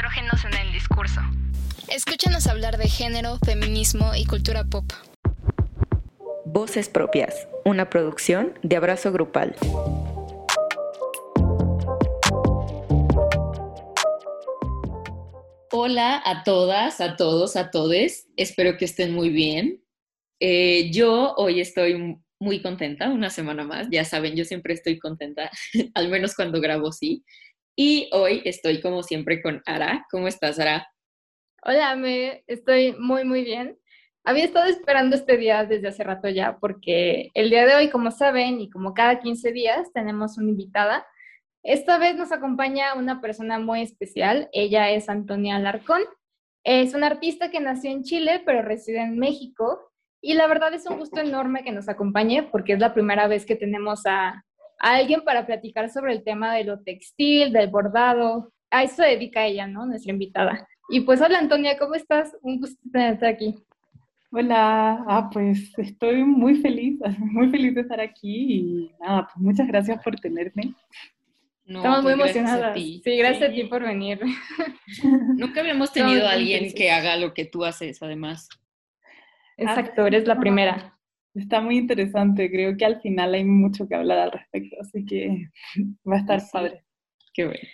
estrógenos 0.00 0.44
en 0.46 0.66
el 0.66 0.72
discurso. 0.72 1.20
Escúchanos 1.88 2.46
hablar 2.46 2.78
de 2.78 2.88
género, 2.88 3.36
feminismo 3.44 4.12
y 4.16 4.24
cultura 4.24 4.64
pop. 4.64 4.90
Voces 6.46 6.88
Propias, 6.88 7.46
una 7.66 7.90
producción 7.90 8.58
de 8.62 8.76
Abrazo 8.76 9.12
Grupal. 9.12 9.54
Hola 15.70 16.22
a 16.24 16.44
todas, 16.44 17.02
a 17.02 17.16
todos, 17.16 17.56
a 17.56 17.70
todes. 17.70 18.26
Espero 18.36 18.78
que 18.78 18.86
estén 18.86 19.12
muy 19.12 19.28
bien. 19.28 19.82
Eh, 20.40 20.90
yo 20.92 21.34
hoy 21.36 21.60
estoy 21.60 22.16
muy 22.38 22.62
contenta, 22.62 23.10
una 23.10 23.28
semana 23.28 23.64
más. 23.64 23.88
Ya 23.90 24.06
saben, 24.06 24.34
yo 24.34 24.46
siempre 24.46 24.72
estoy 24.72 24.98
contenta, 24.98 25.50
al 25.94 26.08
menos 26.08 26.34
cuando 26.34 26.58
grabo 26.58 26.90
sí. 26.90 27.22
Y 27.82 28.10
hoy 28.12 28.42
estoy 28.44 28.82
como 28.82 29.02
siempre 29.02 29.40
con 29.40 29.62
Ara. 29.64 30.06
¿Cómo 30.10 30.28
estás, 30.28 30.58
Ara? 30.58 30.86
Hola, 31.62 31.96
me 31.96 32.44
estoy 32.46 32.92
muy, 32.98 33.24
muy 33.24 33.42
bien. 33.42 33.78
Había 34.22 34.44
estado 34.44 34.66
esperando 34.66 35.16
este 35.16 35.38
día 35.38 35.64
desde 35.64 35.88
hace 35.88 36.04
rato 36.04 36.28
ya 36.28 36.58
porque 36.58 37.30
el 37.32 37.48
día 37.48 37.64
de 37.64 37.74
hoy, 37.74 37.88
como 37.88 38.10
saben, 38.10 38.60
y 38.60 38.68
como 38.68 38.92
cada 38.92 39.18
15 39.18 39.52
días, 39.52 39.90
tenemos 39.94 40.36
una 40.36 40.50
invitada. 40.50 41.06
Esta 41.62 41.96
vez 41.96 42.16
nos 42.16 42.32
acompaña 42.32 42.92
una 42.92 43.22
persona 43.22 43.58
muy 43.58 43.80
especial. 43.80 44.50
Ella 44.52 44.90
es 44.90 45.08
Antonia 45.08 45.56
Alarcón. 45.56 46.02
Es 46.64 46.92
una 46.92 47.06
artista 47.06 47.50
que 47.50 47.60
nació 47.60 47.92
en 47.92 48.02
Chile, 48.02 48.42
pero 48.44 48.60
reside 48.60 49.00
en 49.00 49.18
México. 49.18 49.90
Y 50.20 50.34
la 50.34 50.46
verdad 50.48 50.74
es 50.74 50.84
un 50.84 50.98
gusto 50.98 51.20
enorme 51.20 51.64
que 51.64 51.72
nos 51.72 51.88
acompañe 51.88 52.42
porque 52.42 52.74
es 52.74 52.78
la 52.78 52.92
primera 52.92 53.26
vez 53.26 53.46
que 53.46 53.56
tenemos 53.56 54.02
a, 54.04 54.44
alguien 54.80 55.22
para 55.22 55.46
platicar 55.46 55.90
sobre 55.90 56.12
el 56.12 56.24
tema 56.24 56.54
de 56.54 56.64
lo 56.64 56.80
textil, 56.80 57.52
del 57.52 57.68
bordado. 57.68 58.52
A 58.70 58.82
eso 58.82 58.96
se 58.96 59.04
dedica 59.04 59.46
ella, 59.46 59.66
¿no? 59.66 59.86
Nuestra 59.86 60.12
invitada. 60.12 60.66
Y 60.88 61.00
pues 61.00 61.20
hola 61.20 61.38
Antonia, 61.38 61.78
¿cómo 61.78 61.94
estás? 61.94 62.36
Un 62.42 62.60
gusto 62.60 62.80
tenerte 62.90 63.26
aquí. 63.26 63.54
Hola, 64.32 65.04
ah, 65.08 65.28
pues 65.32 65.76
estoy 65.76 66.24
muy 66.24 66.56
feliz, 66.56 66.98
muy 67.18 67.50
feliz 67.50 67.74
de 67.74 67.80
estar 67.82 68.00
aquí 68.00 68.54
y 68.54 68.90
nada, 69.00 69.28
pues 69.32 69.36
muchas 69.36 69.66
gracias 69.66 70.02
por 70.02 70.18
tenerme. 70.18 70.74
Estamos 71.66 72.02
muy 72.02 72.14
pues 72.16 72.34
emocionadas. 72.34 72.74
Sí, 72.74 73.02
gracias 73.04 73.50
a 73.50 73.54
ti 73.54 73.64
por 73.64 73.82
venir. 73.82 74.20
Nunca 75.36 75.60
habíamos 75.60 75.92
tenido 75.92 76.26
a 76.26 76.32
alguien 76.32 76.72
que 76.72 76.90
haga 76.90 77.16
lo 77.16 77.32
que 77.32 77.44
tú 77.44 77.64
haces, 77.64 78.02
además. 78.02 78.48
Exacto, 79.56 80.06
eres 80.06 80.26
la 80.26 80.40
primera. 80.40 80.98
Está 81.34 81.60
muy 81.60 81.78
interesante, 81.78 82.50
creo 82.50 82.76
que 82.76 82.84
al 82.84 83.00
final 83.00 83.34
hay 83.34 83.44
mucho 83.44 83.86
que 83.86 83.94
hablar 83.94 84.18
al 84.18 84.32
respecto, 84.32 84.76
así 84.80 85.04
que 85.04 85.48
va 86.08 86.16
a 86.16 86.20
estar 86.20 86.42
padre. 86.52 86.84
Qué 87.32 87.44
bueno. 87.44 87.68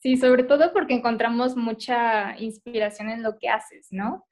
Sí, 0.00 0.16
sobre 0.16 0.44
todo 0.44 0.72
porque 0.72 0.94
encontramos 0.94 1.56
mucha 1.56 2.38
inspiración 2.38 3.10
en 3.10 3.22
lo 3.22 3.38
que 3.38 3.48
haces, 3.48 3.88
¿no? 3.90 4.26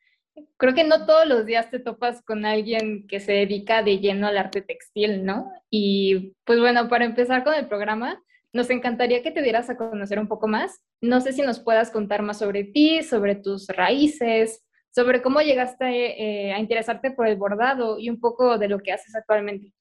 Creo 0.56 0.74
que 0.74 0.84
no 0.84 1.06
todos 1.06 1.26
los 1.26 1.46
días 1.46 1.70
te 1.70 1.78
topas 1.78 2.22
con 2.22 2.44
alguien 2.44 3.06
que 3.06 3.20
se 3.20 3.32
dedica 3.32 3.82
de 3.82 3.98
lleno 3.98 4.26
al 4.26 4.36
arte 4.36 4.62
textil, 4.62 5.24
¿no? 5.24 5.50
Y 5.70 6.34
pues 6.44 6.60
bueno, 6.60 6.88
para 6.88 7.04
empezar 7.04 7.44
con 7.44 7.54
el 7.54 7.66
programa, 7.66 8.20
nos 8.52 8.70
encantaría 8.70 9.22
que 9.22 9.30
te 9.30 9.42
dieras 9.42 9.70
a 9.70 9.76
conocer 9.76 10.18
un 10.18 10.28
poco 10.28 10.48
más. 10.48 10.80
No 11.00 11.20
sé 11.20 11.32
si 11.32 11.42
nos 11.42 11.60
puedas 11.60 11.90
contar 11.90 12.22
más 12.22 12.38
sobre 12.38 12.64
ti, 12.64 13.02
sobre 13.02 13.34
tus 13.34 13.66
raíces, 13.68 14.63
sobre 14.94 15.22
cómo 15.22 15.40
llegaste 15.40 16.46
eh, 16.46 16.52
a 16.52 16.60
interesarte 16.60 17.10
por 17.10 17.26
el 17.26 17.36
bordado 17.36 17.98
y 17.98 18.08
un 18.10 18.20
poco 18.20 18.58
de 18.58 18.68
lo 18.68 18.78
que 18.78 18.92
haces 18.92 19.14
actualmente. 19.14 19.72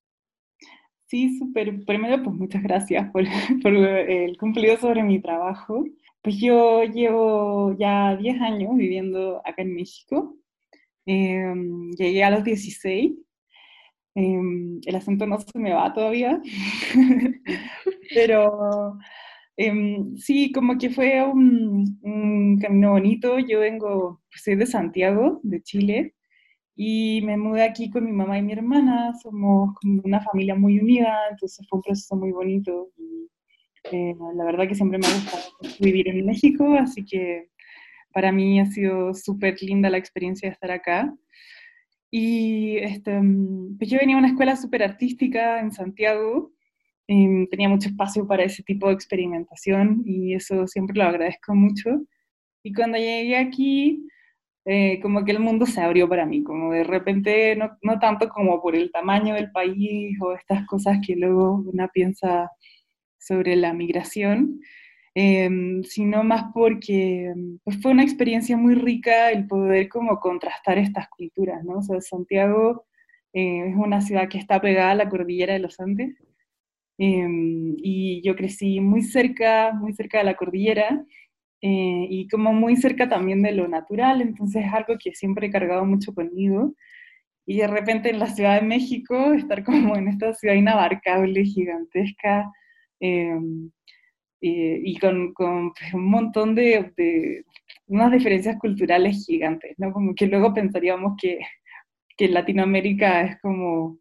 Sí, 1.06 1.38
súper. 1.38 1.86
Primero, 1.86 2.24
pues 2.24 2.36
muchas 2.36 2.64
gracias 2.64 3.12
por, 3.12 3.24
por, 3.62 3.74
el 3.76 4.36
cumplido 4.38 4.78
sobre 4.78 5.04
mi 5.04 5.22
trabajo. 5.22 5.86
Pues 6.24 6.40
yo 6.40 6.84
llevo 6.86 7.76
ya 7.78 8.16
10 8.16 8.42
años 8.42 8.76
viviendo 8.76 9.42
acá 9.46 9.62
en 9.62 9.76
México. 9.76 10.36
Em, 11.06 11.92
llegué 11.92 12.24
a 12.24 12.32
los 12.32 12.44
16. 12.44 13.14
Em, 14.16 14.80
el 14.86 14.96
acento 14.96 15.28
no 15.28 15.40
se 15.40 15.60
me 15.60 15.74
va 15.74 15.94
todavía, 15.94 16.40
pero 18.14 18.98
Em, 19.58 20.18
sí, 20.18 20.52
como 20.52 20.78
que 20.78 20.90
fue 20.90 21.24
un, 21.24 22.58
camino 22.62 22.92
bonito. 22.92 23.40
Yo 23.40 23.60
vengo, 23.60 24.22
pues 24.32 24.44
soy 24.44 24.56
de 24.56 24.66
Santiago, 24.66 25.40
de 25.44 25.62
Chile, 25.62 26.16
y 26.76 27.22
me 27.24 27.38
mudé 27.38 27.64
aquí 27.64 27.90
con 27.90 28.06
mi 28.06 28.12
mamá 28.12 28.38
y 28.40 28.44
mi 28.44 28.54
hermana. 28.54 29.14
Somos 29.22 29.76
como 29.82 30.02
una 30.04 30.22
familia 30.22 30.56
muy 30.56 30.80
unida, 30.80 31.18
entonces 31.32 31.68
fue 31.70 31.78
un 31.78 31.84
proceso 31.84 32.16
muy 32.16 32.32
bonito. 32.32 32.92
Y, 32.98 33.30
eh, 33.92 34.16
la 34.36 34.46
verdad 34.46 34.68
que 34.68 34.76
siempre 34.76 35.00
me 35.00 35.08
ha 35.08 35.14
gustado 35.14 35.44
vivir 35.80 36.08
en 36.10 36.26
México, 36.26 36.76
así 36.80 37.06
que 37.06 37.50
para 38.14 38.32
mí 38.32 38.60
ha 38.60 38.66
sido 38.68 39.14
súper 39.14 39.62
linda 39.62 39.90
la 39.90 39.98
experiencia 39.98 40.50
de 40.50 40.54
estar 40.54 40.72
acá. 40.72 41.14
Y 42.12 42.78
este, 42.78 43.20
pues 43.78 43.90
yo 43.90 44.00
venía 44.00 44.16
a 44.16 44.20
una 44.20 44.30
escuela 44.30 44.56
súper 44.56 44.84
artística 44.84 45.60
en 45.60 45.72
Santiago, 45.72 46.53
Em, 47.08 47.48
tenía 47.48 47.68
mucho 47.70 47.90
espacio 47.90 48.26
para 48.26 48.44
ese 48.44 48.64
tipo 48.64 48.88
de 48.88 48.94
experimentación 48.94 50.04
y 50.06 50.34
eso 50.34 50.68
siempre 50.68 50.98
lo 50.98 51.04
agradezco 51.04 51.54
mucho. 51.54 52.02
Y 52.64 52.74
cuando 52.74 52.98
llegué 52.98 53.38
aquí, 53.38 54.08
eh, 54.66 55.00
como 55.02 55.26
que 55.26 55.32
el 55.34 55.40
mundo 55.40 55.66
se 55.66 55.82
abrió 55.82 56.08
para 56.10 56.26
mí, 56.26 56.44
como 56.44 56.72
de 56.72 56.84
repente, 56.86 57.56
no, 57.58 57.78
no, 57.82 58.00
tanto 58.00 58.30
como 58.30 58.62
por 58.62 58.76
el 58.76 58.92
tamaño 58.92 59.36
del 59.36 59.52
país 59.52 60.18
o 60.22 60.34
estas 60.34 60.66
cosas 60.68 61.00
que 61.06 61.16
luego 61.16 61.56
una 61.66 61.90
piensa 61.90 62.50
sobre 63.20 63.56
la 63.58 63.74
migración, 63.74 64.62
em, 65.16 65.84
sino 65.84 66.24
más 66.24 66.46
porque 66.54 67.34
pues 67.64 67.82
fue 67.82 67.92
una 67.92 68.04
experiencia 68.04 68.58
muy 68.58 68.76
rica 68.76 69.32
el 69.32 69.48
poder 69.48 69.90
como 69.90 70.20
contrastar 70.20 70.78
estas 70.78 71.08
culturas, 71.10 71.64
¿no? 71.66 71.80
O 71.80 71.82
sea, 71.84 72.02
Santiago 72.02 72.86
eh, 73.34 73.70
es 73.70 73.76
una 73.76 74.02
ciudad 74.02 74.30
que 74.30 74.38
está 74.40 74.62
pegada 74.62 74.92
a 74.92 74.96
la 74.96 75.10
cordillera 75.10 75.54
de 75.54 75.60
los 75.60 75.80
Andes, 75.80 76.16
Em, 76.98 77.76
y 77.78 78.22
yo 78.24 78.36
crecí 78.36 78.80
muy 78.80 79.02
cerca, 79.02 79.74
muy 79.74 79.94
cerca 79.94 80.20
de 80.20 80.26
la 80.26 80.36
cordillera 80.36 81.04
eh, 81.62 82.08
y 82.10 82.28
como 82.28 82.54
muy 82.54 82.76
cerca 82.76 83.10
también 83.10 83.42
de 83.42 83.52
lo 83.54 83.68
natural, 83.68 84.22
entonces 84.22 84.66
es 84.66 84.74
algo 84.74 84.96
que 85.00 85.14
siempre 85.16 85.48
he 85.48 85.52
cargado 85.52 85.86
mucho 85.86 86.14
conmigo. 86.14 86.76
Y 87.46 87.58
de 87.60 87.68
repente 87.68 88.10
en 88.10 88.20
la 88.20 88.28
Ciudad 88.28 88.62
de 88.62 88.68
México, 88.68 89.34
estar 89.34 89.64
como 89.64 89.96
en 89.98 90.08
esta 90.10 90.34
ciudad 90.34 90.56
inabarcable, 90.56 91.46
gigantesca, 91.46 92.52
em, 93.00 93.72
y 94.42 94.98
con, 95.00 95.34
con 95.34 95.74
pues, 95.74 95.94
un 95.94 96.06
montón 96.10 96.56
de, 96.56 96.92
de, 96.98 97.46
unas 97.88 98.12
diferencias 98.12 98.58
culturales 98.60 99.26
gigantes, 99.26 99.74
¿no? 99.78 99.92
Como 99.94 100.16
que 100.16 100.28
luego 100.28 100.54
pensaríamos 100.54 101.14
que, 101.22 101.40
que 102.18 102.28
Latinoamérica 102.30 103.22
es 103.24 103.40
como 103.42 104.00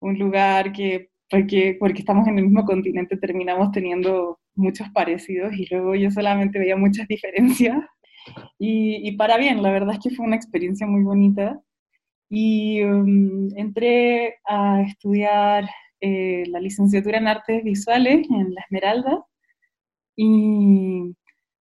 un 0.00 0.18
lugar 0.18 0.72
que 0.72 1.11
porque, 1.32 1.78
porque 1.80 2.00
estamos 2.00 2.28
en 2.28 2.36
el 2.38 2.44
mismo 2.44 2.66
continente, 2.66 3.16
terminamos 3.16 3.72
teniendo 3.72 4.38
muchos 4.54 4.90
parecidos 4.90 5.54
y 5.54 5.66
luego 5.70 5.94
yo 5.94 6.10
solamente 6.10 6.58
veía 6.58 6.76
muchas 6.76 7.08
diferencias. 7.08 7.78
Y, 8.58 9.08
y 9.08 9.16
para 9.16 9.38
bien, 9.38 9.62
la 9.62 9.72
verdad 9.72 9.94
es 9.94 10.00
que 10.00 10.14
fue 10.14 10.26
una 10.26 10.36
experiencia 10.36 10.86
muy 10.86 11.02
bonita. 11.02 11.58
Y 12.28 12.82
um, 12.84 13.48
entré 13.56 14.36
a 14.46 14.82
estudiar 14.82 15.68
eh, 16.02 16.44
la 16.48 16.60
licenciatura 16.60 17.16
en 17.16 17.28
artes 17.28 17.64
visuales 17.64 18.26
en 18.30 18.54
La 18.54 18.60
Esmeralda. 18.62 19.24
Y 20.14 21.14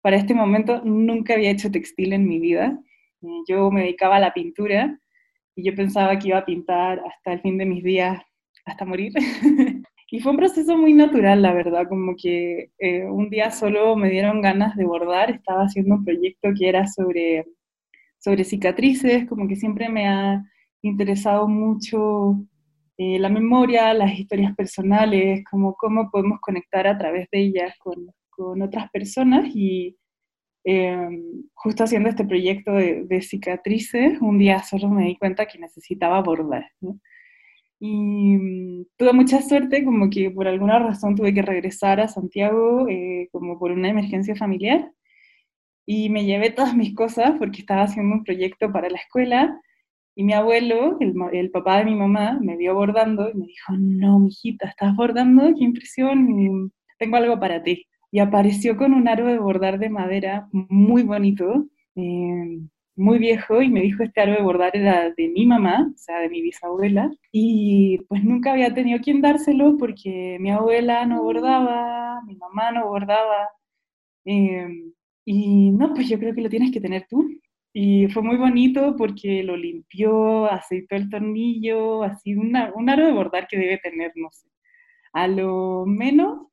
para 0.03 0.17
este 0.17 0.35
momento 0.35 0.83
nunca 0.85 1.35
había 1.35 1.51
hecho 1.53 1.71
textil 1.71 2.13
en 2.13 2.27
mi 2.27 2.41
vida. 2.41 2.77
Eh, 3.23 3.43
yo 3.49 3.71
me 3.71 3.83
dedicaba 3.83 4.17
a 4.17 4.21
la 4.21 4.35
pintura 4.35 4.99
y 5.55 5.63
yo 5.65 5.77
pensaba 5.77 6.19
que 6.19 6.29
iba 6.29 6.39
a 6.39 6.45
pintar 6.45 7.01
hasta 7.07 7.35
el 7.35 7.41
fin 7.41 7.57
de 7.57 7.67
mis 7.67 7.85
días 7.85 8.21
hasta 8.65 8.85
morir. 8.85 9.13
y 10.11 10.21
fue 10.21 10.33
un 10.33 10.39
proceso 10.39 10.77
muy 10.77 10.93
natural, 10.93 11.43
la 11.43 11.53
verdad, 11.53 11.89
como 11.89 12.15
que 12.17 12.71
eh, 12.79 13.05
un 13.05 13.31
día 13.31 13.51
solo 13.51 13.97
me 13.97 14.11
dieron 14.11 14.41
ganas 14.41 14.77
de 14.77 14.85
bordar, 14.85 15.31
estaba 15.31 15.65
haciendo 15.65 15.95
un 15.97 16.05
proyecto 16.05 16.51
que 16.59 16.69
era 16.69 16.87
sobre, 16.87 17.47
sobre 18.19 18.45
cicatrices, 18.45 19.29
como 19.29 19.47
que 19.47 19.57
siempre 19.57 19.89
me 19.89 20.09
ha 20.09 20.45
interesado 20.83 21.47
mucho 21.49 22.41
eh, 22.99 23.19
la 23.19 23.29
memoria, 23.29 23.95
las 23.95 24.19
historias 24.19 24.55
personales, 24.55 25.43
como 25.51 25.75
cómo 25.75 26.11
podemos 26.11 26.39
conectar 26.41 26.87
a 26.87 26.99
través 26.99 27.29
de 27.31 27.41
ellas 27.41 27.75
con, 27.79 28.13
con 28.29 28.61
otras 28.63 28.91
personas 28.91 29.47
y 29.55 29.97
em, 30.65 31.45
justo 31.55 31.85
haciendo 31.85 32.09
este 32.11 32.25
proyecto 32.25 32.73
de, 32.73 33.05
de, 33.07 33.23
cicatrices, 33.23 34.21
un 34.21 34.39
día 34.39 34.63
solo 34.63 34.89
me 34.91 35.07
di 35.07 35.17
cuenta 35.17 35.47
que 35.47 35.59
necesitaba 35.59 36.21
bordar. 36.23 36.67
¿no? 36.81 37.01
Y 37.81 38.37
mm, 38.37 38.87
tuve 38.97 39.13
mucha 39.15 39.43
suerte, 39.43 39.85
como 39.85 40.11
que 40.11 40.31
por 40.31 40.47
alguna 40.47 40.79
razón 40.79 41.17
tuve 41.17 41.35
que 41.35 41.43
regresar 41.43 42.01
a 42.01 42.09
Santiago, 42.09 42.87
eh, 42.89 43.29
como 43.33 43.59
por 43.59 43.73
una 43.73 43.89
emergencia 43.89 44.37
familiar. 44.37 44.93
Y 45.87 46.11
me 46.11 46.25
llevé 46.25 46.51
todas 46.51 46.77
mis 46.77 46.95
cosas 46.95 47.33
porque 47.39 47.61
estaba 47.63 47.83
haciendo 47.83 48.15
un 48.17 48.25
proyecto 48.25 48.71
para 48.73 48.91
la 48.91 48.99
escuela. 48.99 49.59
Y 50.15 50.25
mi 50.25 50.35
abuelo, 50.35 50.99
el, 51.01 51.15
el 51.33 51.51
papá 51.51 51.79
de 51.79 51.87
mi 51.87 51.95
mamá, 51.95 52.39
me 52.41 52.57
vio 52.57 52.75
bordando 52.75 53.31
y 53.31 53.35
me 53.35 53.47
dijo, 53.47 53.73
no, 53.79 54.19
mijita, 54.21 54.69
¿estás 54.69 54.95
bordando? 54.95 55.55
¡Qué 55.57 55.65
impresión! 55.65 56.73
Tengo 56.99 57.17
algo 57.17 57.41
para 57.41 57.63
ti. 57.63 57.87
y 58.13 58.19
apareció 58.21 58.77
con 58.77 58.93
un 58.95 59.09
aro 59.09 59.27
de 59.27 59.39
bordar 59.39 59.79
de 59.79 59.89
madera 59.89 60.49
muy 60.53 61.03
bonito, 61.03 61.67
eh, 61.97 62.61
muy 63.01 63.19
viejo, 63.19 63.63
y 63.63 63.69
me 63.71 63.81
dijo 63.81 64.03
este 64.03 64.21
aro 64.21 64.33
de 64.35 64.43
bordar 64.43 64.77
era 64.77 65.11
de 65.11 65.29
mi 65.29 65.47
mamá, 65.47 65.91
o 65.95 65.99
sea, 65.99 66.21
de 66.21 66.29
mi 66.29 66.43
bisabuela, 66.43 67.11
y 67.33 67.99
pues 68.09 68.23
nunca 68.25 68.53
había 68.53 68.75
tenido 68.75 69.01
quien 69.01 69.21
dárselo 69.23 69.77
porque 69.79 70.39
mi 70.41 70.51
abuela 70.51 71.07
no 71.07 71.23
bordaba, 71.23 72.23
mi 72.27 72.37
mamá 72.37 72.73
no 72.73 72.89
bordaba, 72.89 73.49
eh, 74.25 74.69
y 75.25 75.71
no, 75.73 75.95
pues 75.95 76.09
yo 76.09 76.19
creo 76.19 76.35
que 76.35 76.43
lo 76.43 76.49
tienes 76.51 76.73
que 76.73 76.81
tener 76.81 77.07
tú. 77.09 77.29
Y 77.73 78.09
fue 78.09 78.23
muy 78.23 78.37
bonito 78.37 78.97
porque 78.97 79.43
lo 79.45 79.57
limpió, 79.57 80.47
aceitó 80.47 80.97
el 80.97 81.09
tornillo, 81.09 82.03
así 82.03 82.35
una, 82.35 82.73
un 82.75 82.91
aro 82.91 83.07
de 83.07 83.13
bordar 83.13 83.47
que 83.49 83.59
debe 83.59 83.79
tener, 83.79 84.13
no 84.17 84.29
sé, 84.33 84.49
a 85.13 85.29
lo 85.29 85.85
menos, 85.87 86.49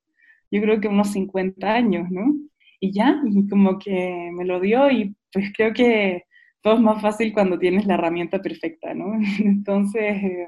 yo 0.52 0.62
creo 0.62 0.80
que 0.82 0.88
unos 0.88 1.12
50 1.14 1.74
años, 1.74 2.10
¿no? 2.12 2.36
Y 2.80 2.94
ya, 2.94 3.22
y 3.26 3.48
como 3.50 3.80
que 3.80 4.30
me 4.34 4.46
lo 4.46 4.60
dio 4.60 4.92
y 4.92 5.16
pues 5.34 5.52
creo 5.56 5.74
que 5.74 6.27
todo 6.62 6.76
es 6.76 6.80
más 6.80 7.02
fácil 7.02 7.34
cuando 7.34 7.60
tienes 7.60 7.86
la 7.86 7.96
herramienta 7.96 8.42
perfecta, 8.42 8.94
¿no? 8.94 9.14
Entonces, 9.40 10.24
em, 10.24 10.48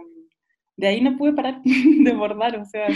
de 0.78 0.88
ahí 0.88 1.02
no 1.02 1.18
pude 1.18 1.34
parar 1.34 1.62
de 1.64 2.14
bordar, 2.14 2.58
o 2.58 2.66
sea, 2.66 2.88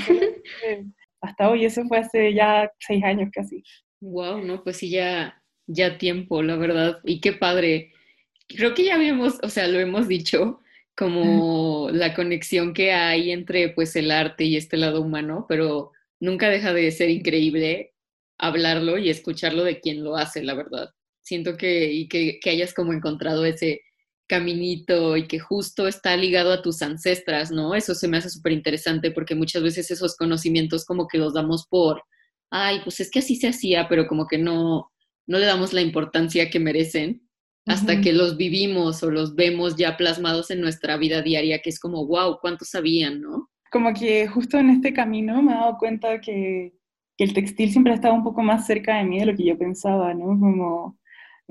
hasta 1.22 1.50
hoy, 1.50 1.66
eso 1.66 1.86
fue 1.86 2.00
hace 2.00 2.34
ya 2.34 2.72
seis 2.80 3.04
años 3.04 3.30
casi. 3.32 3.64
Wow, 4.02 4.44
no, 4.44 4.64
pues 4.64 4.78
sí, 4.78 4.90
ya, 4.90 5.42
ya 5.68 5.98
tiempo, 5.98 6.44
la 6.44 6.58
verdad. 6.58 7.00
Y 7.06 7.22
qué 7.22 7.32
padre. 7.34 7.94
Creo 8.50 8.74
que 8.74 8.84
ya 8.84 8.96
habíamos, 8.96 9.40
o 9.42 9.50
sea, 9.50 9.68
lo 9.68 9.80
hemos 9.80 10.10
dicho, 10.10 10.60
como 10.96 11.90
la 11.92 12.14
conexión 12.14 12.74
que 12.74 12.92
hay 12.92 13.32
entre 13.32 13.70
pues 13.70 13.96
el 13.96 14.12
arte 14.12 14.44
y 14.44 14.58
este 14.58 14.78
lado 14.78 15.02
humano, 15.02 15.46
pero 15.48 15.92
nunca 16.20 16.50
deja 16.50 16.74
de 16.74 16.92
ser 16.92 17.10
increíble 17.10 17.94
hablarlo 18.38 18.98
y 18.98 19.10
escucharlo 19.10 19.64
de 19.64 19.80
quien 19.80 20.04
lo 20.04 20.18
hace, 20.18 20.44
la 20.44 20.54
verdad. 20.54 20.90
Siento 21.24 21.58
que, 21.58 21.92
y 21.92 22.08
que, 22.08 22.40
que 22.42 22.50
hayas 22.50 22.74
como 22.74 22.94
encontrado 22.94 23.46
ese 23.46 23.82
caminito 24.28 25.18
y 25.18 25.28
que 25.28 25.40
justo 25.40 25.88
está 25.88 26.16
ligado 26.16 26.52
a 26.52 26.62
tus 26.62 26.82
ancestras, 26.82 27.52
¿no? 27.52 27.76
Eso 27.76 27.94
se 27.94 28.08
me 28.08 28.18
hace 28.18 28.30
súper 28.30 28.54
interesante 28.54 29.12
porque 29.12 29.36
muchas 29.36 29.64
veces 29.64 29.92
esos 29.92 30.16
conocimientos 30.16 30.86
como 30.86 31.08
que 31.08 31.18
los 31.18 31.34
damos 31.34 31.68
por, 31.68 32.04
ay, 32.50 32.80
pues 32.84 33.00
es 33.00 33.12
que 33.12 33.20
así 33.20 33.36
se 33.36 33.50
hacía, 33.50 33.88
pero 33.88 34.08
como 34.08 34.28
que 34.28 34.38
no, 34.38 34.92
no 35.28 35.38
le 35.40 35.46
damos 35.46 35.74
la 35.74 35.82
importancia 35.82 36.50
que 36.50 36.60
merecen 36.60 37.28
hasta 37.66 38.02
que 38.02 38.12
los 38.12 38.36
vivimos 38.36 39.04
o 39.04 39.12
los 39.12 39.36
vemos 39.36 39.78
ya 39.78 39.96
plasmados 39.96 40.52
en 40.52 40.60
nuestra 40.60 40.98
vida 40.98 41.22
diaria, 41.22 41.62
que 41.62 41.70
es 41.70 41.80
como, 41.80 42.06
wow, 42.06 42.40
¿cuánto 42.42 42.66
sabían, 42.66 43.22
no? 43.22 43.50
Como 43.72 43.94
que 43.94 44.28
justo 44.28 44.58
en 44.58 44.70
este 44.70 44.94
camino 44.94 45.42
me 45.42 45.54
he 45.54 45.56
dado 45.56 45.78
cuenta 45.78 46.20
que, 46.20 46.74
que 47.18 47.24
el 47.24 47.34
textil 47.34 47.72
siempre 47.72 47.94
ha 47.94 47.96
estado 47.96 48.16
un 48.16 48.24
poco 48.24 48.44
más 48.44 48.68
cerca 48.68 48.98
de 48.98 49.06
mí 49.06 49.20
de 49.20 49.28
lo 49.28 49.36
que 49.36 49.46
yo 49.46 49.58
pensaba, 49.58 50.14
¿no? 50.14 50.38
Como 50.40 51.00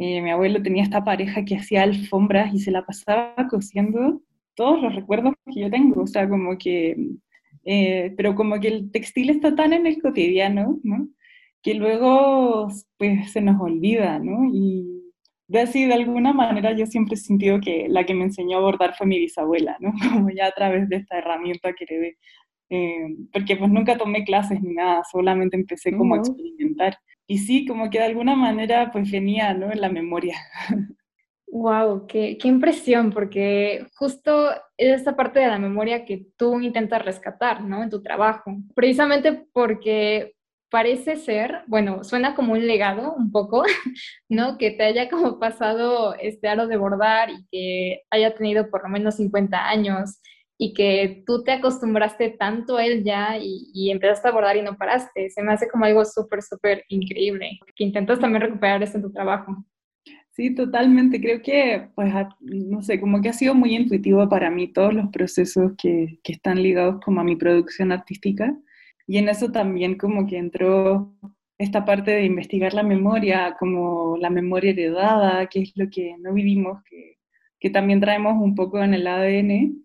eh, 0.02 0.20
mi 0.20 0.30
abuelo 0.32 0.60
tenía 0.60 0.82
esta 0.82 1.04
pareja 1.04 1.44
que 1.44 1.54
hacía 1.56 1.84
alfombras 1.84 2.52
y 2.52 2.58
se 2.58 2.72
la 2.72 2.84
pasaba 2.84 3.36
cosiendo 3.48 4.20
todos 4.56 4.82
los 4.82 4.96
recuerdos 4.96 5.34
que 5.46 5.60
yo 5.60 5.70
tengo, 5.70 6.02
o 6.02 6.06
sea, 6.08 6.28
como 6.28 6.58
que, 6.58 6.96
eh, 7.64 8.12
pero 8.16 8.34
como 8.34 8.58
que 8.58 8.66
el 8.66 8.90
textil 8.90 9.30
está 9.30 9.54
tan 9.54 9.72
en 9.72 9.86
el 9.86 10.02
cotidiano, 10.02 10.80
¿no? 10.82 11.08
Que 11.62 11.74
luego, 11.74 12.66
pues, 12.98 13.30
se 13.30 13.40
nos 13.42 13.60
olvida, 13.60 14.18
¿no? 14.18 14.50
Y 14.52 15.02
de 15.46 15.60
así, 15.60 15.84
de 15.86 15.94
alguna 15.94 16.32
manera, 16.32 16.72
yo 16.72 16.86
siempre 16.86 17.14
he 17.14 17.18
sentido 17.18 17.60
que 17.60 17.86
la 17.88 18.04
que 18.04 18.14
me 18.14 18.24
enseñó 18.24 18.58
a 18.58 18.62
bordar 18.62 18.96
fue 18.96 19.06
mi 19.06 19.20
bisabuela, 19.20 19.76
¿no? 19.78 19.92
Como 20.26 20.30
ya 20.30 20.46
a 20.46 20.52
través 20.52 20.88
de 20.88 20.96
esta 20.96 21.18
herramienta 21.18 21.74
que 21.74 21.84
heredé. 21.84 22.18
Eh, 22.70 23.06
porque 23.32 23.56
pues 23.56 23.70
nunca 23.70 23.96
tomé 23.96 24.24
clases 24.24 24.60
ni 24.62 24.74
nada, 24.74 25.02
solamente 25.12 25.56
empecé 25.56 25.96
como 25.96 26.14
a 26.16 26.18
experimentar. 26.18 26.98
Y 27.26 27.38
sí, 27.38 27.66
como 27.66 27.90
que 27.90 27.98
de 27.98 28.04
alguna 28.04 28.36
manera 28.36 28.90
pues 28.92 29.10
venía, 29.10 29.54
¿no? 29.54 29.72
En 29.72 29.80
la 29.80 29.88
memoria. 29.88 30.36
Wow, 31.54 32.06
qué, 32.06 32.38
qué 32.40 32.48
impresión, 32.48 33.12
porque 33.12 33.86
justo 33.96 34.50
es 34.78 34.96
esta 34.96 35.14
parte 35.16 35.38
de 35.38 35.48
la 35.48 35.58
memoria 35.58 36.06
que 36.06 36.24
tú 36.38 36.58
intentas 36.62 37.04
rescatar, 37.04 37.62
¿no? 37.62 37.82
En 37.82 37.90
tu 37.90 38.02
trabajo. 38.02 38.56
Precisamente 38.74 39.44
porque 39.52 40.32
parece 40.72 41.16
ser, 41.16 41.64
bueno, 41.66 42.02
suena 42.02 42.34
como 42.34 42.54
un 42.54 42.66
legado 42.66 43.12
un 43.12 43.30
poco, 43.30 43.62
¿no? 44.30 44.56
Que 44.56 44.70
te 44.70 44.84
haya 44.84 45.10
como 45.10 45.38
pasado 45.38 46.14
este 46.14 46.48
aro 46.48 46.66
de 46.66 46.78
bordar 46.78 47.28
y 47.28 47.46
que 47.52 48.02
haya 48.10 48.34
tenido 48.34 48.70
por 48.70 48.82
lo 48.84 48.88
menos 48.88 49.16
50 49.16 49.68
años 49.68 50.22
y 50.58 50.74
que 50.74 51.24
tú 51.26 51.42
te 51.42 51.52
acostumbraste 51.52 52.30
tanto 52.30 52.76
a 52.76 52.84
él 52.84 53.02
ya 53.04 53.36
y, 53.38 53.90
empezaste 53.90 54.28
a 54.28 54.32
bordar 54.32 54.56
y 54.56 54.62
no 54.62 54.76
paraste. 54.76 55.28
Se 55.30 55.42
me 55.42 55.52
hace 55.52 55.68
como 55.68 55.84
algo 55.84 56.04
súper, 56.04 56.42
súper 56.42 56.84
increíble, 56.88 57.58
que 57.74 57.84
intentas 57.84 58.20
también 58.20 58.42
recuperar 58.42 58.82
esto 58.82 58.98
en 58.98 59.02
tu 59.02 59.12
trabajo. 59.12 59.64
Sí, 60.30 60.54
totalmente. 60.54 61.20
Creo 61.20 61.42
que, 61.42 61.88
pues, 61.94 62.12
no 62.40 62.80
sé, 62.80 63.00
como 63.00 63.20
que 63.20 63.28
ha 63.28 63.32
sido 63.34 63.54
muy 63.54 63.74
intuitivo 63.74 64.28
para 64.28 64.50
mí 64.50 64.72
todos 64.72 64.94
los 64.94 65.08
procesos 65.10 65.72
que, 65.76 66.18
que 66.22 66.32
están 66.32 66.62
ligados 66.62 67.00
como 67.04 67.20
a 67.20 67.24
mi 67.24 67.36
producción 67.36 67.92
artística 67.92 68.56
y 69.06 69.18
en 69.18 69.28
eso 69.28 69.50
también 69.52 69.98
como 69.98 70.26
que 70.26 70.38
entró 70.38 71.12
esta 71.58 71.84
parte 71.84 72.12
de 72.12 72.24
investigar 72.24 72.72
la 72.72 72.82
memoria, 72.82 73.56
como 73.58 74.16
la 74.16 74.30
memoria 74.30 74.70
heredada, 74.70 75.46
que 75.46 75.62
es 75.62 75.72
lo 75.76 75.88
que 75.90 76.16
no 76.18 76.32
vivimos, 76.32 76.82
que, 76.88 77.18
que 77.60 77.70
también 77.70 78.00
traemos 78.00 78.34
un 78.42 78.54
poco 78.54 78.82
en 78.82 78.94
el 78.94 79.06
ADN 79.06 79.84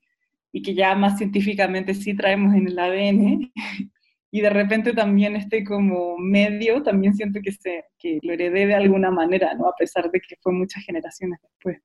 y 0.51 0.61
que 0.61 0.73
ya 0.73 0.95
más 0.95 1.17
científicamente 1.17 1.93
sí 1.93 2.15
traemos 2.15 2.53
en 2.55 2.67
el 2.67 2.79
ADN. 2.79 3.51
y 4.31 4.41
de 4.41 4.49
repente 4.49 4.93
también 4.93 5.35
este 5.35 5.63
como 5.63 6.17
medio, 6.17 6.83
también 6.83 7.15
siento 7.15 7.39
que, 7.43 7.51
se, 7.51 7.85
que 7.97 8.19
lo 8.21 8.33
heredé 8.33 8.67
de 8.67 8.75
alguna 8.75 9.11
manera, 9.11 9.53
¿no? 9.53 9.67
A 9.67 9.75
pesar 9.75 10.11
de 10.11 10.19
que 10.19 10.35
fue 10.41 10.53
muchas 10.53 10.83
generaciones 10.83 11.39
después. 11.41 11.79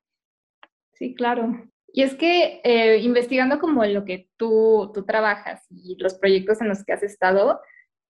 Sí, 0.95 1.15
claro. 1.15 1.69
Y 1.93 2.03
es 2.03 2.15
que 2.15 2.61
eh, 2.65 2.99
investigando 2.99 3.59
como 3.59 3.85
lo 3.85 4.05
que 4.05 4.29
tú, 4.37 4.91
tú 4.95 5.05
trabajas 5.05 5.67
y 5.71 5.97
los 5.99 6.15
proyectos 6.15 6.61
en 6.61 6.69
los 6.69 6.85
que 6.85 6.93
has 6.93 7.03
estado, 7.03 7.61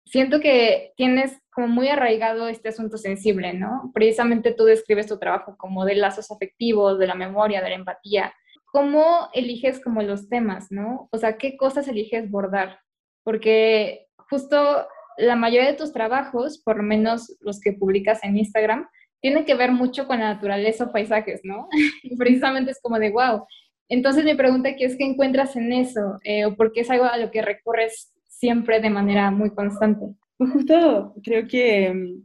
siento 0.05 0.41
que 0.41 0.93
tienes 0.97 1.39
como 1.53 1.69
muy 1.69 1.89
arraigado 1.89 2.49
este 2.49 2.69
asunto 2.69 2.97
sensible, 2.97 3.53
¿no? 3.53 3.91
Precisamente 3.95 4.55
tú 4.55 4.65
describes 4.65 5.07
tu 5.07 5.19
trabajo 5.19 5.57
como 5.57 5.85
de 5.85 5.97
lazos 5.97 6.31
afectivos, 6.31 6.99
de 6.99 7.07
la 7.07 7.15
memoria, 7.15 7.61
de 7.61 7.71
la 7.71 7.75
empatía. 7.75 8.33
¿Cómo 8.73 9.29
eliges 9.35 9.81
como 9.81 10.03
los 10.03 10.29
temas, 10.29 10.73
¿no? 10.73 11.09
O 11.13 11.19
sea, 11.19 11.37
¿qué 11.37 11.57
cosas 11.59 11.87
eliges 11.89 12.31
bordar? 12.31 12.81
Porque 13.23 14.07
justo 14.31 14.87
la 15.19 15.37
mayoría 15.37 15.71
de 15.71 15.77
tus 15.77 15.93
trabajos, 15.93 16.59
por 16.65 16.79
lo 16.79 16.83
menos 16.83 17.37
los 17.41 17.61
que 17.61 17.75
publicas 17.75 18.25
en 18.25 18.39
Instagram, 18.39 18.89
tienen 19.21 19.45
que 19.45 19.55
ver 19.55 19.73
mucho 19.73 20.07
con 20.07 20.21
la 20.21 20.33
naturaleza 20.33 20.85
o 20.85 20.93
paisajes, 20.93 21.43
¿no? 21.45 21.69
precisamente 22.19 22.71
es 22.71 22.81
como 22.81 22.99
de, 22.99 23.11
wow, 23.11 23.45
entonces 23.91 24.25
mi 24.25 24.35
pregunta 24.35 24.71
aquí 24.71 24.85
es, 24.85 24.97
¿qué 24.97 25.05
encuentras 25.05 25.55
en 25.55 25.71
eso? 25.71 26.19
Eh, 26.25 26.47
¿O 26.47 26.57
por 26.57 26.73
qué 26.73 26.81
es 26.81 26.91
algo 26.91 27.05
a 27.05 27.19
lo 27.19 27.31
que 27.31 27.43
recurres 27.43 28.11
siempre 28.27 28.81
de 28.81 28.89
manera 28.89 29.31
muy 29.31 29.51
constante? 29.51 30.07
Pues 30.39 30.51
justo 30.51 31.15
creo 31.23 31.47
que 31.47 31.93
mm, 31.93 32.25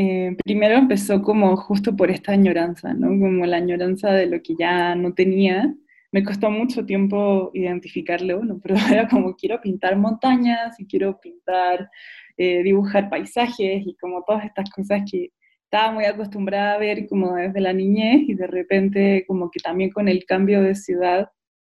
eh, 0.00 0.36
primero 0.44 0.76
empezó 0.76 1.22
como 1.22 1.56
justo 1.56 1.96
por 1.96 2.08
esta 2.12 2.30
añoranza, 2.30 2.94
¿no? 2.94 3.08
Como 3.08 3.44
la 3.46 3.56
añoranza 3.56 4.12
de 4.12 4.26
lo 4.26 4.40
que 4.40 4.54
ya 4.56 4.94
no 4.94 5.12
tenía. 5.12 5.74
Me 6.12 6.22
costó 6.22 6.52
mucho 6.52 6.86
tiempo 6.86 7.50
identificarlo, 7.52 8.44
¿no? 8.44 8.60
Pero 8.62 8.76
era 8.76 9.08
como 9.08 9.34
quiero 9.34 9.60
pintar 9.60 9.96
montañas 9.96 10.78
y 10.78 10.86
quiero 10.86 11.18
pintar, 11.20 11.90
eh, 12.36 12.62
dibujar 12.62 13.10
paisajes 13.10 13.84
y 13.84 13.96
como 13.96 14.22
todas 14.22 14.44
estas 14.44 14.70
cosas 14.70 15.02
que 15.10 15.32
estaba 15.64 15.90
muy 15.92 16.04
acostumbrada 16.04 16.74
a 16.74 16.78
ver 16.78 17.08
como 17.08 17.34
desde 17.34 17.60
la 17.60 17.72
niñez 17.72 18.20
y 18.28 18.34
de 18.34 18.46
repente 18.46 19.24
como 19.26 19.50
que 19.50 19.58
también 19.58 19.90
con 19.90 20.06
el 20.08 20.24
cambio 20.26 20.62
de 20.62 20.76
ciudad 20.76 21.28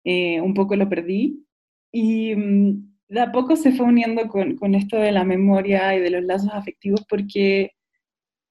eh, 0.04 0.42
un 0.42 0.54
poco 0.54 0.76
lo 0.76 0.90
perdí. 0.90 1.46
Y 1.94 2.36
mm, 2.36 2.98
de 3.08 3.22
a 3.22 3.32
poco 3.32 3.56
se 3.56 3.72
fue 3.72 3.86
uniendo 3.86 4.28
con, 4.28 4.58
con, 4.58 4.76
esto 4.76 4.98
de 4.98 5.14
la 5.14 5.24
memoria 5.24 5.96
y 5.96 6.02
de 6.02 6.10
los 6.12 6.24
lazos 6.26 6.52
afectivos 6.54 7.06
porque 7.10 7.72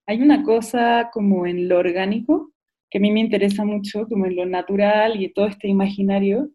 hay 0.09 0.23
una 0.23 0.43
cosa 0.43 1.11
como 1.13 1.47
en 1.47 1.69
lo 1.69 1.79
orgánico 1.79 2.51
que 2.91 2.97
a 2.97 3.01
mí 3.01 3.11
me 3.11 3.21
interesa 3.21 3.63
mucho, 3.65 4.07
como 4.09 4.25
en 4.25 4.37
lo 4.37 4.47
natural 4.47 5.23
y 5.23 5.31
todo 5.31 5.47
este 5.47 5.69
imaginario, 5.69 6.51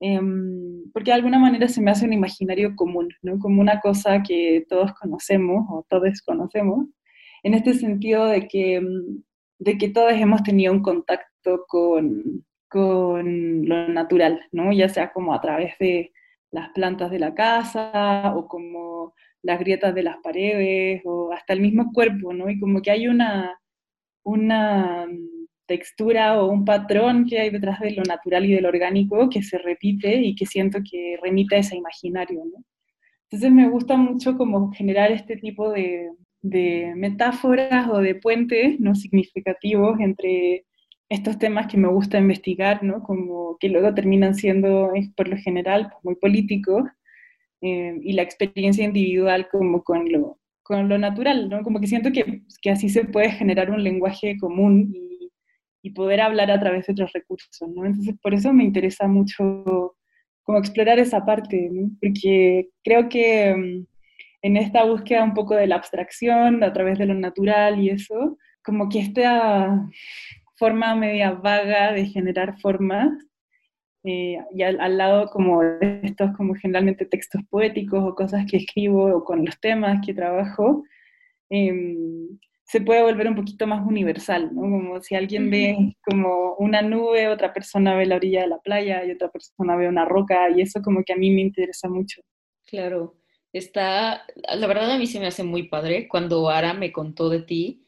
em, 0.00 0.90
porque 0.92 1.12
de 1.12 1.14
alguna 1.14 1.38
manera 1.38 1.68
se 1.68 1.80
me 1.80 1.92
hace 1.92 2.04
un 2.04 2.12
imaginario 2.12 2.74
común, 2.74 3.08
¿no? 3.22 3.38
como 3.38 3.60
una 3.60 3.80
cosa 3.80 4.24
que 4.24 4.66
todos 4.68 4.92
conocemos 4.94 5.64
o 5.70 5.86
todos 5.88 6.20
conocemos, 6.22 6.88
en 7.44 7.54
este 7.54 7.74
sentido 7.74 8.26
de 8.26 8.48
que, 8.48 8.80
mm, 8.80 9.22
de 9.60 9.78
que 9.78 9.88
todos 9.90 10.12
hemos 10.14 10.42
tenido 10.42 10.72
un 10.72 10.82
contacto 10.82 11.64
con, 11.68 12.44
con 12.68 13.68
lo 13.68 13.88
natural, 13.88 14.40
¿no? 14.50 14.72
ya 14.72 14.88
sea 14.88 15.12
como 15.12 15.32
a 15.32 15.40
través 15.40 15.78
de 15.78 16.12
las 16.50 16.70
plantas 16.70 17.12
de 17.12 17.20
la 17.20 17.34
casa 17.34 18.32
o 18.34 18.48
como 18.48 19.14
las 19.42 19.58
grietas 19.58 19.94
de 19.94 20.02
las 20.02 20.16
paredes 20.22 21.02
o 21.04 21.32
hasta 21.32 21.52
el 21.52 21.60
mismo 21.60 21.92
cuerpo, 21.92 22.32
¿no? 22.32 22.50
Y 22.50 22.58
como 22.58 22.82
que 22.82 22.90
hay 22.90 23.08
una, 23.08 23.58
una 24.24 25.06
mm, 25.06 25.46
textura 25.66 26.40
o 26.40 26.50
un 26.50 26.64
patrón 26.64 27.26
que 27.26 27.40
hay 27.40 27.50
detrás 27.50 27.80
de 27.80 27.92
lo 27.92 28.02
natural 28.04 28.44
y 28.46 28.52
de 28.54 28.60
lo 28.60 28.68
orgánico 28.68 29.28
que 29.30 29.42
se 29.42 29.58
repite 29.58 30.16
y 30.22 30.34
que 30.34 30.46
siento 30.46 30.80
que 30.88 31.18
remite 31.22 31.56
a 31.56 31.58
ese 31.60 31.76
imaginario, 31.76 32.44
¿no? 32.44 32.64
Entonces 33.30 33.52
me 33.52 33.68
gusta 33.68 33.96
mucho 33.96 34.36
como 34.38 34.72
generar 34.72 35.10
este 35.10 35.36
tipo 35.36 35.70
de, 35.72 36.10
de 36.42 36.92
metáforas 36.96 37.88
o 37.88 37.98
de 37.98 38.14
puentes 38.14 38.78
no 38.80 38.94
significativos 38.94 39.98
entre 40.00 40.64
estos 41.08 41.38
temas 41.38 41.66
que 41.68 41.76
me 41.76 41.88
gusta 41.88 42.18
investigar, 42.18 42.82
¿no? 42.82 43.02
Como 43.02 43.56
que 43.58 43.68
luego 43.68 43.94
terminan 43.94 44.34
siendo, 44.34 44.92
por 45.16 45.28
lo 45.28 45.36
general, 45.36 45.88
pues, 45.90 46.04
muy 46.04 46.14
políticos, 46.16 46.84
eh, 47.60 47.96
y 48.02 48.12
la 48.12 48.22
experiencia 48.22 48.84
individual 48.84 49.48
como 49.50 49.82
con 49.82 50.10
lo, 50.10 50.38
con 50.62 50.88
lo 50.88 50.98
natural, 50.98 51.48
¿no? 51.48 51.62
Como 51.62 51.80
que 51.80 51.86
siento 51.86 52.12
que, 52.12 52.42
que 52.60 52.70
así 52.70 52.88
se 52.88 53.04
puede 53.04 53.30
generar 53.30 53.70
un 53.70 53.82
lenguaje 53.82 54.36
común 54.38 54.92
y, 54.94 55.30
y, 55.82 55.90
poder 55.90 56.20
hablar 56.20 56.50
a 56.50 56.60
través 56.60 56.86
de 56.86 56.92
otros 56.92 57.12
recursos, 57.12 57.68
¿no? 57.68 57.84
Entonces, 57.86 58.14
por 58.22 58.34
eso 58.34 58.52
me 58.52 58.64
interesa 58.64 59.06
mucho 59.08 59.96
como 60.42 60.58
explorar 60.58 60.98
esa 60.98 61.24
parte, 61.24 61.68
¿no? 61.72 61.90
Porque 62.00 62.68
creo 62.84 63.08
que 63.08 63.54
mm, 63.54 63.86
en 64.42 64.56
esta 64.56 64.84
búsqueda 64.84 65.24
un 65.24 65.34
poco 65.34 65.54
de 65.54 65.66
la 65.66 65.76
abstracción, 65.76 66.62
a 66.62 66.72
través 66.72 66.98
de 66.98 67.06
lo 67.06 67.14
natural 67.14 67.80
y 67.80 67.90
eso, 67.90 68.38
como 68.62 68.88
que 68.88 69.00
esta 69.00 69.88
forma 70.56 70.94
media 70.94 71.32
vaga 71.32 71.92
de 71.92 72.06
generar 72.06 72.58
formas, 72.60 73.10
eh, 74.06 74.38
y 74.54 74.62
al, 74.62 74.96
lado 74.96 75.28
como 75.30 75.62
estos 75.62 76.30
como 76.36 76.54
generalmente 76.54 77.06
textos 77.06 77.42
poéticos 77.50 78.04
o 78.04 78.14
cosas 78.14 78.46
que 78.48 78.58
escribo 78.58 79.06
o 79.06 79.24
con 79.24 79.44
los 79.44 79.58
temas 79.58 79.98
que 80.06 80.14
trabajo, 80.14 80.84
em, 81.50 82.38
se 82.62 82.80
puede 82.80 83.02
volver 83.02 83.28
un 83.28 83.34
poquito 83.34 83.66
más 83.66 83.84
universal, 83.84 84.54
¿no? 84.54 84.62
Como 84.62 85.00
si 85.00 85.16
alguien 85.16 85.50
ve 85.50 85.96
como 86.04 86.54
una 86.54 86.82
nube, 86.82 87.28
otra 87.28 87.52
persona 87.52 87.96
ve 87.96 88.06
la 88.06 88.16
orilla 88.16 88.42
de 88.42 88.48
la 88.48 88.58
playa 88.58 89.04
y 89.04 89.10
otra 89.10 89.28
persona 89.28 89.74
ve 89.76 89.88
una 89.88 90.04
roca 90.04 90.50
y 90.50 90.60
eso 90.60 90.80
como 90.82 91.02
que 91.04 91.12
a 91.12 91.16
mí 91.16 91.30
me 91.32 91.40
interesa 91.40 91.88
mucho. 91.88 92.22
Claro, 92.66 93.16
está, 93.52 94.24
la 94.56 94.66
verdad 94.68 94.92
a 94.92 94.98
mí 94.98 95.08
se 95.08 95.18
me 95.18 95.26
hace 95.26 95.42
muy 95.42 95.64
padre 95.64 96.06
cuando 96.06 96.48
Ara 96.48 96.74
me 96.74 96.92
contó 96.92 97.28
de 97.28 97.42
ti, 97.42 97.85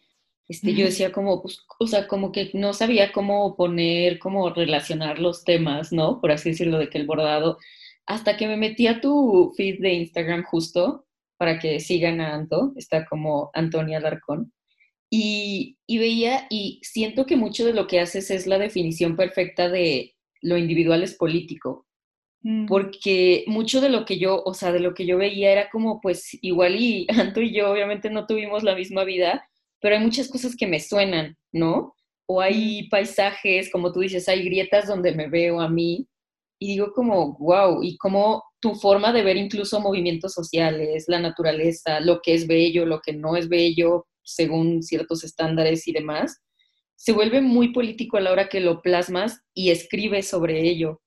este, 0.49 0.75
yo 0.75 0.87
decía 0.87 1.13
como, 1.13 1.43
pues, 1.43 1.65
o 1.79 1.87
sea, 1.87 2.09
como 2.09 2.33
que 2.33 2.51
no 2.55 2.73
sabía 2.73 3.13
cómo 3.13 3.55
poner, 3.55 4.19
cómo 4.19 4.51
relacionar 4.51 5.19
los 5.19 5.45
temas, 5.45 5.93
¿no? 5.93 6.21
Por 6.21 6.33
así 6.33 6.51
decirlo, 6.51 6.79
de 6.79 6.89
que 6.89 6.99
el 6.99 7.07
bordado, 7.07 7.59
hasta 8.07 8.39
que 8.39 8.47
me 8.49 8.57
metí 8.57 8.87
a 8.87 9.01
tu 9.01 9.53
feed 9.57 9.81
de 9.81 9.93
Instagram 9.93 10.45
justo 10.45 11.07
para 11.37 11.59
que 11.59 11.81
sigan 11.81 12.21
a 12.21 12.35
Anto, 12.35 12.73
está 12.77 13.05
como 13.05 13.51
Antonia 13.53 14.01
Darcón, 14.01 14.53
y, 15.11 15.79
y 15.87 15.99
veía 15.99 16.47
y 16.51 16.81
siento 16.83 17.27
que 17.27 17.37
mucho 17.37 17.65
de 17.65 17.73
lo 17.73 17.87
que 17.87 18.01
haces 18.01 18.31
es 18.31 18.47
la 18.47 18.59
definición 18.59 19.17
perfecta 19.17 19.69
de 19.69 20.15
lo 20.43 20.57
individual 20.57 21.03
es 21.03 21.15
político, 21.15 21.87
mm. 22.43 22.67
porque 22.67 23.45
mucho 23.47 23.81
de 23.81 23.89
lo 23.91 24.05
que 24.05 24.19
yo, 24.19 24.43
o 24.45 24.55
sea, 24.55 24.73
de 24.73 24.81
lo 24.81 24.95
que 24.95 25.07
yo 25.07 25.19
veía 25.19 25.53
era 25.53 25.71
como, 25.71 26.01
pues 26.01 26.39
igual 26.43 26.77
y 26.77 27.07
Anto 27.11 27.41
y 27.43 27.53
yo 27.55 27.71
obviamente 27.71 28.11
no 28.11 28.27
tuvimos 28.27 28.63
la 28.63 28.75
misma 28.75 29.05
vida, 29.05 29.48
pero 29.81 29.97
hay 29.97 30.03
muchas 30.03 30.29
cosas 30.29 30.57
que 30.57 30.67
me 30.67 30.81
suenan, 30.81 31.37
¿no? 31.53 31.95
O 32.27 32.41
hay 32.41 32.89
paisajes, 32.89 33.71
como 33.71 33.93
tú 33.93 34.01
dices, 34.01 34.29
hay 34.29 34.45
grietas 34.45 34.87
donde 34.87 35.15
me 35.15 35.29
veo 35.29 35.61
a 35.61 35.69
mí 35.69 36.09
y 36.61 36.69
digo 36.69 36.93
como, 36.93 37.37
wow, 37.39 37.83
y 37.83 37.97
como 37.97 38.43
tu 38.61 38.75
forma 38.75 39.13
de 39.13 39.23
ver 39.23 39.37
incluso 39.37 39.81
movimientos 39.81 40.33
sociales, 40.35 41.05
la 41.07 41.21
naturaleza, 41.21 42.01
lo 42.01 42.21
que 42.21 42.35
es 42.35 42.47
bello, 42.47 42.85
lo 42.85 43.01
que 43.01 43.13
no 43.13 43.37
es 43.37 43.49
bello, 43.49 44.07
según 44.23 44.83
ciertos 44.83 45.23
estándares 45.25 45.87
y 45.87 45.93
demás, 45.93 46.43
se 46.97 47.13
vuelve 47.13 47.41
muy 47.41 47.73
político 47.73 48.17
a 48.17 48.21
la 48.21 48.33
hora 48.33 48.49
que 48.49 48.61
lo 48.61 48.83
plasmas 48.83 49.41
y 49.55 49.71
escribes 49.71 50.29
sobre 50.29 50.69
ello, 50.69 51.01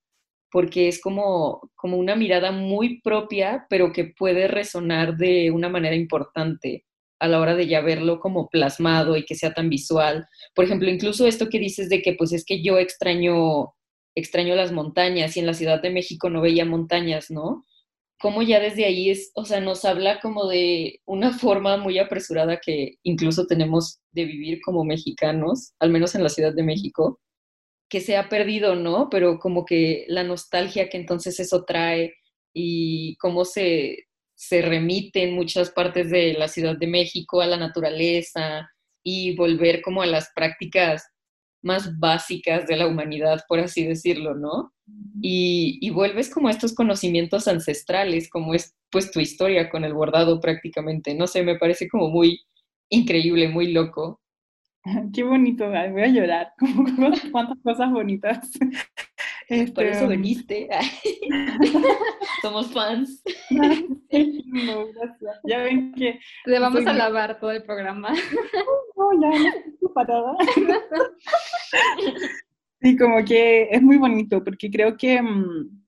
porque 0.49 0.87
es 0.87 1.01
como, 1.01 1.69
como 1.75 1.97
una 1.97 2.15
mirada 2.15 2.53
muy 2.53 3.01
propia, 3.01 3.65
pero 3.69 3.91
que 3.91 4.05
puede 4.05 4.47
resonar 4.47 5.17
de 5.17 5.51
una 5.51 5.67
manera 5.67 5.95
importante 5.95 6.85
a 7.21 7.27
la 7.27 7.39
hora 7.39 7.55
de 7.55 7.67
ya 7.67 7.81
verlo 7.81 8.19
como 8.19 8.49
plasmado 8.49 9.15
y 9.15 9.25
que 9.25 9.35
sea 9.35 9.53
tan 9.53 9.69
visual. 9.69 10.27
Por 10.55 10.65
ejemplo, 10.65 10.89
incluso 10.89 11.27
esto 11.27 11.47
que 11.49 11.59
dices 11.59 11.87
de 11.87 12.01
que 12.01 12.13
pues 12.13 12.33
es 12.33 12.43
que 12.43 12.61
yo 12.61 12.77
extraño 12.77 13.73
extraño 14.15 14.55
las 14.55 14.71
montañas 14.71 15.35
y 15.35 15.39
en 15.39 15.45
la 15.45 15.53
Ciudad 15.53 15.81
de 15.81 15.89
México 15.89 16.29
no 16.29 16.41
veía 16.41 16.65
montañas, 16.65 17.31
¿no? 17.31 17.63
Como 18.19 18.41
ya 18.43 18.59
desde 18.59 18.85
ahí 18.85 19.09
es, 19.09 19.31
o 19.35 19.45
sea, 19.45 19.61
nos 19.61 19.85
habla 19.85 20.19
como 20.19 20.47
de 20.47 20.99
una 21.05 21.31
forma 21.37 21.77
muy 21.77 21.99
apresurada 21.99 22.59
que 22.59 22.95
incluso 23.03 23.47
tenemos 23.47 23.99
de 24.11 24.25
vivir 24.25 24.61
como 24.61 24.83
mexicanos, 24.83 25.73
al 25.79 25.91
menos 25.91 26.15
en 26.15 26.23
la 26.23 26.29
Ciudad 26.29 26.53
de 26.53 26.63
México, 26.63 27.19
que 27.89 28.01
se 28.01 28.17
ha 28.17 28.29
perdido, 28.29 28.75
¿no? 28.75 29.09
Pero 29.09 29.39
como 29.39 29.65
que 29.65 30.05
la 30.07 30.23
nostalgia 30.23 30.89
que 30.89 30.97
entonces 30.97 31.39
eso 31.39 31.65
trae 31.65 32.15
y 32.53 33.15
cómo 33.17 33.45
se, 33.45 34.07
se 34.41 34.63
remite 34.63 35.21
en 35.21 35.35
muchas 35.35 35.69
partes 35.69 36.09
de 36.09 36.33
la 36.33 36.47
Ciudad 36.47 36.75
de 36.75 36.87
México 36.87 37.41
a 37.41 37.45
la 37.45 37.57
naturaleza 37.57 38.71
y 39.03 39.35
volver 39.35 39.83
como 39.83 40.01
a 40.01 40.07
las 40.07 40.31
prácticas 40.33 41.07
más 41.61 41.99
básicas 41.99 42.65
de 42.65 42.75
la 42.75 42.87
humanidad, 42.87 43.41
por 43.47 43.59
así 43.59 43.85
decirlo, 43.85 44.33
¿no? 44.33 44.73
Y, 45.21 45.77
y, 45.79 45.91
vuelves 45.91 46.33
como 46.33 46.47
a 46.47 46.51
estos 46.51 46.73
conocimientos 46.73 47.47
ancestrales, 47.47 48.31
como 48.31 48.55
es 48.55 48.73
pues 48.89 49.11
tu 49.11 49.19
historia 49.19 49.69
con 49.69 49.83
el 49.83 49.93
bordado 49.93 50.39
prácticamente, 50.39 51.13
no 51.13 51.27
sé, 51.27 51.43
me 51.43 51.59
parece 51.59 51.87
como 51.87 52.09
muy 52.09 52.41
increíble, 52.89 53.47
muy 53.47 53.71
loco. 53.71 54.21
Qué 55.13 55.21
bonito, 55.21 55.69
voy 55.69 56.01
a 56.01 56.07
llorar, 56.07 56.53
cuántas 57.31 57.59
cosas 57.61 57.91
bonitas. 57.91 58.49
Por 59.51 59.83
eso 59.83 60.03
este, 60.03 60.07
veniste. 60.07 60.69
Somos 62.41 62.71
fans. 62.71 63.21
No, 64.51 64.87
gracias. 64.93 65.39
Ya 65.45 65.59
ven 65.63 65.93
que. 65.93 66.19
Le 66.45 66.59
vamos 66.59 66.85
a 66.85 66.93
lavar 66.93 67.39
todo 67.39 67.51
el 67.51 67.63
programa. 67.63 68.09
No, 68.11 69.21
ya 69.21 69.39
no 69.39 69.47
estoy 69.47 69.89
parada. 69.93 70.33
Sí, 72.81 72.97
como 72.97 73.23
que 73.25 73.69
es 73.71 73.81
muy 73.81 73.97
bonito, 73.97 74.43
porque 74.43 74.69
creo 74.69 74.95
que. 74.97 75.21
Mm, 75.21 75.83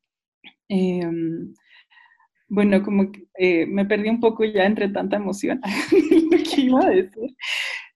em, 0.69 1.53
bueno, 2.47 2.83
como 2.83 3.11
que 3.11 3.27
eh, 3.37 3.65
me 3.65 3.85
perdí 3.85 4.09
un 4.09 4.19
poco 4.19 4.43
ya 4.43 4.65
entre 4.65 4.89
tanta 4.89 5.17
emoción. 5.17 5.61
¿Qué 5.89 6.61
iba 6.61 6.85
a 6.85 6.89
decir? 6.89 7.35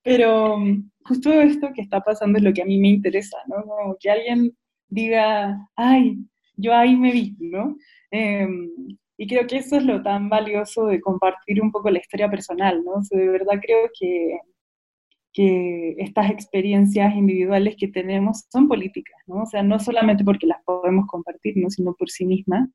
Pero 0.04 0.58
mm, 0.58 0.92
justo 1.04 1.32
esto 1.32 1.72
que 1.74 1.82
está 1.82 2.02
pasando 2.02 2.38
es 2.38 2.44
lo 2.44 2.54
que 2.54 2.62
a 2.62 2.66
mí 2.66 2.78
me 2.78 2.90
interesa, 2.90 3.38
¿no? 3.48 3.64
Como 3.64 3.98
que 4.00 4.10
alguien 4.10 4.56
diga, 4.90 5.68
ay, 5.76 6.18
yo 6.56 6.74
ahí 6.74 6.96
me 6.96 7.12
vi, 7.12 7.36
¿no? 7.40 7.78
Em, 8.12 8.70
y 9.18 9.28
creo 9.28 9.48
que 9.48 9.58
eso 9.58 9.78
es 9.78 9.84
lo 9.84 10.02
tan 10.04 10.30
valioso 10.30 10.88
de 10.88 11.02
compartir 11.02 11.62
un 11.62 11.72
poco 11.72 11.90
la 11.90 12.00
historia 12.00 12.30
personal, 12.30 12.84
¿no? 12.84 13.02
de 13.10 13.30
verdad 13.30 13.60
creo 13.62 13.90
que, 14.00 14.40
que 15.34 15.96
estas 16.00 16.30
experiencias 16.32 17.16
individuales 17.16 17.76
que 17.78 17.88
tenemos 17.88 18.46
son 18.52 18.68
políticas, 18.68 19.18
¿no? 19.28 19.44
O 19.44 19.46
sea, 19.46 19.64
no 19.64 19.80
solamente 19.80 20.24
porque 20.24 20.48
las 20.48 20.64
podemos 20.64 21.08
compartir, 21.08 21.58
¿no? 21.58 21.70
Sino 21.70 21.94
por 21.96 22.10
sí 22.10 22.26
mismas. 22.26 22.70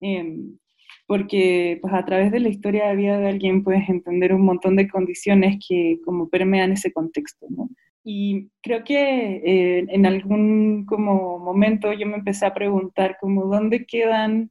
Em, 0.00 0.58
porque 1.06 1.78
pues 1.80 1.92
a 1.94 2.04
través 2.04 2.32
de 2.32 2.40
la 2.40 2.48
historia 2.48 2.88
de 2.88 2.96
vida 2.96 3.18
de 3.18 3.28
alguien 3.28 3.62
puedes 3.62 3.88
entender 3.88 4.34
un 4.34 4.44
montón 4.44 4.76
de 4.76 4.88
condiciones 4.88 5.58
que 5.68 5.98
como 6.04 6.28
permean 6.28 6.72
ese 6.72 6.92
contexto, 6.92 7.46
¿no? 7.50 7.68
Y 8.04 8.50
creo 8.62 8.82
que 8.84 9.36
eh, 9.36 9.86
en 9.88 10.06
algún 10.06 10.84
como 10.86 11.38
momento 11.38 11.92
yo 11.92 12.06
me 12.06 12.16
empecé 12.16 12.46
a 12.46 12.54
preguntar 12.54 13.16
como 13.20 13.46
dónde 13.46 13.86
quedan 13.86 14.50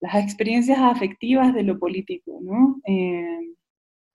las 0.00 0.22
experiencias 0.22 0.78
afectivas 0.78 1.54
de 1.54 1.62
lo 1.64 1.78
político, 1.78 2.38
¿no? 2.42 2.80
Eh, 2.86 3.40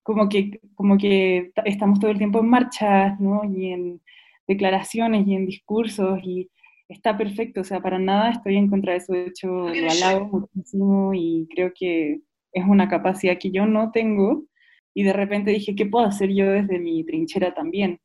como, 0.04 0.30
que, 0.30 0.60
como 0.76 0.98
que 0.98 1.52
estamos 1.66 2.00
todo 2.00 2.12
el 2.12 2.18
tiempo 2.18 2.40
en 2.40 2.50
marchas, 2.50 3.20
¿no? 3.20 3.42
Y 3.44 3.72
en 3.74 4.02
declaraciones 4.48 5.28
y 5.28 5.36
en 5.36 5.46
discursos 5.46 6.20
y 6.24 6.50
está 6.90 7.18
perfecto, 7.18 7.62
o 7.62 7.64
sea, 7.64 7.82
para 7.82 8.00
nada 8.00 8.32
estoy 8.32 8.58
en 8.58 8.68
contra 8.68 8.94
de 8.94 8.98
eso, 8.98 9.14
de 9.14 9.28
hecho 9.28 9.48
lo 9.48 9.92
alabo 9.92 10.50
muchísimo 10.54 11.14
y 11.14 11.48
creo 11.54 11.72
que 11.76 12.22
es 12.52 12.66
una 12.68 12.90
capacidad 12.90 13.38
que 13.38 13.52
yo 13.52 13.68
no 13.68 13.92
tengo 13.92 14.46
y 14.96 15.04
de 15.04 15.14
repente 15.14 15.52
dije, 15.52 15.76
¿qué 15.76 15.86
puedo 15.86 16.06
hacer 16.06 16.34
yo 16.34 16.50
desde 16.50 16.80
mi 16.80 17.04
trinchera 17.04 17.54
también? 17.54 18.00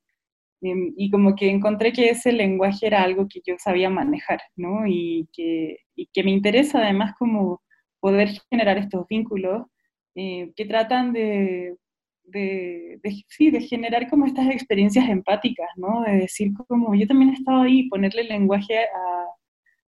Em, 0.64 0.94
y 0.96 1.10
como 1.10 1.36
que 1.36 1.50
encontré 1.50 1.92
que 1.92 2.08
ese 2.10 2.32
lenguaje 2.32 2.86
era 2.86 3.02
algo 3.02 3.28
que 3.28 3.40
yo 3.46 3.54
sabía 3.58 3.90
manejar, 3.90 4.40
¿no? 4.56 4.86
Y 4.86 5.28
que, 5.32 5.78
y 5.94 6.06
que 6.12 6.24
me 6.24 6.30
interesa 6.30 6.78
además 6.78 7.14
como 7.18 7.62
poder 8.00 8.30
generar 8.50 8.78
estos 8.78 9.06
vínculos 9.08 9.66
eh, 10.14 10.52
que 10.56 10.64
tratan 10.66 11.12
de, 11.12 11.76
de, 12.24 13.00
sí, 13.28 13.50
de 13.50 13.60
generar 13.60 14.08
como 14.08 14.26
estas 14.26 14.48
experiencias 14.48 15.08
empáticas, 15.08 15.68
¿no? 15.76 16.02
De 16.02 16.12
decir 16.18 16.52
como 16.68 16.94
yo 16.94 17.06
también 17.06 17.30
he 17.32 17.34
estado 17.34 17.62
ahí, 17.62 17.88
ponerle 17.90 18.24
lenguaje 18.24 18.78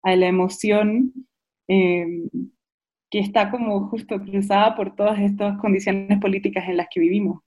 a, 0.04 0.16
la 0.16 0.28
emoción 0.28 1.14
em, 1.68 2.30
que 3.10 3.20
está 3.20 3.50
como 3.52 3.88
justo 3.90 4.20
cruzada 4.22 4.76
por 4.76 4.96
todas 4.96 5.20
estas 5.20 5.58
condiciones 5.60 6.20
políticas 6.20 6.68
en 6.70 6.78
las 6.78 6.88
que 6.92 7.00
vivimos. 7.00 7.45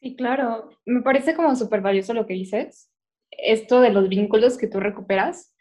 Sí, 0.00 0.16
claro. 0.16 0.70
Me 0.84 1.02
parece 1.02 1.34
como 1.34 1.54
súper 1.56 1.80
valioso 1.80 2.14
lo 2.14 2.26
que 2.26 2.34
dices, 2.34 2.90
esto 3.30 3.80
de 3.80 3.90
los 3.90 4.08
vínculos 4.08 4.58
que 4.58 4.68
tú 4.68 4.80
recuperas, 4.80 5.54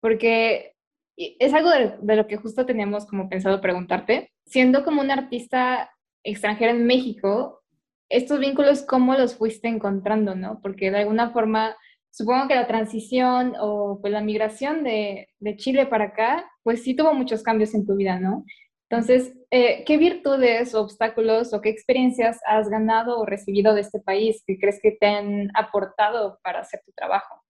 porque 0.00 0.74
es 1.16 1.54
algo 1.54 1.70
de, 1.70 2.16
lo 2.16 2.26
que 2.26 2.36
justo 2.36 2.66
teníamos 2.66 3.06
como 3.06 3.28
pensado 3.28 3.60
preguntarte. 3.60 4.32
Siendo 4.46 4.84
como 4.84 5.00
un 5.00 5.10
artista 5.10 5.90
extranjera 6.22 6.72
en 6.72 6.86
México, 6.86 7.62
estos 8.08 8.38
vínculos, 8.38 8.82
¿cómo 8.82 9.14
los 9.14 9.36
fuiste 9.36 9.68
encontrando, 9.68 10.34
no? 10.34 10.60
Porque 10.62 10.90
de 10.90 10.98
alguna 10.98 11.30
forma, 11.30 11.76
supongo 12.10 12.48
que 12.48 12.54
la 12.54 12.66
transición 12.66 13.54
o 13.58 13.98
pues 14.00 14.12
la 14.12 14.20
migración 14.20 14.84
de, 14.84 15.28
de 15.40 15.56
Chile 15.56 15.86
para 15.86 16.06
acá, 16.06 16.48
pues 16.62 16.82
sí 16.82 16.94
tuvo 16.94 17.14
muchos 17.14 17.42
cambios 17.42 17.74
en 17.74 17.86
tu 17.86 17.96
vida, 17.96 18.20
¿no? 18.20 18.44
Entonces, 18.88 19.34
eh, 19.50 19.82
¿qué 19.84 19.96
virtudes, 19.96 20.74
obstáculos 20.74 21.52
o 21.52 21.60
qué 21.60 21.70
experiencias 21.70 22.38
has 22.46 22.68
ganado 22.68 23.18
o 23.18 23.26
recibido 23.26 23.74
de 23.74 23.80
este 23.80 24.00
país 24.00 24.44
que 24.46 24.58
crees 24.58 24.78
que 24.80 24.92
te 24.92 25.06
han 25.06 25.50
aportado 25.54 26.38
para 26.42 26.60
hacer 26.60 26.80
tu 26.86 26.92
trabajo? 26.92 27.42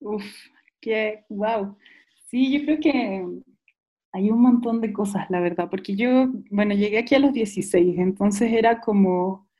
Uf, 0.00 0.24
qué, 0.80 1.24
wow. 1.28 1.76
Sí, 2.28 2.58
yo 2.58 2.64
creo 2.64 2.80
que 2.80 3.24
hay 4.12 4.30
un 4.30 4.40
montón 4.40 4.80
de 4.80 4.92
cosas, 4.92 5.28
la 5.28 5.40
verdad, 5.40 5.68
porque 5.68 5.96
yo, 5.96 6.28
bueno, 6.50 6.74
llegué 6.74 6.98
aquí 6.98 7.14
a 7.14 7.18
los 7.18 7.32
16, 7.34 7.98
entonces 7.98 8.50
era 8.52 8.80
como, 8.80 9.50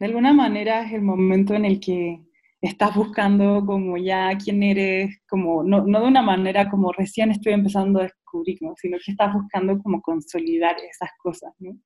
de 0.00 0.06
alguna 0.06 0.32
manera 0.32 0.84
es 0.84 0.92
el 0.94 1.02
momento 1.02 1.54
en 1.54 1.64
el 1.64 1.78
que 1.78 2.23
estás 2.68 2.94
buscando 2.96 3.64
como 3.66 3.96
ya 3.98 4.36
quién 4.42 4.62
eres, 4.62 5.18
como 5.28 5.62
no, 5.62 5.86
no 5.86 6.00
de 6.00 6.08
una 6.08 6.22
manera 6.22 6.70
como 6.70 6.92
recién 6.92 7.30
estoy 7.30 7.52
empezando 7.52 8.00
a 8.00 8.04
descubrir, 8.04 8.58
sino 8.76 8.96
que 9.04 9.10
estás 9.10 9.34
buscando 9.34 9.78
como 9.82 10.00
consolidar 10.00 10.76
esas 10.78 11.10
cosas, 11.22 11.52
¿no? 11.58 11.76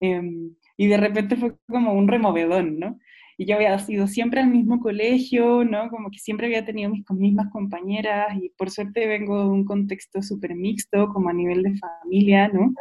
Em, 0.00 0.54
y 0.76 0.88
de 0.88 0.96
repente 0.98 1.36
fue 1.36 1.56
como 1.68 1.94
un 1.94 2.08
removedón, 2.08 2.78
¿no? 2.78 2.98
Y 3.38 3.46
yo 3.46 3.56
había 3.56 3.78
sido 3.78 4.06
siempre 4.06 4.40
al 4.40 4.50
mismo 4.50 4.80
colegio, 4.80 5.64
¿no? 5.64 5.88
Como 5.90 6.10
que 6.10 6.18
siempre 6.18 6.46
había 6.46 6.64
tenido 6.64 6.90
mis 6.90 7.04
mismas 7.10 7.50
compañeras 7.50 8.36
y 8.40 8.50
por 8.50 8.70
suerte 8.70 9.06
vengo 9.06 9.40
de 9.40 9.48
un 9.48 9.64
contexto 9.64 10.22
súper 10.22 10.54
mixto, 10.54 11.08
como 11.12 11.30
a 11.30 11.32
nivel 11.32 11.62
de 11.62 11.76
familia, 11.76 12.48
¿no? 12.48 12.74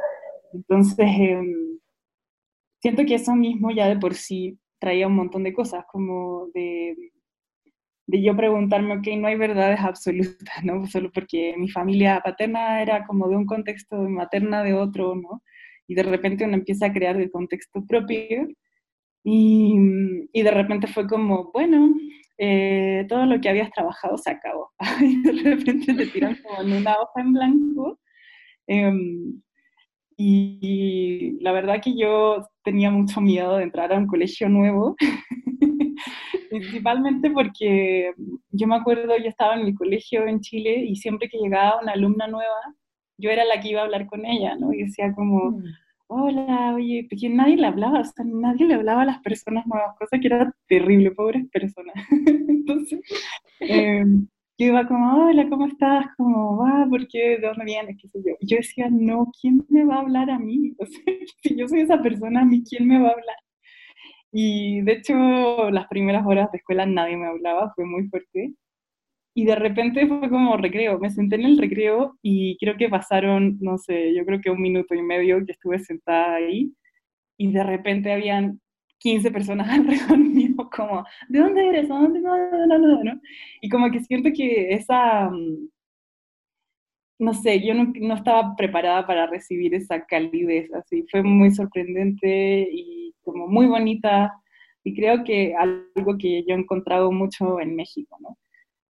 Entonces, 0.53 1.08
em, 1.08 1.80
siento 2.82 3.06
que 3.06 3.15
eso 3.15 3.36
mismo 3.36 3.72
ya 3.72 3.88
de 3.88 3.98
por 3.98 4.15
sí 4.15 4.60
traía 4.80 5.08
un 5.08 5.15
montón 5.15 5.44
de 5.44 5.53
cosas, 5.53 5.86
como 5.92 6.48
de 6.53 6.96
de 8.07 8.22
yo 8.22 8.36
preguntarme, 8.36 8.98
ok, 8.98 9.07
no 9.17 9.27
hay 9.27 9.38
verdades 9.38 9.79
absolutas, 9.79 10.63
¿no? 10.63 10.86
Solo 10.88 11.12
porque 11.12 11.55
mi 11.57 11.69
familia 11.69 12.22
paterna 12.24 12.81
era 12.81 13.05
como 13.05 13.27
de 13.29 13.36
un 13.36 13.45
contexto, 13.45 13.98
materna 14.10 14.63
de 14.63 14.74
otro, 14.74 15.15
¿no? 15.15 15.41
Y 15.88 15.95
de 15.95 16.03
repente 16.03 16.45
uno 16.45 16.55
empieza 16.55 16.88
a 16.88 16.93
crear 16.93 17.17
el 17.17 17.31
contexto 17.31 17.86
propio 17.86 18.48
y, 19.24 19.75
y 20.31 20.41
de 20.41 20.51
repente 20.51 20.88
fue 20.88 21.07
como, 21.07 21.51
bueno, 21.53 21.93
eh, 22.38 23.05
todo 23.07 23.25
lo 23.25 23.39
que 23.39 23.50
habías 23.50 23.72
trabajado 23.72 24.17
se 24.17 24.31
acabó. 24.31 24.72
y 25.01 25.22
de 25.22 25.55
repente 25.55 25.93
te 25.93 26.05
tiran 26.07 26.38
como 26.43 26.62
en 26.62 26.74
una 26.74 26.95
hoja 27.00 27.22
en 27.22 27.33
blanco. 27.33 28.00
Em, 28.67 29.41
y 30.17 31.38
la 31.41 31.51
verdad 31.51 31.81
que 31.81 31.98
yo 31.98 32.48
tenía 32.63 32.91
mucho 32.91 33.19
miedo 33.22 33.57
de 33.57 33.63
entrar 33.63 33.91
a 33.91 33.98
un 33.98 34.07
colegio 34.07 34.48
nuevo 34.48 34.95
principalmente 36.60 37.31
porque 37.31 38.13
yo 38.51 38.67
me 38.67 38.75
acuerdo, 38.75 39.17
yo 39.17 39.29
estaba 39.29 39.55
en 39.55 39.67
el 39.67 39.75
colegio 39.75 40.25
en 40.27 40.39
Chile 40.41 40.86
y 40.86 40.95
siempre 40.95 41.29
que 41.29 41.38
llegaba 41.38 41.81
una 41.81 41.93
alumna 41.93 42.27
nueva, 42.27 42.75
yo 43.17 43.29
era 43.29 43.43
la 43.45 43.60
que 43.60 43.69
iba 43.69 43.81
a 43.81 43.86
hablar 43.86 44.05
con 44.05 44.25
ella, 44.25 44.55
¿no? 44.55 44.74
Y 44.74 44.83
decía 44.83 45.13
como, 45.13 45.51
mm. 45.51 45.63
hola, 46.07 46.74
oye, 46.75 47.07
porque 47.10 47.29
nadie 47.29 47.57
le 47.57 47.67
hablaba, 47.67 48.01
o 48.01 48.03
sea, 48.03 48.25
nadie 48.25 48.67
le 48.67 48.75
hablaba 48.75 49.01
a 49.03 49.05
las 49.05 49.19
personas 49.19 49.65
nuevas, 49.65 49.95
cosa 49.98 50.19
que 50.19 50.27
era 50.27 50.53
terrible, 50.67 51.12
pobres 51.12 51.50
personas. 51.50 51.95
Entonces, 52.50 53.00
em, 53.60 54.27
yo 54.60 54.67
iba 54.67 54.88
como, 54.88 55.25
hola, 55.25 55.50
¿cómo 55.50 55.65
estás? 55.65 56.05
¿Cómo 56.17 56.57
va? 56.57 56.86
¿Por 56.88 57.07
qué? 57.07 57.38
¿De 57.39 57.48
dónde 57.48 57.65
vienes? 57.65 57.98
¿Qué 58.00 58.07
sé 58.10 58.19
yo? 58.25 58.36
Y 58.39 58.48
yo 58.48 58.57
decía, 58.57 58.89
no, 58.91 59.31
¿quién 59.41 59.65
me 59.69 59.86
va 59.86 59.95
a 59.95 60.00
hablar 60.01 60.29
a 60.29 60.38
mí? 60.39 60.75
O 60.79 60.86
sea, 60.86 61.01
si 61.41 61.55
yo 61.55 61.67
soy 61.67 61.81
esa 61.81 62.01
persona, 62.01 62.41
¿a 62.41 62.45
mí 62.45 62.63
quién 62.63 62.88
me 62.88 63.00
va 63.00 63.10
a 63.10 63.13
hablar? 63.13 63.38
Y 64.35 64.81
de 64.81 64.93
hecho, 64.93 65.69
las 65.69 65.87
primeras 65.87 66.25
horas 66.25 66.51
de 66.51 66.57
escuela 66.57 66.87
nadie 66.87 67.15
me 67.17 67.27
hablaba, 67.27 67.72
fue 67.75 67.85
muy 67.85 68.07
fuerte. 68.09 68.53
Y 69.35 69.46
de 69.46 69.55
repente 69.55 70.07
fue 70.07 70.29
como 70.29 70.57
recreo, 70.57 71.00
me 71.00 71.11
senté 71.11 71.35
en 71.35 71.46
el 71.46 71.57
recreo 71.57 72.17
y 72.22 72.57
creo 72.59 72.77
que 72.77 72.89
pasaron, 72.89 73.57
no 73.61 73.77
sé, 73.77 74.13
yo 74.15 74.25
creo 74.25 74.41
que 74.41 74.51
un 74.51 74.61
minuto 74.61 74.96
y 74.96 75.01
medio 75.03 75.46
que 75.46 75.53
estuve 75.53 75.79
sentada 75.79 76.35
ahí 76.35 76.74
y 77.37 77.51
de 77.51 77.63
repente 77.63 78.13
habían 78.13 78.61
15 79.00 79.31
personas 79.31 79.69
alrededor 79.72 80.19
mío, 80.19 80.55
como, 80.75 81.05
¿de 81.29 81.39
dónde 81.39 81.67
eres? 81.67 81.91
¿A 81.91 81.96
dónde? 81.96 82.19
No, 82.22 82.37
no, 82.37 82.79
no, 82.79 83.03
no, 83.03 83.22
Y 83.61 83.69
como 83.69 83.91
que 83.91 84.01
siento 84.01 84.29
que 84.35 84.74
esa, 84.74 85.29
mm, 85.29 85.69
no 87.19 87.33
sé, 87.33 87.65
yo 87.65 87.74
no, 87.74 87.91
no 88.01 88.15
estaba 88.15 88.55
preparada 88.55 89.05
para 89.07 89.27
recibir 89.27 89.74
esa 89.75 90.05
calidez, 90.05 90.74
así, 90.74 91.05
fue 91.11 91.24
muy 91.24 91.51
sorprendente 91.51 92.67
y 92.72 93.02
como 93.24 93.48
muy 93.48 93.68
bonita 93.68 94.33
y 94.83 94.96
creo 94.96 95.24
que 95.24 95.55
algo 95.55 96.18
que 96.18 96.44
yo 96.48 96.55
he 96.55 96.59
encontrado 96.59 97.12
mucho 97.12 97.59
en 97.59 97.75
México, 97.75 98.18
¿no? 98.20 98.38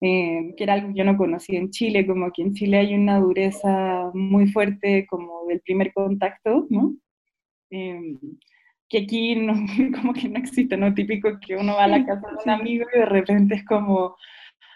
Eh, 0.02 0.54
que 0.58 0.64
era 0.66 0.74
algo 0.74 0.90
que 0.90 0.96
yo 0.96 1.06
no 1.06 1.16
conocía 1.18 1.60
en 1.60 1.70
Chile, 1.70 2.06
como 2.06 2.32
que 2.32 2.42
en 2.42 2.54
Chile 2.54 2.78
hay 2.78 2.94
una 2.94 3.20
dureza 3.20 4.12
muy 4.14 4.48
fuerte 4.48 5.06
como 5.08 5.46
del 5.48 5.62
primer 5.62 5.94
contacto, 5.94 6.68
¿no? 6.70 6.96
Eh, 7.70 8.18
que 8.90 9.00
aquí 9.00 9.36
no, 9.36 9.54
como 10.02 10.14
que 10.14 10.28
no 10.30 10.40
existe, 10.40 10.78
¿no? 10.78 10.94
Típico 10.94 11.30
que 11.40 11.56
uno 11.56 11.76
va 11.76 11.86
a 11.86 11.88
la 11.88 12.06
casa 12.06 12.28
de 12.28 12.38
un 12.44 12.50
amigo 12.50 12.86
y 12.94 13.00
de 13.00 13.06
repente 13.06 13.56
es 13.56 13.66
como, 13.66 14.16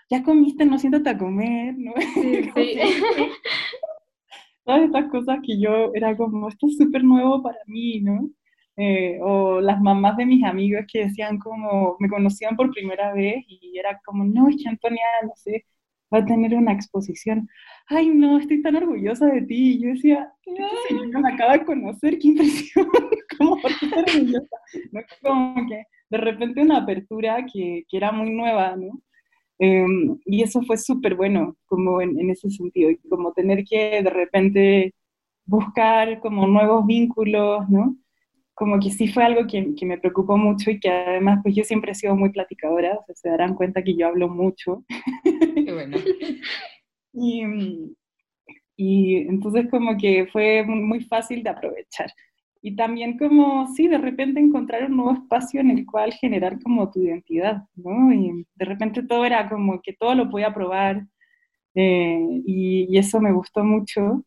ya 0.10 0.24
comiste, 0.24 0.66
no 0.66 0.80
siéntate 0.80 1.10
a 1.10 1.18
comer, 1.18 1.76
¿no? 1.78 1.94
Sí, 2.14 2.52
sí. 2.56 2.80
Todas 4.66 4.82
estas 4.82 5.10
cosas 5.10 5.40
que 5.46 5.60
yo 5.60 5.92
era 5.94 6.16
como, 6.18 6.50
esto 6.50 6.68
es 6.68 6.78
súper 6.78 7.04
nuevo 7.04 7.42
para 7.42 7.60
mí, 7.68 8.02
¿no? 8.02 8.30
Eh, 8.78 9.18
o 9.22 9.60
las 9.60 9.82
mamás 9.82 10.18
de 10.18 10.26
mis 10.28 10.44
amigos 10.44 10.86
que 10.92 11.06
decían 11.06 11.40
como, 11.40 11.96
me 12.00 12.10
conocían 12.10 12.56
por 12.56 12.72
primera 12.72 13.12
vez 13.14 13.44
y 13.48 13.78
era 13.78 14.00
como, 14.06 14.24
no, 14.24 14.50
es 14.50 14.58
que 14.62 14.70
Antonia, 14.70 15.04
no 15.24 15.34
sé, 15.36 15.66
va 16.14 16.20
a 16.20 16.26
tener 16.26 16.54
una 16.56 16.74
exposición. 16.74 17.50
Ay, 17.88 18.10
no, 18.10 18.40
estoy 18.40 18.62
tan 18.62 18.76
orgullosa 18.76 19.28
de 19.28 19.42
ti. 19.44 19.74
Y 19.74 19.82
yo 19.82 19.90
decía, 19.90 20.32
este 20.46 21.20
me 21.20 21.34
acaba 21.34 21.54
de 21.58 21.66
conocer, 21.66 22.18
qué 22.20 22.30
impresión, 22.30 22.88
como 23.38 23.62
por 23.62 23.72
qué 23.80 23.88
orgullosa. 23.88 24.58
¿No? 24.92 25.02
Como 25.22 25.68
que 25.68 25.84
de 26.10 26.18
repente 26.18 26.62
una 26.62 26.78
apertura 26.78 27.46
que, 27.52 27.84
que 27.90 27.98
era 27.98 28.12
muy 28.12 28.30
nueva, 28.30 28.76
¿no? 28.76 29.02
Em, 29.60 30.20
y 30.26 30.44
eso 30.44 30.62
fue 30.64 30.78
súper 30.78 31.16
bueno, 31.16 31.58
como 31.66 32.02
en, 32.02 32.20
en, 32.20 32.30
ese 32.30 32.50
sentido, 32.52 32.92
como 33.10 33.34
tener 33.34 33.64
que 33.66 34.04
de 34.04 34.10
repente 34.10 34.94
buscar 35.46 36.20
como 36.20 36.48
nuevos 36.48 36.86
vínculos, 36.86 37.68
¿no? 37.70 37.98
Como 38.58 38.80
que 38.80 38.90
sí 38.90 39.08
fue 39.08 39.24
algo 39.24 39.46
que, 39.46 39.76
que, 39.76 39.86
me 39.86 40.00
preocupó 40.00 40.36
mucho 40.36 40.72
y 40.72 40.80
que 40.80 40.90
además 40.90 41.42
pues 41.44 41.54
yo 41.54 41.64
siempre 41.64 41.92
he 41.92 41.96
sido 41.96 42.16
muy 42.16 42.32
platicadora, 42.32 42.96
o 42.96 43.06
sea, 43.06 43.14
se 43.14 43.30
darán 43.30 43.54
cuenta 43.54 43.84
que 43.84 43.96
yo 43.96 44.08
hablo 44.08 44.30
mucho. 44.30 44.84
Qué 45.24 45.72
bueno. 45.72 45.98
y, 47.14 47.44
y, 48.76 49.18
entonces 49.18 49.68
como 49.70 49.96
que 49.96 50.28
fue 50.32 50.64
muy 50.64 51.02
fácil 51.02 51.44
de 51.44 51.52
aprovechar. 51.52 52.12
Y 52.60 52.76
también 52.76 53.20
como, 53.20 53.68
sí, 53.76 53.88
de 53.88 54.00
repente 54.00 54.40
encontrar 54.40 54.90
un 54.90 54.98
nuevo 54.98 55.14
espacio 55.14 55.62
en 55.62 55.70
el 55.70 55.86
cual 55.86 56.12
generar 56.14 56.60
como 56.60 56.90
tu 56.90 57.00
identidad, 57.04 57.62
¿no? 57.76 58.12
Y 58.12 58.44
de 58.56 58.66
repente 58.66 59.04
todo 59.04 59.24
era 59.24 59.48
como 59.50 59.80
que 59.84 59.94
todo 59.94 60.16
lo 60.16 60.32
podía 60.32 60.52
probar 60.52 61.06
eh, 61.76 62.26
y, 62.44 62.88
y, 62.90 62.98
eso 62.98 63.22
me 63.22 63.32
gustó 63.34 63.64
mucho. 63.64 64.24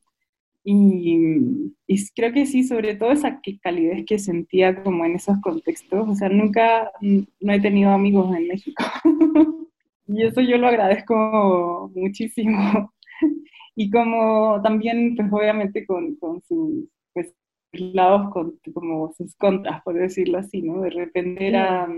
Y, 0.63 1.73
creo 2.15 2.33
que 2.33 2.47
sí, 2.47 2.65
sobre 2.65 2.95
todo 2.97 3.13
esa 3.13 3.41
calidez 3.63 4.05
que 4.07 4.19
sentía 4.19 4.83
como 4.83 5.05
en 5.05 5.17
esos 5.17 5.41
contextos. 5.41 6.09
O 6.09 6.15
sea, 6.15 6.29
nunca, 6.29 6.91
no 7.01 7.53
he 7.53 7.61
tenido 7.61 7.91
amigos 7.91 8.35
en 8.37 8.49
México. 8.49 8.85
y 10.07 10.23
eso 10.25 10.41
yo 10.41 10.59
lo 10.59 10.69
agradezco 10.69 11.91
muchísimo. 11.95 12.93
y 13.77 13.91
como 13.91 14.61
también, 14.63 15.17
pues 15.17 15.33
obviamente 15.33 15.87
con, 15.87 16.17
con 16.17 16.43
sus 16.43 16.89
pues, 17.15 17.35
lados, 17.73 18.31
con, 18.33 18.59
como 18.75 19.13
sus 19.15 19.35
contras, 19.37 19.83
por 19.83 19.95
decirlo 19.95 20.39
así, 20.39 20.63
¿no? 20.63 20.83
De 20.83 20.91
repente 20.91 21.49
era, 21.49 21.89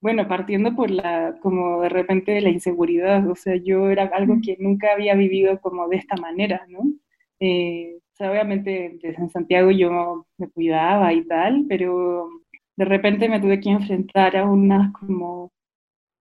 bueno, 0.00 0.28
partiendo 0.28 0.74
por 0.74 0.90
la, 0.90 1.38
como 1.42 1.82
de 1.82 1.88
repente 1.90 2.32
de 2.32 2.40
la 2.40 2.50
inseguridad. 2.50 3.28
O 3.28 3.34
sea, 3.36 3.56
yo 3.56 3.90
era 3.90 4.04
algo 4.04 4.36
que 4.42 4.56
nunca 4.58 4.92
había 4.92 5.14
vivido 5.14 5.60
como 5.60 5.88
de 5.88 5.96
esta 5.96 6.16
manera, 6.16 6.64
¿no? 6.68 6.80
Eh, 7.40 7.98
obviamente 8.20 8.98
desde 9.02 9.28
Santiago 9.28 9.70
yo 9.70 10.26
me 10.38 10.48
cuidaba 10.50 11.12
y 11.12 11.24
tal, 11.26 11.66
pero 11.68 12.28
de 12.76 12.84
repente 12.84 13.28
me 13.28 13.40
tuve 13.40 13.60
que 13.60 13.70
enfrentar 13.70 14.36
a 14.36 14.44
unas 14.46 14.92
como 14.92 15.52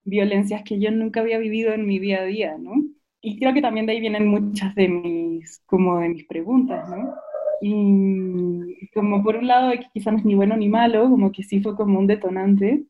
violencias 0.04 0.64
que 0.64 0.80
yo 0.80 0.92
nunca 0.92 1.22
había 1.22 1.38
vivido 1.40 1.74
en 1.74 1.86
mi 1.88 2.00
día 2.00 2.22
a 2.22 2.26
día, 2.26 2.58
¿no? 2.58 2.74
Y 3.22 3.40
creo 3.40 3.54
que 3.54 3.62
también 3.62 3.86
de 3.86 3.94
ahí 3.94 4.00
vienen 4.00 4.28
muchas 4.28 4.74
de 4.76 4.88
mis, 4.88 5.62
como 5.66 6.00
de 6.00 6.10
mis 6.10 6.26
preguntas, 6.28 6.90
¿no? 6.90 7.14
Y 7.62 8.90
como 8.94 9.24
por 9.24 9.38
un 9.38 9.48
lado, 9.48 9.72
que 9.72 9.88
quizás 9.94 10.14
no 10.14 10.20
es 10.20 10.26
ni 10.26 10.36
bueno 10.36 10.56
ni 10.58 10.70
malo, 10.70 11.10
como 11.10 11.32
que 11.32 11.44
sí 11.44 11.62
fue 11.62 11.76
como 11.76 12.00
un 12.00 12.08
detonante, 12.08 12.86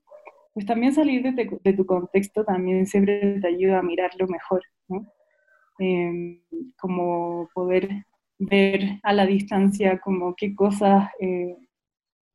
pues 0.54 0.66
también 0.66 0.94
salir 0.94 1.24
de, 1.24 1.60
de 1.64 1.74
tu 1.74 1.86
contexto 1.86 2.44
también 2.46 2.86
siempre 2.88 3.40
te 3.42 3.48
ayuda 3.48 3.80
a 3.80 3.84
mirarlo 3.84 4.28
mejor, 4.28 4.64
¿no? 4.90 5.08
Eh, 5.80 6.42
como 6.80 7.50
poder 7.54 7.90
ver 8.40 9.00
a 9.04 9.14
la 9.14 9.26
distancia 9.26 10.00
como 10.00 10.36
qué 10.36 10.54
cosas 10.56 11.10
eh, 11.20 11.56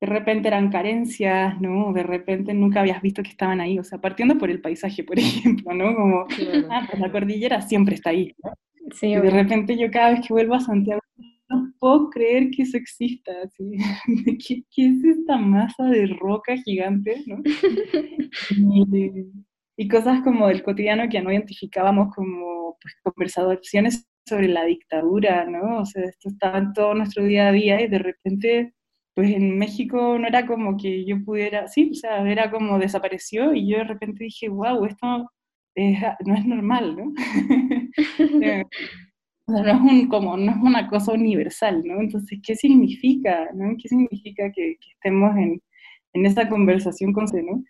de 0.02 0.06
repente 0.06 0.48
eran 0.48 0.68
carencias, 0.68 1.60
¿no? 1.60 1.92
De 1.92 2.02
repente 2.02 2.52
nunca 2.52 2.80
habías 2.80 3.00
visto 3.00 3.22
que 3.22 3.30
estaban 3.30 3.60
ahí, 3.60 3.78
o 3.78 3.84
sea, 3.84 4.00
partiendo 4.00 4.36
por 4.36 4.50
el 4.50 4.60
paisaje, 4.60 5.04
por 5.04 5.16
ejemplo, 5.20 5.72
¿no? 5.72 5.94
Como, 5.94 6.26
ah, 6.70 6.86
pues 6.90 7.00
la 7.00 7.12
cordillera 7.12 7.62
siempre 7.62 7.94
está 7.94 8.10
ahí, 8.10 8.34
¿no? 8.42 8.52
Sí, 8.94 9.06
y 9.06 9.14
de 9.14 9.30
repente 9.30 9.78
yo 9.78 9.90
cada 9.92 10.10
vez 10.10 10.26
que 10.26 10.34
vuelvo 10.34 10.54
a 10.54 10.60
Santiago 10.60 11.00
no 11.48 11.72
puedo 11.78 12.10
creer 12.10 12.50
que 12.50 12.62
eso 12.62 12.76
exista, 12.76 13.32
¿sí? 13.56 13.76
¿Qué, 14.44 14.64
¿Qué, 14.74 14.86
es 14.86 15.04
esta 15.04 15.36
masa 15.36 15.84
de 15.84 16.06
roca 16.06 16.56
gigante, 16.56 17.22
¿no? 17.26 17.40
y, 18.50 19.30
y, 19.76 19.88
cosas 19.88 20.22
como 20.22 20.48
del 20.48 20.62
cotidiano 20.62 21.08
que 21.08 21.20
no 21.20 21.32
identificábamos 21.32 22.14
como 22.14 22.76
pues, 22.80 22.94
conversaciones 23.02 24.06
sobre 24.26 24.48
la 24.48 24.64
dictadura, 24.64 25.44
¿no? 25.46 25.80
O 25.80 25.86
sea, 25.86 26.04
esto 26.04 26.28
estaba 26.28 26.58
en 26.58 26.72
todo 26.72 26.94
nuestro 26.94 27.24
día 27.24 27.48
a 27.48 27.52
día 27.52 27.80
y 27.80 27.88
de 27.88 27.98
repente 27.98 28.74
pues 29.14 29.30
en 29.30 29.58
México 29.58 30.18
no 30.18 30.26
era 30.26 30.46
como 30.46 30.76
que 30.76 31.04
yo 31.04 31.22
pudiera, 31.24 31.68
sí, 31.68 31.90
o 31.92 31.94
sea, 31.94 32.28
era 32.30 32.50
como 32.50 32.78
desapareció 32.78 33.54
y 33.54 33.68
yo 33.68 33.78
de 33.78 33.84
repente 33.84 34.24
dije, 34.24 34.48
wow, 34.48 34.84
esto 34.86 35.30
no 35.76 36.34
es 36.34 36.46
normal, 36.46 36.96
¿no? 36.96 37.12
O 39.44 39.52
sea, 39.52 39.64
no 39.64 39.72
es, 39.72 39.80
un, 39.80 40.08
como, 40.08 40.36
no 40.36 40.52
es 40.52 40.58
una 40.62 40.86
cosa 40.88 41.12
universal, 41.12 41.82
¿no? 41.84 42.00
Entonces, 42.00 42.38
¿qué 42.44 42.54
significa, 42.54 43.48
¿no? 43.52 43.74
¿Qué 43.76 43.88
significa 43.88 44.52
que, 44.52 44.76
estemos 44.94 45.36
en, 45.36 45.60
en 46.12 46.26
esa 46.26 46.48
conversación 46.48 47.12
con 47.12 47.24
¿no? 47.24 47.64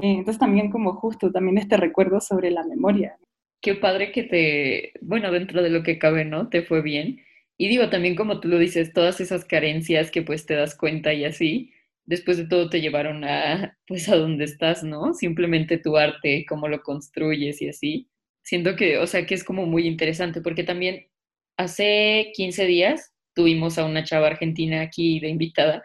Eh, 0.00 0.18
entonces 0.18 0.38
también 0.38 0.70
como 0.70 0.94
justo, 0.94 1.32
también 1.32 1.58
este 1.58 1.76
recuerdo 1.76 2.20
sobre 2.20 2.50
la 2.50 2.64
memoria. 2.64 3.16
Qué 3.60 3.74
padre 3.74 4.12
que 4.12 4.22
te, 4.22 4.92
bueno, 5.00 5.32
dentro 5.32 5.62
de 5.62 5.70
lo 5.70 5.82
que 5.82 5.98
cabe, 5.98 6.24
¿no? 6.24 6.48
Te 6.48 6.62
fue 6.62 6.82
bien. 6.82 7.20
Y 7.56 7.68
digo, 7.68 7.90
también 7.90 8.14
como 8.14 8.38
tú 8.40 8.48
lo 8.48 8.58
dices, 8.58 8.92
todas 8.92 9.20
esas 9.20 9.44
carencias 9.44 10.10
que 10.12 10.22
pues 10.22 10.46
te 10.46 10.54
das 10.54 10.76
cuenta 10.76 11.12
y 11.12 11.24
así, 11.24 11.72
después 12.06 12.36
de 12.36 12.46
todo 12.46 12.70
te 12.70 12.80
llevaron 12.80 13.24
a, 13.24 13.76
pues 13.86 14.08
a 14.08 14.16
donde 14.16 14.44
estás, 14.44 14.84
¿no? 14.84 15.12
Simplemente 15.12 15.78
tu 15.78 15.96
arte, 15.96 16.46
cómo 16.48 16.68
lo 16.68 16.82
construyes 16.82 17.60
y 17.60 17.68
así. 17.68 18.08
Siento 18.42 18.76
que, 18.76 18.98
o 18.98 19.06
sea, 19.06 19.26
que 19.26 19.34
es 19.34 19.44
como 19.44 19.66
muy 19.66 19.86
interesante 19.86 20.40
porque 20.40 20.64
también 20.64 21.08
hace 21.58 22.32
15 22.34 22.66
días 22.66 23.12
tuvimos 23.34 23.78
a 23.78 23.84
una 23.84 24.04
chava 24.04 24.28
argentina 24.28 24.80
aquí 24.82 25.20
de 25.20 25.28
invitada 25.28 25.82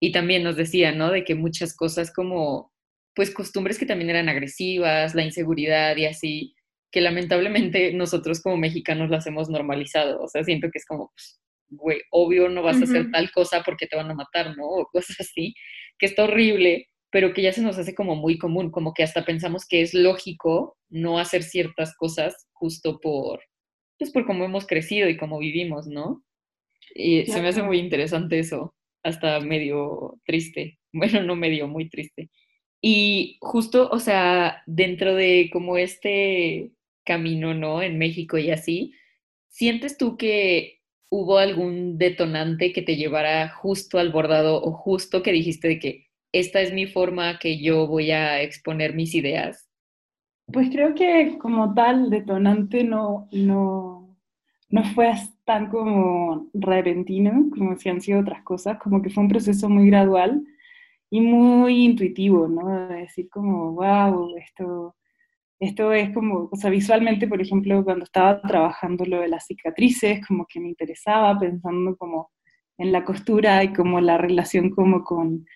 y 0.00 0.12
también 0.12 0.44
nos 0.44 0.56
decía, 0.56 0.92
¿no? 0.92 1.10
De 1.10 1.24
que 1.24 1.34
muchas 1.34 1.76
cosas 1.76 2.12
como, 2.12 2.72
pues 3.16 3.32
costumbres 3.32 3.78
que 3.78 3.86
también 3.86 4.10
eran 4.10 4.28
agresivas, 4.28 5.14
la 5.14 5.24
inseguridad 5.24 5.96
y 5.96 6.04
así, 6.04 6.54
que 6.92 7.00
lamentablemente 7.00 7.92
nosotros 7.94 8.40
como 8.40 8.58
mexicanos 8.58 9.10
las 9.10 9.26
hemos 9.26 9.48
normalizado. 9.48 10.22
O 10.22 10.28
sea, 10.28 10.44
siento 10.44 10.68
que 10.70 10.78
es 10.78 10.86
como, 10.86 11.10
pues, 11.16 11.40
güey, 11.68 12.00
obvio 12.12 12.48
no 12.48 12.62
vas 12.62 12.80
a 12.80 12.84
hacer 12.84 13.10
tal 13.10 13.32
cosa 13.32 13.62
porque 13.64 13.86
te 13.86 13.96
van 13.96 14.10
a 14.10 14.14
matar, 14.14 14.56
¿no? 14.56 14.66
O 14.66 14.86
cosas 14.92 15.16
así, 15.20 15.54
que 15.98 16.06
está 16.06 16.24
horrible, 16.24 16.88
pero 17.10 17.32
que 17.32 17.42
ya 17.42 17.52
se 17.52 17.62
nos 17.62 17.78
hace 17.78 17.94
como 17.94 18.14
muy 18.16 18.38
común, 18.38 18.70
como 18.70 18.92
que 18.92 19.02
hasta 19.02 19.24
pensamos 19.24 19.66
que 19.66 19.80
es 19.80 19.94
lógico 19.94 20.76
no 20.90 21.18
hacer 21.18 21.42
ciertas 21.42 21.96
cosas 21.96 22.46
justo 22.52 23.00
por, 23.00 23.40
pues 23.98 24.12
por 24.12 24.26
cómo 24.26 24.44
hemos 24.44 24.66
crecido 24.66 25.08
y 25.08 25.16
cómo 25.16 25.38
vivimos, 25.38 25.86
¿no? 25.86 26.22
Y 26.94 27.24
se 27.26 27.40
me 27.40 27.48
hace 27.48 27.62
muy 27.62 27.78
interesante 27.78 28.38
eso, 28.38 28.74
hasta 29.02 29.40
medio 29.40 30.20
triste. 30.26 30.78
Bueno, 30.98 31.22
no 31.22 31.36
medio, 31.36 31.68
muy 31.68 31.90
triste. 31.90 32.30
Y 32.80 33.38
justo, 33.40 33.88
o 33.90 33.98
sea, 33.98 34.62
dentro 34.66 35.14
de 35.14 35.50
como 35.52 35.76
este 35.76 36.72
camino, 37.04 37.54
¿no? 37.54 37.82
En 37.82 37.98
México 37.98 38.38
y 38.38 38.50
así, 38.50 38.92
¿sientes 39.48 39.96
tú 39.96 40.16
que 40.16 40.80
hubo 41.08 41.38
algún 41.38 41.98
detonante 41.98 42.72
que 42.72 42.82
te 42.82 42.96
llevara 42.96 43.48
justo 43.48 43.98
al 43.98 44.12
bordado 44.12 44.62
o 44.62 44.72
justo 44.72 45.22
que 45.22 45.32
dijiste 45.32 45.68
de 45.68 45.78
que 45.78 46.06
esta 46.32 46.60
es 46.60 46.72
mi 46.72 46.86
forma 46.86 47.38
que 47.38 47.58
yo 47.58 47.86
voy 47.86 48.10
a 48.10 48.42
exponer 48.42 48.94
mis 48.94 49.14
ideas? 49.14 49.68
Pues 50.52 50.68
creo 50.70 50.94
que 50.94 51.38
como 51.38 51.74
tal 51.74 52.10
detonante 52.10 52.84
no, 52.84 53.28
no, 53.32 54.16
no 54.68 54.84
fue 54.94 55.12
tan 55.44 55.70
como 55.70 56.48
repentino 56.52 57.50
como 57.50 57.76
si 57.76 57.88
han 57.88 58.00
sido 58.00 58.20
otras 58.20 58.42
cosas, 58.42 58.78
como 58.78 59.02
que 59.02 59.10
fue 59.10 59.24
un 59.24 59.30
proceso 59.30 59.68
muy 59.68 59.88
gradual 59.88 60.44
y 61.10 61.20
muy 61.20 61.84
intuitivo, 61.84 62.48
¿no? 62.48 62.88
De 62.88 62.96
decir 62.96 63.28
como, 63.30 63.72
wow, 63.72 64.36
esto 64.36 64.96
esto 65.58 65.92
es 65.92 66.10
como, 66.12 66.48
o 66.52 66.56
sea, 66.56 66.70
visualmente, 66.70 67.26
por 67.26 67.40
ejemplo, 67.40 67.82
cuando 67.82 68.04
estaba 68.04 68.40
trabajando 68.42 69.04
lo 69.06 69.20
de 69.20 69.28
las 69.28 69.46
cicatrices, 69.46 70.26
como 70.26 70.46
que 70.46 70.60
me 70.60 70.68
interesaba 70.68 71.38
pensando 71.38 71.96
como 71.96 72.30
en 72.78 72.92
la 72.92 73.04
costura 73.04 73.64
y 73.64 73.72
como 73.72 74.00
la 74.00 74.18
relación 74.18 74.70
como 74.70 75.02
con, 75.02 75.46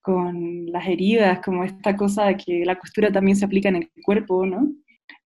con 0.00 0.66
las 0.66 0.86
heridas, 0.86 1.40
como 1.44 1.64
esta 1.64 1.96
cosa 1.96 2.26
de 2.26 2.36
que 2.36 2.64
la 2.64 2.78
costura 2.78 3.10
también 3.10 3.36
se 3.36 3.44
aplica 3.44 3.68
en 3.68 3.76
el 3.76 3.90
cuerpo, 4.04 4.46
¿no? 4.46 4.70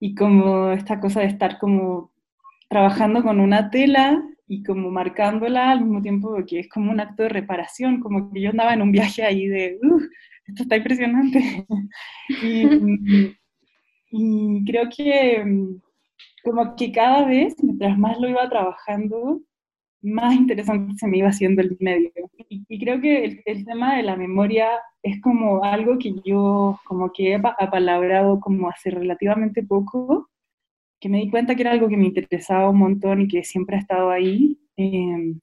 Y 0.01 0.15
como 0.15 0.71
esta 0.71 0.99
cosa 0.99 1.21
de 1.21 1.27
estar 1.27 1.59
como 1.59 2.13
trabajando 2.71 3.23
con 3.23 3.39
una 3.39 3.71
tela 3.71 4.23
y 4.49 4.63
como 4.63 4.91
marcándola 4.91 5.73
al 5.73 5.81
mismo 5.81 6.03
tiempo 6.03 6.37
que 6.47 6.61
es 6.61 6.69
como 6.69 6.91
un 6.91 7.01
acto 7.01 7.25
de 7.25 7.29
reparación, 7.31 8.01
como 8.01 8.33
que 8.33 8.41
yo 8.41 8.51
andaba 8.51 8.75
en 8.75 8.83
un 8.83 8.93
viaje 8.93 9.23
ahí 9.25 9.47
de, 9.49 9.79
uh, 9.83 10.01
esto 10.47 10.63
está 10.63 10.77
impresionante. 10.77 11.67
y, 12.43 12.65
y 14.11 14.65
creo 14.65 14.89
que 14.95 15.45
mm, 15.45 15.81
como 16.45 16.77
que 16.77 16.93
cada 16.93 17.27
vez, 17.27 17.57
mientras 17.63 17.99
más 17.99 18.19
lo 18.21 18.29
iba 18.29 18.49
trabajando, 18.49 19.43
más 20.07 20.35
interesante 20.35 20.95
se 20.97 21.07
me 21.09 21.19
iba 21.19 21.29
haciendo 21.29 21.63
el 21.63 21.77
medio. 21.81 22.13
Y, 22.49 22.79
creo 22.79 23.01
que 23.01 23.43
el, 23.45 23.65
tema 23.65 23.97
de 23.97 24.03
la 24.05 24.17
memoria 24.17 24.69
es 25.03 25.21
como 25.21 25.65
algo 25.65 25.99
que 25.99 26.15
yo 26.25 26.79
como 26.85 27.13
que 27.13 27.33
he 27.33 27.35
apalabrado 27.35 28.41
como 28.41 28.69
hace 28.71 28.91
relativamente 28.91 29.63
poco, 29.65 30.29
que 31.01 31.09
me 31.09 31.19
di 31.19 31.31
cuenta 31.31 31.55
que 31.55 31.63
era 31.63 31.73
algo 31.73 31.89
que 31.89 31.97
me 31.97 32.07
interesaba 32.07 32.71
un 32.71 32.79
montón 32.79 33.23
y 33.23 33.29
que 33.29 33.45
siempre 33.45 33.77
ha 33.77 33.81
estado 33.81 34.11
ahí. 34.11 34.59
Eh, 34.77 35.35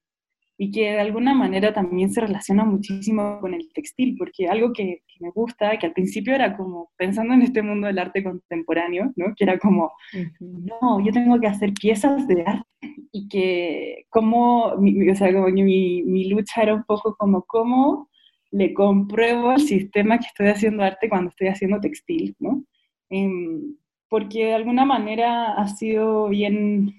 y 0.57 0.71
que 0.71 0.91
de 0.91 0.99
alguna 0.99 1.33
manera 1.33 1.73
también 1.73 2.11
se 2.11 2.21
relaciona 2.21 2.63
muchísimo 2.63 3.39
con 3.41 3.53
el 3.53 3.71
textil, 3.73 4.15
porque 4.17 4.47
algo 4.47 4.71
que, 4.71 5.01
me 5.19 5.31
gusta, 5.31 5.77
que 5.77 5.87
al 5.87 5.93
principio 5.93 6.33
era 6.35 6.55
como 6.55 6.91
pensando 6.97 7.33
en 7.33 7.41
este 7.41 7.61
mundo 7.61 7.87
del 7.87 7.99
arte 7.99 8.23
contemporáneo, 8.23 9.11
¿no? 9.15 9.33
que 9.35 9.43
era 9.43 9.57
como, 9.57 9.91
no, 10.39 11.03
yo 11.03 11.11
tengo 11.11 11.39
que 11.39 11.47
hacer 11.47 11.73
piezas 11.73 12.27
de 12.27 12.43
arte 12.45 12.67
y 13.11 13.27
que 13.27 14.05
como, 14.09 14.73
o 14.73 15.15
sea, 15.15 15.33
como 15.33 15.47
que 15.47 15.63
mi, 15.63 16.03
mi 16.03 16.29
lucha 16.29 16.61
era 16.61 16.75
un 16.75 16.83
poco 16.83 17.15
como 17.15 17.43
cómo 17.43 18.09
le 18.51 18.73
compruebo 18.73 19.51
al 19.51 19.61
sistema 19.61 20.19
que 20.19 20.27
estoy 20.27 20.47
haciendo 20.47 20.83
arte 20.83 21.09
cuando 21.09 21.29
estoy 21.29 21.47
haciendo 21.47 21.79
textil, 21.79 22.35
¿no? 22.39 22.63
Em, 23.09 23.75
porque 24.13 24.45
de 24.45 24.54
alguna 24.54 24.86
manera 24.86 25.54
ha 25.54 25.67
sido 25.67 26.30
bien 26.30 26.93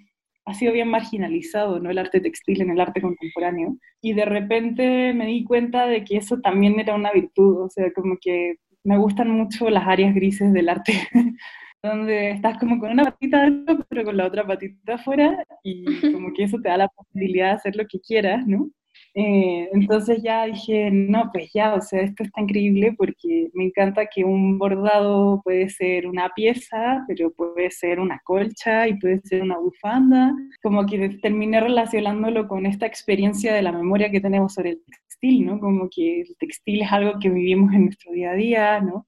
ha 0.47 0.53
sido 0.53 0.73
bien 0.73 0.89
marginalizado, 0.89 1.79
¿no? 1.79 1.89
El 1.89 1.99
arte 1.99 2.21
textil 2.21 2.61
en 2.61 2.71
el 2.71 2.81
arte 2.81 3.01
contemporáneo. 3.01 3.77
Y 4.03 4.15
de 4.15 4.25
repente 4.25 5.13
me 5.15 5.27
di 5.27 5.45
cuenta 5.45 5.87
de 5.87 6.03
que 6.03 6.17
eso 6.17 6.41
también 6.41 6.81
era 6.81 6.97
una 6.97 7.13
virtud, 7.13 7.67
o 7.67 7.71
sea, 7.71 7.93
como 7.93 8.17
que 8.21 8.57
me 8.83 8.99
gustan 8.99 9.31
mucho 9.31 9.71
las 9.71 9.87
áreas 9.87 10.13
grises 10.13 10.53
del 10.53 10.69
arte, 10.69 10.93
donde 11.85 12.33
estás 12.33 12.59
como 12.59 12.81
con 12.81 12.91
una 12.91 13.05
patita 13.05 13.43
dentro, 13.43 13.87
pero 13.89 14.03
con 14.03 14.17
la 14.17 14.27
otra 14.27 14.45
patita 14.45 14.95
afuera, 14.95 15.47
y 15.63 15.85
como 16.13 16.33
que 16.35 16.43
eso 16.43 16.59
te 16.61 16.69
da 16.69 16.79
la 16.79 16.89
posibilidad 16.89 17.51
de 17.51 17.55
hacer 17.59 17.77
lo 17.77 17.87
que 17.87 18.01
quieras, 18.01 18.45
¿no? 18.45 18.71
Eh, 19.17 19.69
entonces 19.73 20.23
ya 20.25 20.45
dije, 20.47 20.91
no, 20.91 21.31
pues 21.33 21.51
ya, 21.55 21.75
o 21.75 21.81
sea, 21.81 22.01
esto 22.03 22.25
está 22.25 22.41
increíble 22.41 22.95
porque 22.99 23.49
me 23.55 23.67
encanta 23.67 24.07
que 24.07 24.25
un 24.25 24.59
bordado 24.59 25.41
puede 25.45 25.69
ser 25.69 26.09
una 26.09 26.31
pieza, 26.31 27.05
pero 27.07 27.33
puede 27.33 27.71
ser 27.71 28.01
una 28.01 28.21
colcha 28.25 28.89
y 28.89 28.99
puede 28.99 29.21
ser 29.23 29.43
una 29.43 29.59
bufanda. 29.59 30.33
Como 30.63 30.85
que 30.87 31.11
terminé 31.23 31.61
relacionándolo 31.61 32.49
con 32.49 32.67
esta 32.67 32.87
experiencia 32.87 33.55
de 33.55 33.63
la 33.63 33.71
memoria 33.73 34.11
que 34.11 34.21
tenemos 34.21 34.55
sobre 34.55 34.71
el 34.71 34.83
textil, 34.85 35.47
¿no? 35.47 35.61
Como 35.61 35.89
que 35.89 36.23
el 36.23 36.37
textil 36.39 36.83
es 36.83 36.93
algo 36.93 37.19
que 37.21 37.31
vivimos 37.31 37.73
en 37.73 37.85
nuestro 37.85 38.13
día 38.13 38.33
a 38.33 38.35
día, 38.35 38.81
¿no? 38.81 39.07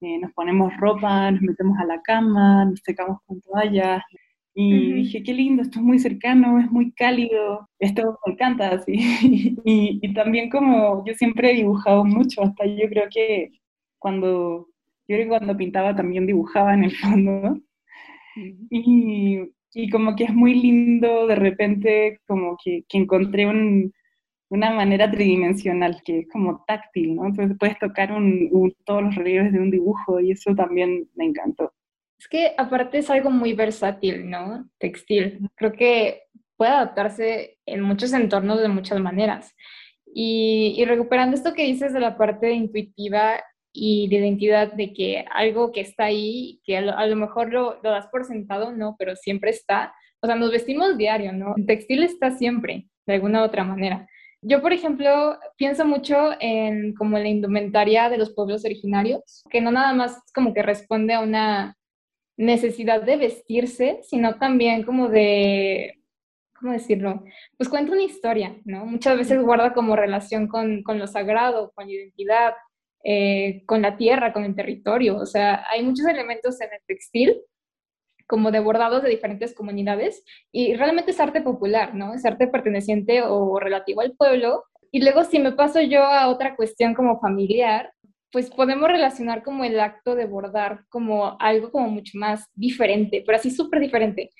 Eh, 0.00 0.18
nos 0.20 0.32
ponemos 0.32 0.72
ropa, 0.76 1.32
nos 1.32 1.42
metemos 1.42 1.76
a 1.80 1.84
la 1.84 2.00
cama, 2.02 2.64
nos 2.64 2.80
secamos 2.84 3.18
con 3.26 3.40
toallas, 3.40 4.02
y 4.60 4.92
dije, 4.92 5.22
qué 5.22 5.32
lindo, 5.34 5.62
esto 5.62 5.78
es 5.78 5.84
muy 5.84 6.00
cercano, 6.00 6.58
es 6.58 6.68
muy 6.72 6.90
cálido, 6.92 7.68
esto 7.78 8.18
me 8.26 8.32
encanta, 8.32 8.70
así. 8.70 8.92
y, 9.64 10.00
y, 10.02 10.14
también 10.14 10.50
como 10.50 11.04
yo 11.06 11.14
siempre 11.14 11.52
he 11.52 11.54
dibujado 11.54 12.04
mucho, 12.04 12.42
hasta 12.42 12.66
yo 12.66 12.88
creo 12.88 13.04
que 13.08 13.52
cuando, 14.00 14.66
yo 15.06 15.16
creo 15.16 15.20
que 15.20 15.28
cuando 15.28 15.56
pintaba 15.56 15.94
también 15.94 16.26
dibujaba 16.26 16.74
en 16.74 16.84
el 16.84 16.90
fondo. 16.96 17.56
y, 18.70 19.38
y, 19.74 19.90
como 19.90 20.16
que 20.16 20.24
es 20.24 20.34
muy 20.34 20.54
lindo 20.54 21.28
de 21.28 21.36
repente 21.36 22.20
como 22.26 22.56
que, 22.62 22.84
que 22.88 22.98
encontré 22.98 23.46
un, 23.46 23.92
una 24.50 24.72
manera 24.72 25.10
tridimensional, 25.10 26.02
que 26.04 26.20
es 26.20 26.28
como 26.30 26.64
táctil, 26.66 27.14
¿no? 27.14 27.26
Entonces 27.26 27.56
puedes 27.60 27.78
tocar 27.78 28.12
un, 28.12 28.50
todos 28.84 29.02
los 29.04 29.14
relieves 29.14 29.52
de 29.52 29.60
un 29.60 29.70
dibujo 29.70 30.20
y 30.20 30.32
eso 30.32 30.54
también 30.54 31.08
me 31.14 31.26
encantó. 31.26 31.72
Es 32.18 32.28
que 32.28 32.54
aparte 32.56 32.98
es 32.98 33.10
algo 33.10 33.30
muy 33.30 33.52
versátil, 33.52 34.28
¿no? 34.28 34.68
Textil. 34.78 35.48
Creo 35.54 35.72
que 35.72 36.22
puede 36.56 36.72
adaptarse 36.72 37.58
en 37.64 37.80
muchos 37.80 38.12
entornos 38.12 38.60
de 38.60 38.68
muchas 38.68 39.00
maneras. 39.00 39.54
Y, 40.12 40.74
y, 40.76 40.84
recuperando 40.84 41.36
esto 41.36 41.54
que 41.54 41.64
dices 41.64 41.92
de 41.92 42.00
la 42.00 42.16
parte 42.16 42.50
intuitiva 42.52 43.40
y 43.72 44.08
de 44.08 44.16
identidad, 44.16 44.72
de 44.72 44.92
que 44.92 45.24
algo 45.30 45.70
que 45.70 45.80
está 45.80 46.04
ahí, 46.04 46.60
que 46.64 46.78
a 46.78 47.06
lo, 47.06 47.16
mejor 47.16 47.52
lo, 47.52 47.78
lo, 47.82 47.90
das 47.90 48.08
por 48.08 48.24
sentado, 48.24 48.72
no, 48.72 48.96
pero 48.98 49.14
siempre 49.14 49.50
está. 49.50 49.94
O 50.20 50.26
sea, 50.26 50.34
nos 50.34 50.50
vestimos 50.50 50.98
diario, 50.98 51.32
¿no? 51.32 51.54
El 51.56 51.66
textil 51.66 52.02
está 52.02 52.32
siempre, 52.32 52.88
de 53.06 53.14
alguna 53.14 53.42
u 53.42 53.44
otra 53.44 53.62
manera. 53.62 54.08
Yo, 54.42 54.62
por 54.62 54.72
ejemplo, 54.72 55.38
pienso 55.56 55.84
mucho 55.84 56.30
en 56.40 56.94
como 56.94 57.18
la 57.18 57.28
indumentaria 57.28 58.08
de 58.08 58.18
los 58.18 58.34
pueblos 58.34 58.64
originarios, 58.64 59.44
que 59.50 59.60
no 59.60 59.70
nada 59.70 59.92
más 59.92 60.20
como 60.34 60.54
que 60.54 60.62
responde 60.62 61.14
a 61.14 61.20
una 61.20 61.77
necesidad 62.38 63.02
de 63.02 63.16
vestirse, 63.16 63.98
sino 64.02 64.38
también 64.38 64.84
como 64.84 65.08
de, 65.08 65.98
¿cómo 66.58 66.72
decirlo? 66.72 67.24
Pues 67.58 67.68
cuenta 67.68 67.92
una 67.92 68.04
historia, 68.04 68.56
¿no? 68.64 68.86
Muchas 68.86 69.18
veces 69.18 69.42
guarda 69.42 69.74
como 69.74 69.96
relación 69.96 70.46
con, 70.46 70.82
con 70.84 70.98
lo 70.98 71.06
sagrado, 71.08 71.72
con 71.74 71.90
identidad, 71.90 72.54
eh, 73.04 73.64
con 73.66 73.82
la 73.82 73.96
tierra, 73.96 74.32
con 74.32 74.44
el 74.44 74.54
territorio. 74.54 75.16
O 75.16 75.26
sea, 75.26 75.64
hay 75.68 75.82
muchos 75.82 76.06
elementos 76.06 76.60
en 76.60 76.72
el 76.72 76.80
textil 76.86 77.40
como 78.28 78.52
de 78.52 78.60
bordados 78.60 79.02
de 79.02 79.08
diferentes 79.08 79.54
comunidades 79.54 80.22
y 80.52 80.74
realmente 80.74 81.10
es 81.10 81.20
arte 81.20 81.40
popular, 81.40 81.94
¿no? 81.94 82.14
Es 82.14 82.24
arte 82.24 82.46
perteneciente 82.46 83.22
o 83.22 83.58
relativo 83.58 84.00
al 84.00 84.12
pueblo. 84.12 84.64
Y 84.92 85.02
luego 85.02 85.24
si 85.24 85.40
me 85.40 85.52
paso 85.52 85.80
yo 85.80 86.04
a 86.04 86.28
otra 86.28 86.54
cuestión 86.54 86.94
como 86.94 87.20
familiar, 87.20 87.92
pues 88.30 88.50
podemos 88.50 88.88
relacionar 88.88 89.42
como 89.42 89.64
el 89.64 89.80
acto 89.80 90.14
de 90.14 90.26
bordar 90.26 90.84
como 90.88 91.36
algo 91.40 91.70
como 91.70 91.88
mucho 91.88 92.18
más 92.18 92.46
diferente, 92.54 93.22
pero 93.24 93.36
así 93.36 93.50
súper 93.50 93.80
diferente. 93.80 94.30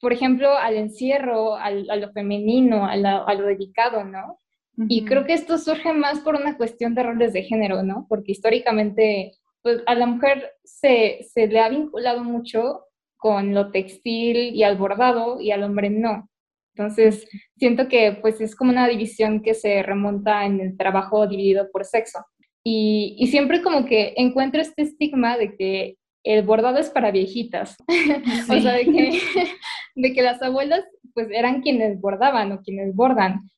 Por 0.00 0.12
ejemplo, 0.12 0.56
al 0.56 0.74
encierro, 0.74 1.56
al, 1.56 1.88
a 1.88 1.96
lo 1.96 2.12
femenino, 2.12 2.84
a, 2.86 2.92
a, 2.92 3.34
lo 3.34 3.46
dedicado, 3.46 4.04
¿no? 4.04 4.40
Y 4.88 5.06
creo 5.06 5.24
que 5.24 5.32
esto 5.32 5.56
surge 5.56 5.94
más 5.94 6.20
por 6.20 6.34
una 6.34 6.56
cuestión 6.58 6.94
de 6.94 7.02
roles 7.02 7.32
de 7.32 7.44
género, 7.44 7.82
¿no? 7.82 8.06
Porque 8.10 8.32
históricamente, 8.32 9.32
pues 9.62 9.82
a 9.86 9.94
la 9.94 10.04
mujer 10.04 10.52
se, 10.64 11.26
se 11.32 11.46
le 11.46 11.60
ha 11.60 11.70
vinculado 11.70 12.22
mucho 12.22 12.82
con 13.16 13.54
lo 13.54 13.70
textil 13.70 14.54
y 14.54 14.62
al 14.64 14.76
bordado 14.76 15.40
y 15.40 15.50
al 15.50 15.62
hombre 15.62 15.88
no. 15.88 16.28
Entonces, 16.74 17.26
siento 17.56 17.88
que 17.88 18.18
pues 18.20 18.38
es 18.42 18.54
como 18.54 18.70
una 18.70 18.86
división 18.86 19.40
que 19.40 19.54
se 19.54 19.82
remonta 19.82 20.44
en 20.44 20.60
el 20.60 20.76
trabajo 20.76 21.26
dividido 21.26 21.70
por 21.72 21.86
sexo. 21.86 22.18
Y, 22.68 23.14
y 23.18 23.28
siempre 23.28 23.62
como 23.62 23.86
que 23.86 24.14
encuentro 24.16 24.60
este 24.60 24.82
estigma 24.82 25.36
de 25.36 25.56
que 25.56 25.96
el 26.24 26.42
bordado 26.42 26.78
es 26.78 26.90
para 26.90 27.12
viejitas. 27.12 27.76
o 28.50 28.60
sea, 28.60 28.72
de 28.72 28.84
que, 28.84 29.20
de 29.94 30.12
que 30.12 30.22
las 30.22 30.42
abuelas 30.42 30.82
pues 31.14 31.28
eran 31.30 31.62
quienes 31.62 32.00
bordaban 32.00 32.50
o 32.52 32.62
quienes 32.62 32.94
bordan. 32.94 33.48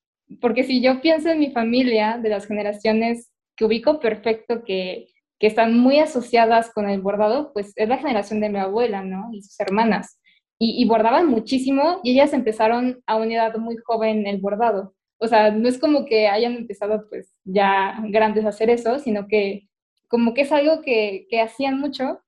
Porque 0.40 0.64
si 0.64 0.82
yo 0.82 1.00
pienso 1.00 1.30
en 1.30 1.38
mi 1.38 1.50
familia, 1.50 2.18
de 2.22 2.28
las 2.28 2.46
generaciones 2.46 3.32
que 3.56 3.64
ubico 3.64 3.98
perfecto 3.98 4.62
que 4.64 5.06
que 5.38 5.46
están 5.46 5.78
muy 5.78 5.98
asociadas 5.98 6.72
con 6.72 6.88
el 6.88 7.00
bordado, 7.00 7.52
pues 7.52 7.72
es 7.76 7.88
la 7.88 7.98
generación 7.98 8.40
de 8.40 8.48
mi 8.48 8.58
abuela, 8.58 9.02
¿no? 9.02 9.28
Y 9.32 9.42
sus 9.42 9.58
hermanas. 9.60 10.20
Y, 10.60 10.84
bordaban 10.88 11.28
muchísimo 11.28 12.00
y 12.02 12.14
ellas 12.14 12.32
empezaron 12.32 13.00
a 13.06 13.14
una 13.14 13.34
edad 13.34 13.56
muy 13.58 13.76
joven 13.76 14.26
el 14.26 14.38
bordado. 14.38 14.92
O 15.18 15.26
sea, 15.28 15.50
no 15.50 15.68
es 15.68 15.78
como 15.78 16.06
que 16.06 16.28
hayan 16.28 16.54
empezado 16.54 17.08
pues 17.08 17.34
ya 17.44 17.98
grandes 18.08 18.44
a 18.44 18.50
hacer 18.50 18.70
eso, 18.70 18.98
sino 18.98 19.26
que 19.28 19.68
como 20.08 20.34
que 20.34 20.42
es 20.42 20.52
algo 20.52 20.80
que, 20.82 21.26
que 21.30 21.40
hacían 21.40 21.78
mucho. 21.80 22.22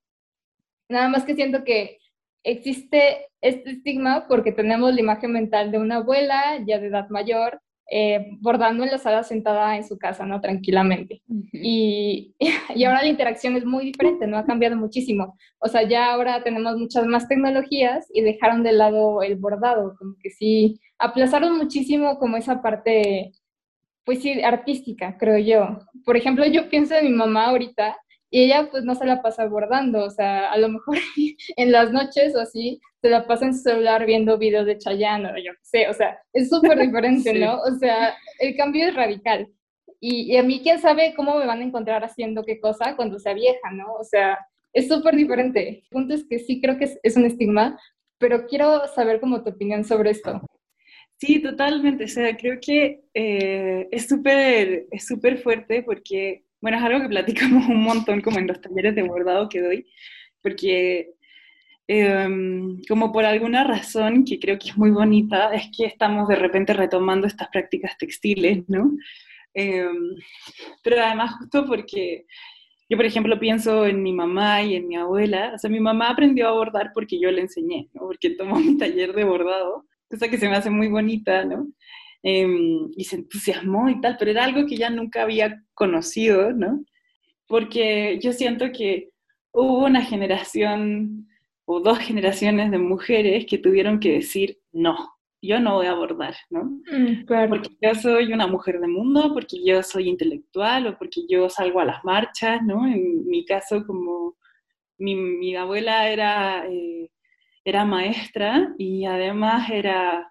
Nada 0.89 1.07
más 1.09 1.23
que 1.23 1.35
siento 1.35 1.63
que 1.63 1.99
existe 2.43 3.27
este 3.41 3.71
estigma 3.71 4.27
porque 4.27 4.51
tenemos 4.51 4.93
la 4.93 5.01
imagen 5.01 5.31
mental 5.31 5.71
de 5.71 5.79
una 5.79 5.97
abuela 5.97 6.59
ya 6.65 6.79
de 6.79 6.87
edad 6.87 7.09
mayor 7.09 7.61
eh, 7.93 8.37
bordando 8.39 8.85
en 8.85 8.89
la 8.91 8.97
sala 8.97 9.21
sentada 9.21 9.75
en 9.75 9.85
su 9.85 9.97
casa, 9.97 10.25
¿no? 10.25 10.39
Tranquilamente. 10.39 11.21
y, 11.51 12.33
y, 12.75 12.83
ahora 12.85 13.01
la 13.01 13.09
interacción 13.09 13.57
es 13.57 13.65
muy 13.65 13.83
diferente, 13.83 14.27
¿no? 14.27 14.37
Ha 14.37 14.45
cambiado 14.45 14.77
muchísimo. 14.77 15.37
O 15.59 15.67
sea, 15.67 15.83
ya 15.83 16.13
ahora 16.13 16.41
tenemos 16.41 16.77
muchas 16.77 17.05
más 17.05 17.27
tecnologías 17.27 18.07
y 18.13 18.21
dejaron 18.21 18.63
de 18.63 18.71
lado 18.71 19.21
el 19.23 19.35
bordado, 19.35 19.95
como 19.99 20.15
que 20.23 20.29
sí, 20.29 20.79
aplazaron 20.99 21.57
muchísimo 21.57 22.17
como 22.17 22.37
esa 22.37 22.61
parte, 22.61 23.33
pues 24.05 24.21
sí, 24.21 24.41
artística, 24.41 25.17
creo 25.17 25.37
yo. 25.37 25.79
Por 26.05 26.15
ejemplo, 26.15 26.45
yo 26.45 26.69
pienso 26.69 26.95
en 26.95 27.07
mi 27.07 27.13
mamá 27.13 27.47
ahorita 27.47 27.97
y 28.31 28.45
ella 28.45 28.69
pues 28.71 28.85
no 28.85 28.95
se 28.95 29.05
la 29.05 29.21
pasa 29.21 29.45
bordando, 29.45 30.05
o 30.05 30.09
sea, 30.09 30.51
a 30.51 30.57
lo 30.57 30.69
mejor 30.69 30.97
en 31.57 31.71
las 31.71 31.91
noches 31.91 32.33
o 32.35 32.39
así 32.39 32.79
se 33.01 33.09
la 33.09 33.27
pasa 33.27 33.45
en 33.45 33.53
su 33.53 33.61
celular 33.61 34.05
viendo 34.05 34.37
videos 34.37 34.65
de 34.65 34.77
Chayanne 34.77 35.27
o 35.27 35.37
yo 35.37 35.51
qué 35.51 35.63
sé, 35.63 35.89
o 35.89 35.93
sea, 35.93 36.17
es 36.33 36.49
súper 36.49 36.79
diferente, 36.79 37.33
¿no? 37.39 37.59
O 37.59 37.71
sea, 37.77 38.15
el 38.39 38.55
cambio 38.55 38.87
es 38.87 38.95
radical. 38.95 39.47
Y, 39.99 40.33
y, 40.33 40.37
a 40.37 40.43
mí 40.43 40.61
quién 40.63 40.79
sabe 40.79 41.13
cómo 41.15 41.37
me 41.37 41.45
van 41.45 41.59
a 41.59 41.63
encontrar 41.63 42.03
haciendo 42.03 42.43
qué 42.43 42.59
cosa 42.59 42.95
cuando 42.95 43.19
sea 43.19 43.35
vieja, 43.35 43.69
¿no? 43.71 43.93
O 43.93 44.03
sea, 44.03 44.39
es 44.73 44.87
súper 44.87 45.15
diferente. 45.15 45.69
El 45.69 45.83
punto 45.91 46.15
es 46.15 46.25
que 46.27 46.39
sí 46.39 46.59
creo 46.59 46.79
que 46.79 46.85
es, 46.85 46.99
es 47.03 47.17
un 47.17 47.25
estigma, 47.25 47.79
pero 48.17 48.47
quiero 48.47 48.87
saber 48.87 49.19
como 49.19 49.43
tu 49.43 49.51
opinión 49.51 49.83
sobre 49.83 50.09
esto. 50.09 50.41
Sí, 51.17 51.39
totalmente. 51.39 52.05
O 52.05 52.07
sea, 52.07 52.35
creo 52.35 52.57
que 52.59 53.01
eh, 53.13 53.87
es 53.91 54.07
súper 54.07 54.87
es 54.89 55.05
súper 55.05 55.37
fuerte 55.37 55.83
porque 55.83 56.45
bueno, 56.61 56.77
es 56.77 56.83
algo 56.83 57.01
que 57.01 57.09
platicamos 57.09 57.65
un 57.69 57.83
montón 57.83 58.21
como 58.21 58.39
en 58.39 58.47
los 58.47 58.61
talleres 58.61 58.95
de 58.95 59.03
bordado 59.03 59.49
que 59.49 59.61
doy, 59.61 59.87
porque 60.41 61.11
em, 61.87 62.81
como 62.87 63.11
por 63.11 63.25
alguna 63.25 63.63
razón 63.63 64.23
que 64.23 64.39
creo 64.39 64.57
que 64.57 64.69
es 64.69 64.77
muy 64.77 64.91
bonita, 64.91 65.53
es 65.53 65.69
que 65.75 65.85
estamos 65.85 66.27
de 66.27 66.35
repente 66.35 66.73
retomando 66.73 67.27
estas 67.27 67.49
prácticas 67.49 67.97
textiles, 67.97 68.63
¿no? 68.69 68.91
Em, 69.53 70.15
pero 70.83 71.01
además 71.01 71.35
justo 71.39 71.65
porque 71.65 72.25
yo, 72.91 72.97
por 72.97 73.05
ejemplo, 73.05 73.39
pienso 73.39 73.85
en 73.85 74.03
mi 74.03 74.11
mamá 74.13 74.63
y 74.63 74.75
en 74.75 74.87
mi 74.87 74.97
abuela, 74.97 75.53
o 75.55 75.57
sea, 75.57 75.69
mi 75.69 75.79
mamá 75.79 76.09
aprendió 76.09 76.49
a 76.49 76.51
bordar 76.51 76.91
porque 76.93 77.19
yo 77.21 77.31
le 77.31 77.41
enseñé, 77.41 77.89
¿no? 77.93 78.01
Porque 78.01 78.31
tomó 78.31 78.59
mi 78.59 78.77
taller 78.77 79.13
de 79.13 79.23
bordado, 79.23 79.85
cosa 80.09 80.27
que 80.29 80.37
se 80.37 80.49
me 80.49 80.57
hace 80.57 80.69
muy 80.69 80.89
bonita, 80.89 81.45
¿no? 81.45 81.67
Em, 82.23 82.91
y 82.95 83.05
se 83.05 83.15
entusiasmó 83.15 83.89
y 83.89 83.99
tal, 83.99 84.15
pero 84.17 84.29
era 84.31 84.43
algo 84.43 84.67
que 84.67 84.77
ya 84.77 84.91
nunca 84.91 85.23
había 85.23 85.63
conocido, 85.73 86.53
¿no? 86.53 86.85
Porque 87.47 88.19
yo 88.21 88.31
siento 88.31 88.71
que 88.71 89.09
hubo 89.51 89.85
una 89.85 90.03
generación 90.03 91.27
o 91.65 91.79
dos 91.79 91.97
generaciones 91.99 92.69
de 92.69 92.77
mujeres 92.77 93.45
que 93.47 93.57
tuvieron 93.57 93.99
que 93.99 94.11
decir 94.13 94.59
no, 94.71 95.09
yo 95.41 95.59
no 95.59 95.75
voy 95.75 95.87
a 95.87 95.91
abordar, 95.91 96.35
¿no? 96.51 96.65
Mm, 96.91 97.25
porque 97.49 97.69
yo 97.81 97.95
soy 97.95 98.31
una 98.31 98.45
mujer 98.45 98.79
de 98.79 98.87
mundo, 98.87 99.31
porque 99.33 99.57
yo 99.65 99.81
soy 99.81 100.07
intelectual 100.07 100.87
o 100.87 100.97
porque 100.99 101.21
yo 101.27 101.49
salgo 101.49 101.79
a 101.79 101.85
las 101.85 102.03
marchas, 102.03 102.61
¿no? 102.61 102.85
En 102.85 103.25
mi 103.25 103.45
caso, 103.45 103.83
como 103.87 104.35
mi, 104.99 105.15
mi 105.15 105.55
abuela 105.55 106.07
era, 106.09 106.67
eh, 106.67 107.09
era 107.65 107.83
maestra 107.83 108.75
y 108.77 109.05
además 109.05 109.71
era 109.71 110.30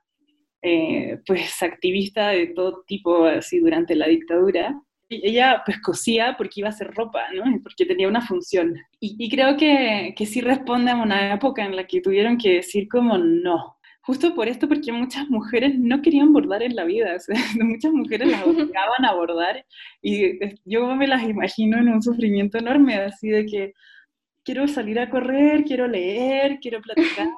eh, 0.62 1.18
pues 1.26 1.62
activista 1.62 2.28
de 2.28 2.48
todo 2.48 2.82
tipo 2.86 3.24
así 3.24 3.58
durante 3.58 3.94
la 3.94 4.08
dictadura. 4.08 4.80
Y 5.08 5.28
ella 5.28 5.62
pues 5.66 5.80
cosía 5.80 6.36
porque 6.38 6.60
iba 6.60 6.68
a 6.68 6.72
hacer 6.72 6.92
ropa, 6.94 7.24
¿no? 7.34 7.42
Porque 7.62 7.84
tenía 7.84 8.06
una 8.06 8.20
función. 8.20 8.76
Y, 9.00 9.28
creo 9.28 9.56
que, 9.56 10.14
que 10.16 10.26
sí 10.26 10.40
responde 10.40 10.92
a 10.92 10.96
una 10.96 11.34
época 11.34 11.64
en 11.64 11.74
la 11.74 11.86
que 11.86 12.00
tuvieron 12.00 12.38
que 12.38 12.54
decir 12.56 12.86
como 12.88 13.18
no, 13.18 13.76
justo 14.02 14.34
por 14.34 14.48
esto, 14.48 14.68
porque 14.68 14.92
muchas 14.92 15.28
mujeres 15.28 15.78
no 15.78 16.02
querían 16.02 16.32
bordar 16.32 16.62
en 16.62 16.74
la 16.74 16.84
vida, 16.84 17.14
o 17.16 17.20
sea, 17.20 17.34
muchas 17.60 17.92
mujeres 17.92 18.28
las 18.28 18.44
obligaban 18.44 19.04
a 19.04 19.14
bordar 19.14 19.64
y 20.02 20.38
yo 20.64 20.94
me 20.96 21.06
las 21.06 21.22
imagino 21.22 21.78
en 21.78 21.88
un 21.88 22.02
sufrimiento 22.02 22.58
enorme, 22.58 22.96
así 22.96 23.28
de 23.28 23.46
que 23.46 23.72
quiero 24.44 24.66
salir 24.68 24.98
a 24.98 25.10
correr, 25.10 25.64
quiero 25.64 25.86
leer, 25.86 26.58
quiero 26.60 26.80
platicar, 26.82 27.28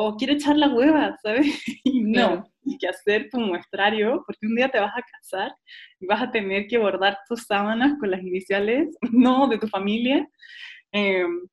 o 0.00 0.16
quiero 0.16 0.34
echar 0.34 0.56
la 0.56 0.68
hueva, 0.68 1.16
¿sabes? 1.22 1.46
Y 1.84 2.00
no, 2.02 2.44
y 2.64 2.78
que 2.78 2.88
hacer 2.88 3.28
tu 3.30 3.40
muestrario, 3.40 4.22
porque 4.24 4.46
un 4.46 4.54
día 4.54 4.68
te 4.68 4.78
vas 4.78 4.92
a 4.96 5.02
casar 5.02 5.52
y 5.98 6.06
vas 6.06 6.22
a 6.22 6.30
tener 6.30 6.68
que 6.68 6.78
bordar 6.78 7.18
tus 7.28 7.42
sábanas 7.42 7.98
con 7.98 8.10
las 8.10 8.22
iniciales, 8.22 8.96
no 9.12 9.48
de 9.48 9.58
tu 9.58 9.66
familia. 9.66 10.28
Em, 10.92 11.48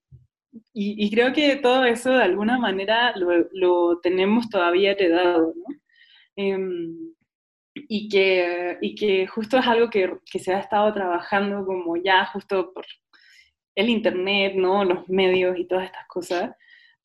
y, 0.73 1.09
creo 1.11 1.33
que 1.33 1.55
todo 1.57 1.85
eso 1.85 2.11
de 2.11 2.23
alguna 2.23 2.57
manera 2.57 3.13
lo, 3.17 3.29
lo 3.51 3.99
tenemos 4.01 4.47
todavía 4.49 4.91
heredado, 4.91 5.53
¿no? 5.55 5.75
Em, 6.35 7.13
y, 7.73 8.07
que, 8.09 8.77
y 8.81 8.95
que 8.95 9.27
justo 9.27 9.57
es 9.57 9.67
algo 9.67 9.89
que, 9.89 10.17
que 10.31 10.39
se 10.39 10.53
ha 10.53 10.59
estado 10.59 10.93
trabajando 10.93 11.65
como 11.65 11.97
ya 11.97 12.25
justo 12.27 12.71
por 12.73 12.85
el 13.75 13.89
internet, 13.89 14.53
¿no? 14.55 14.85
Los 14.85 15.09
medios 15.09 15.57
y 15.57 15.65
todas 15.65 15.85
estas 15.85 16.07
cosas. 16.07 16.51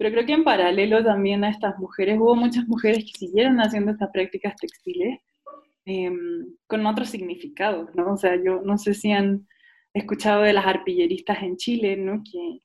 Pero 0.01 0.13
creo 0.13 0.25
que 0.25 0.33
en 0.33 0.45
paralelo 0.45 1.05
también 1.05 1.45
a 1.45 1.51
estas 1.51 1.79
mujeres, 1.79 2.19
hubo 2.19 2.35
muchas 2.35 2.67
mujeres 2.67 3.05
que 3.05 3.19
siguieron 3.19 3.59
haciendo 3.59 3.93
estas 3.93 4.09
prácticas 4.11 4.57
textiles 4.57 5.21
em, 5.85 6.47
con 6.67 6.87
otros 6.87 7.11
significados, 7.11 7.95
¿no? 7.95 8.15
O 8.15 8.17
sea, 8.17 8.35
yo 8.43 8.63
no 8.65 8.79
sé 8.79 8.95
si 8.95 9.13
han 9.13 9.47
escuchado 9.93 10.41
de 10.41 10.55
las 10.55 10.65
arpilleristas 10.65 11.43
en 11.43 11.59
Chile, 11.59 11.99
¿no? 11.99 12.23
Que, 12.25 12.61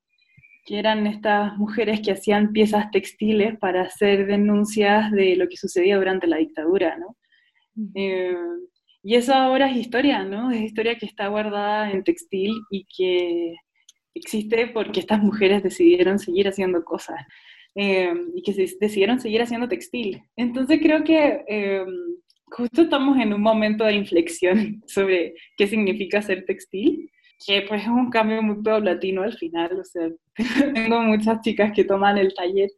que 0.65 0.79
eran 0.79 1.07
estas 1.07 1.57
mujeres 1.57 1.99
que 1.99 2.13
hacían 2.13 2.53
piezas 2.53 2.89
textiles 2.89 3.59
para 3.59 3.81
hacer 3.81 4.27
denuncias 4.27 5.11
de 5.11 5.35
lo 5.35 5.49
que 5.49 5.57
sucedía 5.57 5.97
durante 5.97 6.27
la 6.27 6.37
dictadura, 6.37 6.97
¿no? 6.97 7.17
Eh, 7.95 8.33
y 9.03 9.15
eso 9.15 9.33
ahora 9.33 9.69
es 9.69 9.75
historia, 9.75 10.23
¿no? 10.23 10.51
Es 10.51 10.61
historia 10.61 10.97
que 10.97 11.05
está 11.05 11.27
guardada 11.27 11.91
en 11.91 12.05
textil 12.05 12.53
y 12.71 12.85
que 12.85 13.55
existe 14.15 14.67
porque 14.67 15.01
estas 15.01 15.21
mujeres 15.21 15.61
decidieron 15.61 16.17
seguir 16.17 16.47
haciendo 16.47 16.83
cosas 16.83 17.17
eh, 17.75 18.13
y 18.33 18.41
que 18.41 18.53
decidieron 18.79 19.19
seguir 19.19 19.41
haciendo 19.41 19.67
textil. 19.67 20.23
Entonces 20.37 20.79
creo 20.81 21.03
que 21.03 21.43
eh, 21.47 21.85
justo 22.45 22.83
estamos 22.83 23.17
en 23.19 23.33
un 23.33 23.41
momento 23.41 23.83
de 23.83 23.93
inflexión 23.93 24.81
sobre 24.87 25.35
qué 25.57 25.67
significa 25.67 26.21
ser 26.21 26.45
textil, 26.45 27.11
que 27.45 27.63
pues 27.67 27.83
es 27.83 27.89
un 27.89 28.09
cambio 28.09 28.41
muy 28.41 28.63
paulatino 28.63 29.23
al 29.23 29.33
final, 29.33 29.79
o 29.79 29.83
sea, 29.83 30.09
tengo 30.73 31.01
muchas 31.01 31.41
chicas 31.41 31.73
que 31.75 31.83
toman 31.83 32.17
el 32.17 32.33
taller 32.33 32.69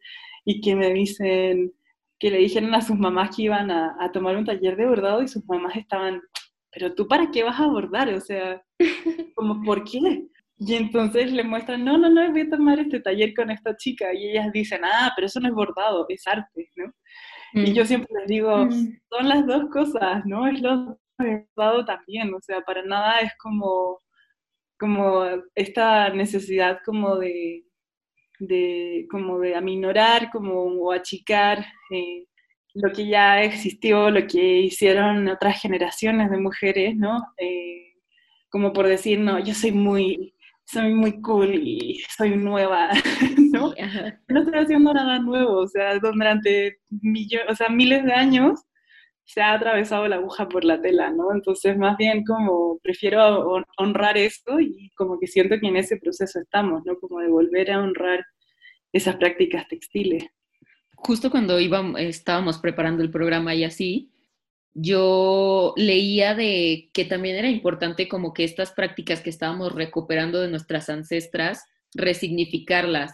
y 0.45 0.61
que 0.61 0.75
me 0.75 0.91
dicen 0.91 1.71
que 2.19 2.31
le 2.31 2.39
dijeron 2.39 2.73
a 2.73 2.81
sus 2.81 2.97
mamás 2.97 3.35
que 3.35 3.43
iban 3.43 3.69
a, 3.69 3.95
a 3.99 4.11
tomar 4.11 4.35
un 4.35 4.45
taller 4.45 4.75
de 4.75 4.87
bordado 4.87 5.21
y 5.21 5.27
sus 5.27 5.45
mamás 5.45 5.75
estaban, 5.75 6.19
pero 6.71 6.95
tú 6.95 7.07
para 7.07 7.29
qué 7.29 7.43
vas 7.43 7.59
a 7.59 7.67
bordar, 7.67 8.11
o 8.11 8.19
sea, 8.19 8.63
como, 9.35 9.61
¿por 9.61 9.83
qué? 9.83 10.25
Y 10.59 10.73
entonces 10.73 11.31
le 11.31 11.43
muestran, 11.43 11.85
no, 11.85 11.97
no, 11.97 12.09
no, 12.09 12.31
voy 12.31 12.41
a 12.41 12.49
tomar 12.49 12.79
este 12.79 12.99
taller 12.99 13.33
con 13.35 13.51
esta 13.51 13.75
chica. 13.77 14.13
Y 14.13 14.31
ellas 14.31 14.51
dicen, 14.51 14.81
ah, 14.83 15.13
pero 15.15 15.27
eso 15.27 15.39
no 15.39 15.49
es 15.49 15.53
bordado, 15.53 16.05
es 16.09 16.25
arte, 16.25 16.71
¿no? 16.75 16.91
Y 17.53 17.73
yo 17.73 17.83
mm. 17.83 17.87
siempre 17.87 18.13
les 18.19 18.27
digo, 18.27 18.65
mm. 18.65 18.99
son 19.09 19.29
las 19.29 19.45
dos 19.45 19.69
cosas, 19.71 20.25
¿no? 20.25 20.47
Es 20.47 20.59
lo 20.61 20.99
bordado 21.17 21.85
también, 21.85 22.33
o 22.33 22.39
sea, 22.41 22.61
para 22.61 22.83
nada 22.83 23.19
es 23.21 23.31
como, 23.39 23.99
como 24.79 25.25
esta 25.55 26.09
necesidad 26.09 26.79
como 26.85 27.17
de, 27.17 27.63
de, 28.39 29.07
como 29.09 29.39
de 29.39 29.55
aminorar, 29.55 30.29
como, 30.31 30.63
o 30.63 30.91
achicar 30.91 31.65
eh, 31.91 32.25
lo 32.73 32.91
que 32.91 33.07
ya 33.07 33.41
existió, 33.41 34.11
lo 34.11 34.27
que 34.27 34.59
hicieron 34.61 35.27
otras 35.27 35.59
generaciones 35.61 36.29
de 36.29 36.37
mujeres, 36.37 36.95
¿no? 36.95 37.23
Eh, 37.37 37.93
como 38.49 38.71
por 38.73 38.87
decir, 38.87 39.19
no, 39.19 39.39
yo 39.39 39.53
soy 39.53 39.71
muy 39.71 40.35
soy 40.67 40.93
muy 40.93 41.21
cool 41.21 41.55
y 41.55 42.03
soy 42.15 42.35
nueva, 42.35 42.89
¿no? 43.53 43.73
No 44.27 44.41
estoy 44.41 44.59
haciendo 44.59 44.93
nada 44.93 45.19
nuevo, 45.19 45.59
o 45.59 45.67
sea, 45.67 45.97
durante 45.97 46.79
o 47.49 47.55
sea, 47.55 47.69
miles 47.69 48.03
de 48.03 48.13
años 48.13 48.59
se 49.23 49.41
ha 49.41 49.53
atravesado 49.53 50.07
la 50.07 50.17
aguja 50.17 50.47
por 50.47 50.63
la 50.65 50.81
tela, 50.81 51.09
¿no? 51.09 51.33
Entonces, 51.33 51.77
más 51.77 51.97
bien 51.97 52.23
como 52.25 52.79
prefiero 52.79 53.63
honrar 53.77 54.17
esto 54.17 54.59
y 54.59 54.89
como 54.95 55.19
que 55.19 55.27
siento 55.27 55.57
que 55.59 55.67
en 55.67 55.77
ese 55.77 55.97
proceso 55.97 56.39
estamos, 56.39 56.83
¿no? 56.85 56.97
Como 56.99 57.19
de 57.19 57.29
volver 57.29 57.71
a 57.71 57.79
honrar 57.79 58.25
esas 58.91 59.15
prácticas 59.17 59.67
textiles. 59.67 60.25
Justo 60.95 61.29
cuando 61.29 61.59
íbamos, 61.59 61.99
estábamos 61.99 62.57
preparando 62.57 63.03
el 63.03 63.11
programa 63.11 63.53
y 63.55 63.63
así, 63.63 64.11
yo 64.79 65.73
leía 65.75 66.35
de 66.35 66.91
que 66.93 67.03
también 67.03 67.35
era 67.35 67.49
importante 67.49 68.07
como 68.07 68.31
que 68.31 68.43
estas 68.43 68.71
prácticas 68.71 69.21
que 69.21 69.31
estábamos 69.31 69.73
recuperando 69.73 70.39
de 70.39 70.49
nuestras 70.49 70.87
ancestras, 70.89 71.63
resignificarlas 71.95 73.11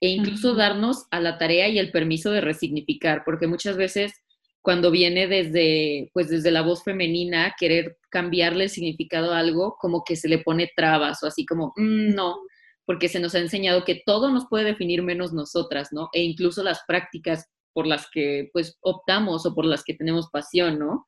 e 0.00 0.08
incluso 0.08 0.56
darnos 0.56 1.06
a 1.12 1.20
la 1.20 1.38
tarea 1.38 1.68
y 1.68 1.78
el 1.78 1.92
permiso 1.92 2.32
de 2.32 2.40
resignificar, 2.40 3.22
porque 3.24 3.46
muchas 3.46 3.76
veces 3.76 4.14
cuando 4.62 4.90
viene 4.90 5.28
desde, 5.28 6.10
pues 6.12 6.28
desde 6.28 6.50
la 6.50 6.62
voz 6.62 6.82
femenina, 6.82 7.54
querer 7.56 7.98
cambiarle 8.10 8.64
el 8.64 8.70
significado 8.70 9.32
a 9.32 9.38
algo, 9.38 9.76
como 9.78 10.02
que 10.02 10.16
se 10.16 10.28
le 10.28 10.38
pone 10.38 10.72
trabas 10.74 11.22
o 11.22 11.28
así 11.28 11.46
como, 11.46 11.72
mm, 11.76 12.16
no, 12.16 12.36
porque 12.84 13.08
se 13.08 13.20
nos 13.20 13.36
ha 13.36 13.38
enseñado 13.38 13.84
que 13.84 14.02
todo 14.04 14.32
nos 14.32 14.46
puede 14.48 14.64
definir 14.64 15.04
menos 15.04 15.32
nosotras, 15.32 15.90
¿no? 15.92 16.08
E 16.12 16.24
incluso 16.24 16.64
las 16.64 16.80
prácticas 16.88 17.48
por 17.76 17.86
las 17.86 18.08
que 18.10 18.48
pues 18.54 18.78
optamos 18.80 19.44
o 19.44 19.54
por 19.54 19.66
las 19.66 19.84
que 19.84 19.92
tenemos 19.92 20.30
pasión, 20.30 20.78
¿no? 20.78 21.06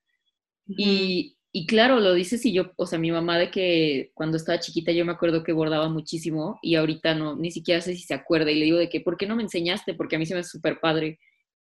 y, 0.66 1.38
y, 1.50 1.66
claro, 1.66 1.98
lo 1.98 2.12
dices 2.12 2.44
y 2.44 2.52
yo, 2.52 2.72
o 2.76 2.84
sea, 2.84 2.98
mi 2.98 3.10
mamá 3.10 3.38
de 3.38 3.50
que 3.50 4.10
cuando 4.12 4.36
estaba 4.36 4.60
chiquita 4.60 4.92
yo 4.92 5.06
me 5.06 5.12
acuerdo 5.12 5.42
que 5.42 5.54
bordaba 5.54 5.88
muchísimo 5.88 6.58
y 6.60 6.74
ahorita 6.74 7.14
no, 7.14 7.36
ni 7.36 7.50
siquiera 7.50 7.80
sé 7.80 7.94
si 7.94 8.02
se 8.02 8.12
acuerda 8.12 8.50
y 8.50 8.56
le 8.56 8.66
digo 8.66 8.76
de 8.76 8.90
que, 8.90 9.00
¿por 9.00 9.16
qué 9.16 9.26
no 9.26 9.34
me 9.34 9.44
enseñaste? 9.44 9.94
Porque 9.94 10.16
a 10.16 10.18
mí 10.18 10.26
se 10.26 10.34
me 10.34 10.40
hace 10.40 10.50
súper 10.50 10.78
padre. 10.78 11.18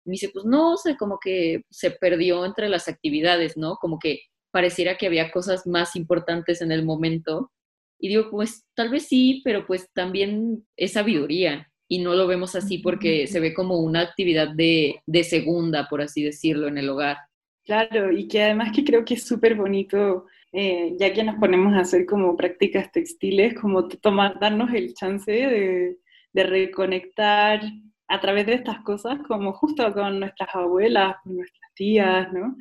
Y 0.04 0.08
me 0.10 0.12
dice, 0.14 0.30
pues 0.32 0.44
no, 0.44 0.72
o 0.72 0.76
sea, 0.76 0.96
como 0.96 1.20
que 1.20 1.62
se 1.70 1.92
perdió 1.92 2.44
entre 2.44 2.68
las 2.68 2.88
actividades, 2.88 3.56
¿no? 3.56 3.76
Como 3.76 4.00
que 4.00 4.22
pareciera 4.50 4.96
que 4.96 5.06
había 5.06 5.30
cosas 5.30 5.64
más 5.64 5.94
importantes 5.94 6.60
en 6.60 6.72
el 6.72 6.84
momento. 6.84 7.52
Y 8.00 8.08
digo, 8.08 8.30
pues 8.32 8.64
tal 8.74 8.88
vez 8.90 9.06
sí, 9.06 9.42
pero 9.44 9.64
pues 9.64 9.88
también 9.94 10.66
es 10.76 10.94
sabiduría 10.94 11.68
y 11.88 11.98
no 12.00 12.14
lo 12.14 12.26
vemos 12.26 12.54
así 12.54 12.78
porque 12.78 13.26
se 13.26 13.40
ve 13.40 13.54
como 13.54 13.78
una 13.78 14.00
actividad 14.00 14.48
de, 14.48 15.00
de 15.06 15.24
segunda, 15.24 15.88
por 15.88 16.02
así 16.02 16.22
decirlo, 16.22 16.68
en 16.68 16.78
el 16.78 16.88
hogar. 16.88 17.16
Claro, 17.64 18.12
y 18.12 18.28
que 18.28 18.42
además 18.42 18.72
que 18.74 18.84
creo 18.84 19.04
que 19.04 19.14
es 19.14 19.26
súper 19.26 19.54
bonito, 19.54 20.26
eh, 20.52 20.94
ya 20.98 21.12
que 21.12 21.24
nos 21.24 21.36
ponemos 21.36 21.74
a 21.74 21.80
hacer 21.80 22.06
como 22.06 22.36
prácticas 22.36 22.92
textiles, 22.92 23.54
como 23.54 23.88
tomar, 23.88 24.38
darnos 24.38 24.72
el 24.72 24.94
chance 24.94 25.30
de, 25.30 25.96
de 26.32 26.42
reconectar 26.44 27.60
a 28.08 28.20
través 28.20 28.46
de 28.46 28.54
estas 28.54 28.80
cosas, 28.80 29.18
como 29.26 29.52
justo 29.52 29.92
con 29.92 30.20
nuestras 30.20 30.48
abuelas, 30.54 31.16
con 31.22 31.36
nuestras 31.36 31.74
tías, 31.74 32.32
¿no? 32.32 32.56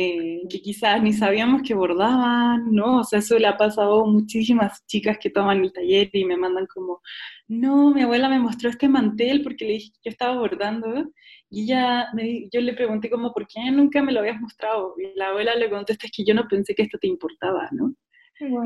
Eh, 0.00 0.42
que 0.48 0.62
quizás 0.62 1.02
ni 1.02 1.12
sabíamos 1.12 1.62
que 1.62 1.74
bordaban, 1.74 2.70
¿no? 2.70 3.00
O 3.00 3.04
sea, 3.04 3.18
eso 3.18 3.36
le 3.36 3.48
ha 3.48 3.56
pasado 3.56 4.04
a 4.04 4.06
muchísimas 4.06 4.86
chicas 4.86 5.18
que 5.20 5.28
toman 5.28 5.64
el 5.64 5.72
taller 5.72 6.08
y 6.12 6.24
me 6.24 6.36
mandan 6.36 6.68
como, 6.72 7.02
no, 7.48 7.92
mi 7.92 8.02
abuela 8.02 8.28
me 8.28 8.38
mostró 8.38 8.70
este 8.70 8.88
mantel 8.88 9.42
porque 9.42 9.64
le 9.64 9.72
dije 9.72 9.90
que 9.90 9.98
yo 10.04 10.10
estaba 10.12 10.38
bordando 10.38 11.10
y 11.50 11.64
ella 11.64 12.10
me, 12.14 12.48
yo 12.52 12.60
le 12.60 12.74
pregunté 12.74 13.10
como, 13.10 13.32
¿por 13.32 13.48
qué 13.48 13.72
nunca 13.72 14.00
me 14.00 14.12
lo 14.12 14.20
habías 14.20 14.40
mostrado? 14.40 14.94
Y 14.98 15.18
la 15.18 15.30
abuela 15.30 15.56
le 15.56 15.68
contesta, 15.68 16.06
es 16.06 16.12
que 16.12 16.24
yo 16.24 16.32
no 16.32 16.46
pensé 16.46 16.76
que 16.76 16.82
esto 16.82 16.98
te 16.98 17.08
importaba, 17.08 17.68
¿no? 17.72 17.92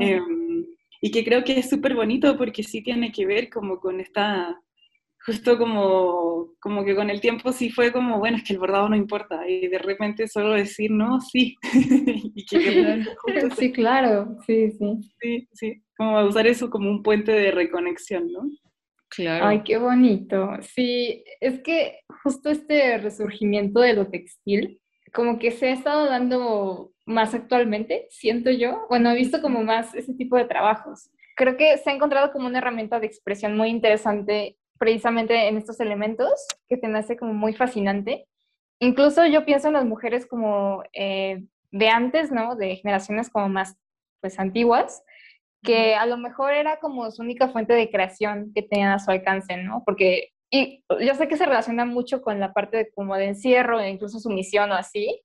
Em, 0.01 0.67
y 1.01 1.09
que 1.09 1.25
creo 1.25 1.43
que 1.43 1.57
es 1.57 1.67
súper 1.67 1.95
bonito 1.95 2.37
porque 2.37 2.61
sí 2.61 2.83
tiene 2.83 3.11
que 3.11 3.25
ver 3.25 3.49
como 3.49 3.79
con 3.79 3.99
esta 3.99 4.61
justo 5.25 5.57
como, 5.57 6.53
como 6.59 6.83
que 6.83 6.95
con 6.95 7.09
el 7.09 7.21
tiempo 7.21 7.51
sí 7.51 7.69
fue 7.69 7.91
como, 7.91 8.19
bueno, 8.19 8.37
es 8.37 8.43
que 8.43 8.53
el 8.53 8.59
bordado 8.59 8.89
no 8.89 8.95
importa, 8.95 9.47
y 9.47 9.67
de 9.67 9.79
repente 9.79 10.27
solo 10.27 10.53
decir, 10.53 10.91
no, 10.91 11.21
sí. 11.21 11.55
y 12.35 12.45
sí, 13.57 13.71
claro, 13.71 14.37
sí, 14.45 14.71
sí. 14.71 15.01
Sí, 15.21 15.47
sí, 15.53 15.83
como 15.97 16.21
usar 16.25 16.47
eso 16.47 16.69
como 16.69 16.89
un 16.89 17.03
puente 17.03 17.31
de 17.31 17.51
reconexión, 17.51 18.31
¿no? 18.31 18.41
Claro. 19.09 19.45
Ay, 19.45 19.61
qué 19.63 19.77
bonito. 19.77 20.49
Sí, 20.61 21.23
es 21.39 21.61
que 21.61 21.99
justo 22.23 22.49
este 22.49 22.97
resurgimiento 22.97 23.79
de 23.79 23.93
lo 23.93 24.07
textil, 24.07 24.81
como 25.13 25.37
que 25.37 25.51
se 25.51 25.67
ha 25.67 25.73
estado 25.73 26.07
dando 26.07 26.91
más 27.05 27.35
actualmente, 27.35 28.07
siento 28.09 28.49
yo. 28.49 28.87
Bueno, 28.89 29.11
he 29.11 29.15
visto 29.15 29.39
como 29.39 29.63
más 29.63 29.93
ese 29.93 30.15
tipo 30.15 30.35
de 30.35 30.45
trabajos. 30.45 31.11
Creo 31.35 31.57
que 31.57 31.77
se 31.77 31.91
ha 31.91 31.93
encontrado 31.93 32.31
como 32.31 32.47
una 32.47 32.57
herramienta 32.57 32.99
de 32.99 33.05
expresión 33.05 33.55
muy 33.55 33.69
interesante 33.69 34.57
precisamente 34.83 35.47
en 35.47 35.55
estos 35.55 35.79
elementos 35.79 36.45
que 36.67 36.75
te 36.75 36.87
hace 36.87 37.15
como 37.15 37.33
muy 37.33 37.53
fascinante. 37.53 38.27
Incluso 38.79 39.25
yo 39.25 39.45
pienso 39.45 39.69
en 39.69 39.75
las 39.75 39.85
mujeres 39.85 40.25
como 40.25 40.83
eh, 40.91 41.45
de 41.71 41.87
antes, 41.87 42.33
¿no? 42.33 42.57
De 42.57 42.75
generaciones 42.75 43.29
como 43.29 43.47
más, 43.47 43.77
pues, 44.19 44.37
antiguas, 44.39 45.01
que 45.63 45.95
a 45.95 46.05
lo 46.05 46.17
mejor 46.17 46.51
era 46.51 46.81
como 46.81 47.09
su 47.11 47.21
única 47.21 47.47
fuente 47.47 47.71
de 47.71 47.89
creación 47.89 48.51
que 48.53 48.61
tenían 48.61 48.91
a 48.91 48.99
su 48.99 49.09
alcance, 49.09 49.55
¿no? 49.55 49.83
Porque, 49.85 50.31
y 50.51 50.83
yo 50.99 51.15
sé 51.15 51.29
que 51.29 51.37
se 51.37 51.45
relaciona 51.45 51.85
mucho 51.85 52.21
con 52.21 52.41
la 52.41 52.51
parte 52.51 52.75
de, 52.75 52.91
como 52.91 53.15
de 53.15 53.27
encierro, 53.27 53.79
e 53.79 53.89
incluso 53.89 54.19
su 54.19 54.29
misión 54.31 54.69
o 54.73 54.75
así, 54.75 55.21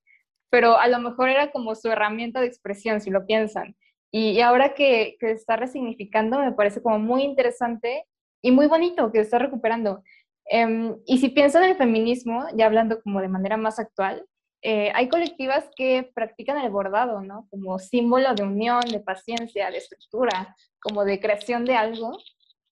pero 0.50 0.78
a 0.78 0.86
lo 0.86 1.00
mejor 1.00 1.30
era 1.30 1.50
como 1.50 1.74
su 1.74 1.90
herramienta 1.90 2.40
de 2.40 2.46
expresión, 2.46 3.00
si 3.00 3.10
lo 3.10 3.26
piensan. 3.26 3.74
Y, 4.12 4.30
y 4.30 4.40
ahora 4.40 4.74
que, 4.74 5.16
que 5.18 5.32
está 5.32 5.56
resignificando, 5.56 6.38
me 6.38 6.52
parece 6.52 6.80
como 6.80 7.00
muy 7.00 7.22
interesante 7.24 8.04
y 8.42 8.50
muy 8.50 8.66
bonito 8.66 9.10
que 9.12 9.20
está 9.20 9.38
recuperando. 9.38 10.02
Em, 10.50 10.96
y 11.06 11.18
si 11.18 11.28
pienso 11.28 11.58
en 11.58 11.64
el 11.64 11.76
feminismo, 11.76 12.46
ya 12.54 12.66
hablando 12.66 13.00
como 13.02 13.20
de 13.20 13.28
manera 13.28 13.56
más 13.56 13.78
actual, 13.78 14.24
eh, 14.62 14.90
hay 14.94 15.08
colectivas 15.08 15.68
que 15.76 16.10
practican 16.14 16.58
el 16.58 16.70
bordado, 16.70 17.20
¿no? 17.20 17.46
Como 17.50 17.78
símbolo 17.78 18.34
de 18.34 18.42
unión, 18.42 18.80
de 18.90 19.00
paciencia, 19.00 19.70
de 19.70 19.78
estructura, 19.78 20.56
como 20.80 21.04
de 21.04 21.20
creación 21.20 21.64
de 21.64 21.74
algo. 21.74 22.18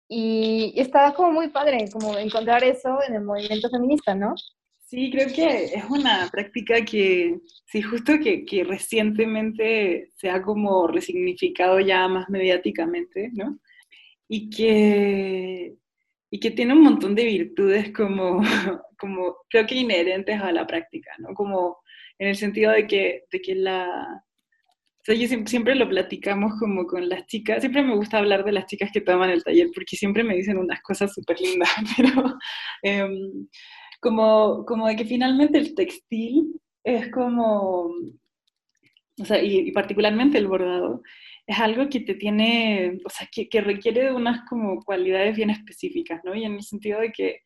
Y, 0.08 0.72
está 0.76 1.12
como 1.14 1.32
muy 1.32 1.48
padre, 1.48 1.88
como 1.92 2.16
encontrar 2.16 2.64
eso 2.64 2.98
en 3.06 3.14
el 3.14 3.22
movimiento 3.22 3.68
feminista, 3.70 4.14
¿no? 4.14 4.34
Sí, 4.86 5.10
creo 5.10 5.28
que 5.28 5.64
es 5.64 5.84
una 5.90 6.28
práctica 6.30 6.84
que, 6.84 7.40
sí, 7.66 7.82
justo 7.82 8.14
que, 8.22 8.44
que 8.44 8.62
recientemente 8.64 10.12
se 10.14 10.30
ha 10.30 10.42
como 10.42 10.86
resignificado 10.86 11.80
ya 11.80 12.06
más 12.08 12.28
mediáticamente, 12.28 13.30
¿no? 13.32 13.58
Y 14.28 14.50
que, 14.50 15.76
y 16.30 16.40
que 16.40 16.50
tiene 16.50 16.72
un 16.72 16.82
montón 16.82 17.14
de 17.14 17.24
virtudes 17.24 17.92
como, 17.92 18.40
como 18.98 19.36
creo 19.48 19.66
que 19.66 19.76
inherentes 19.76 20.40
a 20.40 20.52
la 20.52 20.66
práctica, 20.66 21.10
¿no? 21.18 21.34
Como 21.34 21.78
en 22.18 22.28
el 22.28 22.36
sentido 22.36 22.72
de 22.72 22.86
que, 22.86 23.24
de 23.30 23.40
que 23.40 23.54
la... 23.54 24.22
O 24.98 25.04
sea, 25.06 25.14
yo 25.14 25.28
siempre, 25.28 25.76
lo 25.76 25.88
platicamos 25.88 26.58
como 26.58 26.84
con 26.84 27.08
las 27.08 27.26
chicas, 27.26 27.60
siempre 27.60 27.82
me 27.82 27.94
gusta 27.94 28.18
hablar 28.18 28.44
de 28.44 28.50
las 28.50 28.66
chicas 28.66 28.90
que 28.92 29.00
toman 29.00 29.30
el 29.30 29.44
taller 29.44 29.68
porque 29.72 29.96
siempre 29.96 30.24
me 30.24 30.34
dicen 30.34 30.58
unas 30.58 30.82
cosas 30.82 31.14
súper 31.14 31.40
lindas, 31.40 31.70
pero 31.96 32.36
em, 32.82 33.46
como, 34.00 34.64
como 34.66 34.88
de 34.88 34.96
que 34.96 35.04
finalmente 35.04 35.58
el 35.58 35.76
textil 35.76 36.60
es 36.82 37.08
como 37.12 37.92
o 39.20 39.24
sea, 39.24 39.42
y, 39.42 39.70
particularmente 39.72 40.38
el 40.38 40.46
bordado, 40.46 41.02
es 41.46 41.58
algo 41.60 41.88
que 41.88 42.00
te 42.00 42.14
tiene, 42.14 42.98
o 43.04 43.10
sea, 43.10 43.28
que, 43.30 43.48
que, 43.48 43.60
requiere 43.60 44.04
de 44.04 44.12
unas 44.12 44.40
como 44.48 44.82
cualidades 44.82 45.36
bien 45.36 45.50
específicas, 45.50 46.20
¿no? 46.24 46.34
Y 46.34 46.44
en 46.44 46.54
el 46.54 46.62
sentido 46.62 47.00
de 47.00 47.12
que 47.12 47.40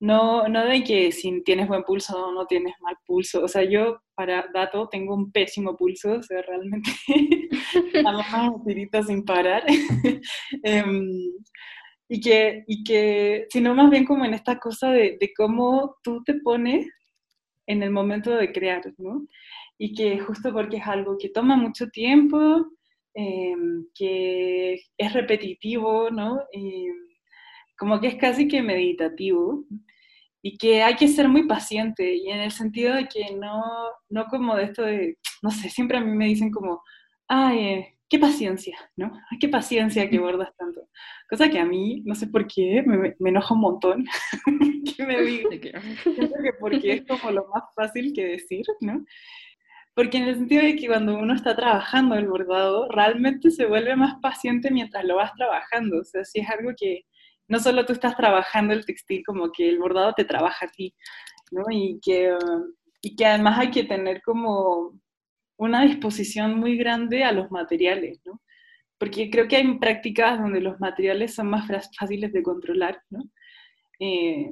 no, 0.00 0.48
no 0.48 0.64
de 0.64 0.82
que 0.84 1.12
si 1.12 1.42
tienes 1.44 1.68
buen 1.68 1.84
pulso 1.84 2.26
o 2.26 2.32
no 2.32 2.46
tienes 2.46 2.74
mal 2.80 2.96
pulso, 3.06 3.44
o 3.44 3.48
sea, 3.48 3.62
yo 3.62 4.00
para 4.14 4.46
dato 4.52 4.88
tengo 4.88 5.14
un 5.14 5.30
pésimo 5.32 5.76
pulso, 5.76 6.14
o 6.14 6.22
sea, 6.22 6.42
realmente 6.42 6.90
a 8.04 8.12
más 8.12 8.64
tirito 8.66 9.02
sin 9.02 9.24
parar. 9.24 9.64
um, 10.84 11.08
y 12.08 12.20
que, 12.20 12.64
y 12.66 12.84
que, 12.84 13.46
sino 13.48 13.74
más 13.74 13.90
bien 13.90 14.04
como 14.04 14.24
en 14.24 14.34
esta 14.34 14.58
cosa 14.58 14.90
de, 14.90 15.16
de 15.20 15.32
cómo 15.36 15.96
tú 16.02 16.22
te 16.24 16.34
pones 16.34 16.86
en 17.66 17.82
el 17.82 17.90
momento 17.90 18.32
de 18.36 18.52
crear, 18.52 18.82
¿no? 18.98 19.26
Y 19.78 19.94
que 19.94 20.18
justo 20.18 20.52
porque 20.52 20.78
es 20.78 20.86
algo 20.86 21.16
que 21.18 21.28
toma 21.30 21.56
mucho 21.56 21.86
tiempo, 21.88 22.66
eh, 23.14 23.54
que 23.94 24.80
es 24.96 25.12
repetitivo, 25.12 26.10
¿no? 26.10 26.40
Y 26.52 26.88
como 27.78 28.00
que 28.00 28.08
es 28.08 28.14
casi 28.16 28.48
que 28.48 28.62
meditativo 28.62 29.64
y 30.42 30.56
que 30.56 30.82
hay 30.82 30.96
que 30.96 31.08
ser 31.08 31.28
muy 31.28 31.46
paciente 31.46 32.14
y 32.14 32.28
en 32.28 32.40
el 32.40 32.50
sentido 32.50 32.94
de 32.94 33.06
que 33.08 33.34
no, 33.34 33.62
no 34.08 34.26
como 34.26 34.56
de 34.56 34.64
esto 34.64 34.82
de, 34.82 35.18
no 35.42 35.50
sé, 35.50 35.68
siempre 35.70 35.98
a 35.98 36.00
mí 36.00 36.10
me 36.16 36.26
dicen 36.26 36.50
como, 36.50 36.82
ay, 37.28 37.58
eh, 37.58 37.98
qué 38.08 38.18
paciencia, 38.18 38.76
¿no? 38.96 39.12
Ay, 39.30 39.38
qué 39.38 39.48
paciencia 39.48 40.10
que 40.10 40.18
bordas 40.18 40.54
tanto. 40.56 40.88
Cosa 41.30 41.48
que 41.48 41.58
a 41.58 41.64
mí, 41.64 42.02
no 42.04 42.14
sé 42.14 42.26
por 42.26 42.46
qué, 42.46 42.82
me, 42.84 43.14
me 43.18 43.30
enoja 43.30 43.54
un 43.54 43.60
montón 43.60 44.04
que 44.96 45.06
me 45.06 45.22
digan. 45.22 45.82
que 46.04 46.52
porque 46.60 46.92
es 46.92 47.06
como 47.06 47.30
lo 47.30 47.48
más 47.48 47.64
fácil 47.74 48.12
que 48.12 48.24
decir, 48.24 48.64
¿no? 48.80 49.04
Porque 49.94 50.18
en 50.18 50.24
el 50.24 50.36
sentido 50.36 50.62
de 50.62 50.76
que 50.76 50.86
cuando 50.86 51.18
uno 51.18 51.34
está 51.34 51.54
trabajando 51.54 52.14
el 52.14 52.26
bordado, 52.26 52.88
realmente 52.88 53.50
se 53.50 53.66
vuelve 53.66 53.94
más 53.94 54.14
paciente 54.22 54.70
mientras 54.70 55.04
lo 55.04 55.16
vas 55.16 55.32
trabajando. 55.34 56.00
O 56.00 56.04
sea, 56.04 56.24
si 56.24 56.40
es 56.40 56.48
algo 56.48 56.72
que 56.76 57.04
no 57.48 57.58
solo 57.60 57.84
tú 57.84 57.92
estás 57.92 58.16
trabajando 58.16 58.72
el 58.72 58.86
textil, 58.86 59.22
como 59.24 59.52
que 59.52 59.68
el 59.68 59.78
bordado 59.78 60.14
te 60.14 60.24
trabaja 60.24 60.66
a 60.66 60.70
ti, 60.70 60.94
¿no? 61.50 61.64
Y 61.70 62.00
que, 62.02 62.34
y 63.02 63.16
que 63.16 63.26
además 63.26 63.58
hay 63.58 63.70
que 63.70 63.84
tener 63.84 64.22
como 64.22 64.98
una 65.58 65.82
disposición 65.82 66.58
muy 66.58 66.76
grande 66.76 67.24
a 67.24 67.32
los 67.32 67.50
materiales, 67.50 68.20
¿no? 68.24 68.40
Porque 68.98 69.30
creo 69.30 69.48
que 69.48 69.56
hay 69.56 69.78
prácticas 69.78 70.38
donde 70.40 70.60
los 70.60 70.80
materiales 70.80 71.34
son 71.34 71.48
más 71.50 71.68
fáciles 71.98 72.32
de 72.32 72.42
controlar, 72.42 73.02
¿no? 73.10 73.24
Eh, 74.00 74.50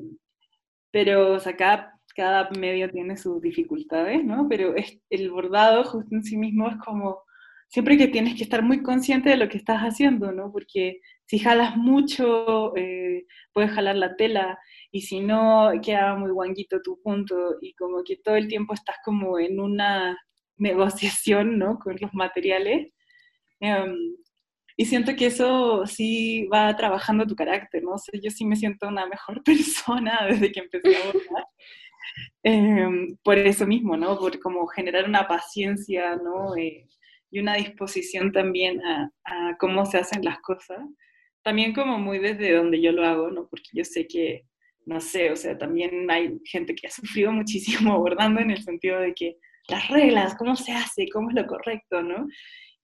pero, 0.91 1.35
o 1.35 1.41
sea, 1.41 1.57
cada, 1.57 2.00
cada, 2.15 2.51
medio 2.59 2.91
tiene 2.91 3.17
sus 3.17 3.41
dificultades, 3.41 4.25
¿no? 4.25 4.47
Pero 4.49 4.75
es, 4.77 4.99
el 5.11 5.31
bordado 5.31 5.85
justo 5.85 6.15
en 6.15 6.23
sí 6.23 6.37
mismo 6.37 6.69
es 6.69 6.77
como, 6.85 7.23
siempre 7.69 7.97
que 7.97 8.09
tienes 8.09 8.35
que 8.37 8.45
estar 8.45 8.63
muy 8.63 8.83
consciente 8.83 9.31
de 9.31 9.37
lo 9.37 9.49
que 9.49 9.59
estás 9.59 9.81
haciendo, 9.81 10.33
¿no? 10.33 10.51
Porque 10.53 11.01
si 11.27 11.39
jalas 11.39 11.77
mucho, 11.77 12.77
eh, 12.77 13.27
puedes 13.53 13.71
jalar 13.73 13.97
la 13.97 14.17
tela, 14.17 14.59
y 14.91 15.03
si 15.03 15.21
no, 15.21 15.71
queda 15.83 16.17
muy 16.17 16.31
guanguito 16.33 16.83
tu 16.83 17.01
punto, 17.03 17.57
y 17.61 17.75
como 17.75 18.03
que 18.05 18.17
todo 18.17 18.35
el 18.37 18.49
tiempo 18.49 18.75
estás 18.75 18.97
como 19.05 19.39
en 19.39 19.61
una 19.61 20.19
negociación 20.61 21.59
¿no? 21.59 21.79
con 21.79 21.97
los 22.01 22.15
materiales. 22.15 22.93
Em, 23.61 23.97
y 24.77 24.87
siento 24.87 25.15
que 25.17 25.27
eso 25.27 25.87
sí 25.87 26.47
va 26.47 26.75
trabajando 26.77 27.27
tu 27.27 27.35
carácter, 27.35 27.83
¿no? 27.83 27.93
O 27.93 27.99
yo 28.23 28.31
sí 28.31 28.45
me 28.45 28.57
siento 28.57 28.89
una 28.89 29.07
mejor 29.07 29.43
persona 29.45 30.27
desde 30.29 30.53
que 30.53 30.61
empecé 30.61 30.97
a 30.97 31.07
bordar. 31.07 31.45
Em, 32.43 33.17
por 33.23 33.39
eso 33.39 33.67
mismo, 33.67 33.97
¿no? 33.97 34.19
Por 34.19 34.39
como 34.41 34.67
generar 34.67 35.09
una 35.09 35.29
paciencia, 35.29 36.17
¿no? 36.17 36.57
Eh, 36.57 36.87
y 37.31 37.39
una 37.41 37.55
disposición 37.55 38.33
también 38.33 38.85
a, 38.85 39.11
a, 39.25 39.57
cómo 39.59 39.87
se 39.87 39.99
hacen 39.99 40.25
las 40.25 40.41
cosas. 40.41 40.81
También 41.43 41.73
como 41.73 41.99
muy 41.99 42.19
desde 42.19 42.55
donde 42.55 42.81
yo 42.81 42.93
lo 42.93 43.07
hago, 43.07 43.31
¿no? 43.31 43.49
Porque 43.49 43.69
yo 43.73 43.85
sé 43.85 44.07
que, 44.07 44.47
no 44.87 45.01
sé, 45.01 45.31
o 45.31 45.37
sea, 45.37 45.57
también 45.59 46.11
hay 46.11 46.39
gente 46.45 46.75
que 46.75 46.87
ha 46.87 46.91
sufrido 46.91 47.33
muchísimo 47.33 47.99
bordando 47.99 48.41
en 48.41 48.51
el 48.51 48.63
sentido 48.63 49.01
de 49.01 49.15
que 49.15 49.37
las 49.69 49.89
reglas, 49.89 50.35
cómo 50.37 50.57
se 50.57 50.73
hace, 50.73 51.09
cómo 51.13 51.31
es 51.31 51.37
lo 51.37 51.47
correcto, 51.47 52.03
¿no? 52.03 52.27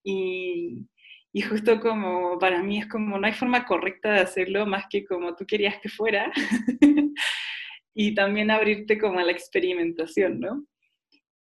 Y, 0.05 0.87
y 1.33 1.43
justo 1.43 1.81
como 1.81 2.39
para 2.39 2.63
mí 2.63 2.79
es 2.79 2.87
como 2.87 3.19
no 3.19 3.27
hay 3.27 3.33
forma 3.33 3.65
correcta 3.67 4.13
de 4.13 4.21
hacerlo 4.21 4.67
más 4.67 4.85
que 4.89 5.05
como 5.05 5.35
tú 5.35 5.45
querías 5.47 5.81
que 5.81 5.89
fuera. 5.89 6.33
y 7.99 8.15
también 8.15 8.51
abrirte 8.51 8.99
como 8.99 9.19
a 9.19 9.25
la 9.25 9.33
experimentación, 9.33 10.39
¿no? 10.39 10.67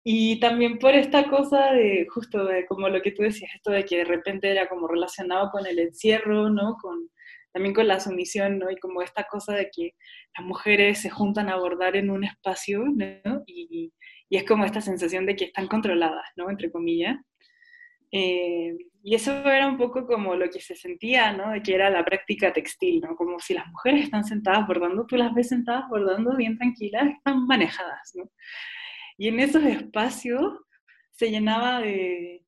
Y 0.02 0.40
también 0.40 0.78
por 0.78 0.94
esta 0.94 1.28
cosa 1.28 1.72
de 1.72 2.06
justo 2.08 2.46
de 2.46 2.64
como 2.64 2.88
lo 2.88 3.02
que 3.02 3.10
tú 3.10 3.22
decías, 3.22 3.50
esto 3.54 3.72
de 3.72 3.84
que 3.84 3.98
de 3.98 4.04
repente 4.04 4.50
era 4.50 4.66
como 4.66 4.88
relacionado 4.88 5.50
con 5.50 5.66
el 5.66 5.78
encierro, 5.78 6.48
¿no? 6.48 6.76
Con, 6.80 7.10
también 7.52 7.74
con 7.74 7.86
la 7.86 8.00
sumisión, 8.00 8.58
¿no? 8.58 8.70
Y 8.70 8.76
como 8.76 9.02
esta 9.02 9.24
cosa 9.24 9.52
de 9.54 9.68
que 9.70 9.92
las 10.38 10.46
mujeres 10.46 11.02
se 11.02 11.10
juntan 11.10 11.50
a 11.50 11.54
abordar 11.54 11.94
en 11.94 12.08
un 12.08 12.24
espacio, 12.24 12.84
¿no? 12.86 13.42
Y, 13.46 13.92
y 14.30 14.36
es 14.38 14.44
como 14.44 14.64
esta 14.64 14.80
sensación 14.80 15.26
de 15.26 15.36
que 15.36 15.44
están 15.46 15.68
controladas, 15.68 16.26
¿no? 16.36 16.48
Entre 16.48 16.70
comillas. 16.70 17.16
Eh, 18.10 18.76
y 19.02 19.14
eso 19.14 19.32
era 19.48 19.68
un 19.68 19.76
poco 19.76 20.06
como 20.06 20.34
lo 20.34 20.50
que 20.50 20.60
se 20.60 20.74
sentía, 20.74 21.32
¿no? 21.32 21.52
De 21.52 21.62
que 21.62 21.74
era 21.74 21.90
la 21.90 22.04
práctica 22.04 22.52
textil, 22.52 23.00
¿no? 23.00 23.14
Como 23.14 23.38
si 23.38 23.54
las 23.54 23.66
mujeres 23.68 24.04
están 24.04 24.24
sentadas 24.24 24.66
bordando, 24.66 25.06
tú 25.06 25.16
las 25.16 25.32
ves 25.34 25.48
sentadas 25.48 25.88
bordando 25.88 26.36
bien 26.36 26.58
tranquilas, 26.58 27.08
están 27.08 27.46
manejadas, 27.46 28.12
¿no? 28.14 28.30
Y 29.16 29.28
en 29.28 29.40
esos 29.40 29.62
espacios 29.64 30.58
se 31.12 31.30
llenaba 31.30 31.80
de, 31.80 32.44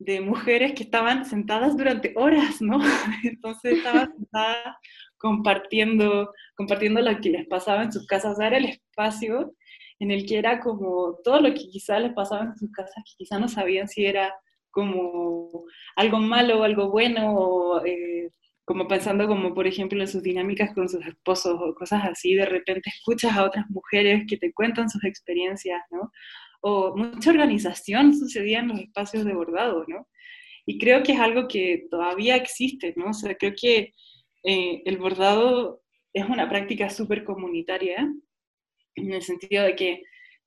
de 0.00 0.20
mujeres 0.20 0.72
que 0.72 0.82
estaban 0.82 1.24
sentadas 1.26 1.76
durante 1.76 2.12
horas, 2.16 2.60
¿no? 2.60 2.80
Entonces 3.24 3.78
estaban 3.78 4.12
sentadas 4.16 4.76
compartiendo, 5.18 6.32
compartiendo 6.56 7.00
lo 7.02 7.20
que 7.20 7.30
les 7.30 7.46
pasaba 7.46 7.84
en 7.84 7.92
sus 7.92 8.06
casas, 8.06 8.32
o 8.32 8.36
sea, 8.36 8.48
era 8.48 8.56
el 8.56 8.64
espacio 8.64 9.54
en 9.98 10.10
el 10.10 10.26
que 10.26 10.38
era 10.38 10.60
como 10.60 11.18
todo 11.22 11.40
lo 11.40 11.54
que 11.54 11.68
quizás 11.68 12.00
les 12.00 12.14
pasaba 12.14 12.44
en 12.44 12.56
sus 12.56 12.72
casas, 12.72 13.04
que 13.04 13.12
quizás 13.18 13.38
no 13.38 13.48
sabían 13.48 13.86
si 13.86 14.06
era 14.06 14.34
como 14.70 15.64
algo 15.96 16.18
malo 16.18 16.60
o 16.60 16.62
algo 16.62 16.90
bueno, 16.90 17.34
o 17.34 17.84
eh, 17.84 18.30
como 18.64 18.86
pensando 18.86 19.26
como 19.26 19.52
por 19.54 19.66
ejemplo 19.66 20.00
en 20.00 20.08
sus 20.08 20.22
dinámicas 20.22 20.72
con 20.74 20.88
sus 20.88 21.04
esposos 21.06 21.58
o 21.60 21.74
cosas 21.74 22.04
así, 22.04 22.34
de 22.34 22.46
repente 22.46 22.90
escuchas 22.90 23.36
a 23.36 23.44
otras 23.44 23.66
mujeres 23.70 24.24
que 24.28 24.36
te 24.36 24.52
cuentan 24.52 24.88
sus 24.88 25.04
experiencias, 25.04 25.80
¿no? 25.90 26.12
O 26.60 26.96
mucha 26.96 27.30
organización 27.30 28.14
sucedía 28.14 28.60
en 28.60 28.68
los 28.68 28.80
espacios 28.80 29.24
de 29.24 29.34
bordado, 29.34 29.84
¿no? 29.88 30.06
Y 30.66 30.78
creo 30.78 31.02
que 31.02 31.12
es 31.12 31.20
algo 31.20 31.48
que 31.48 31.86
todavía 31.90 32.36
existe, 32.36 32.94
¿no? 32.96 33.10
O 33.10 33.12
sea, 33.14 33.34
creo 33.34 33.54
que 33.60 33.94
eh, 34.44 34.82
el 34.84 34.98
bordado 34.98 35.82
es 36.12 36.26
una 36.26 36.48
práctica 36.48 36.90
súper 36.90 37.24
comunitaria 37.24 38.08
en 38.94 39.12
el 39.12 39.22
sentido 39.22 39.64
de 39.64 39.76
que 39.76 40.02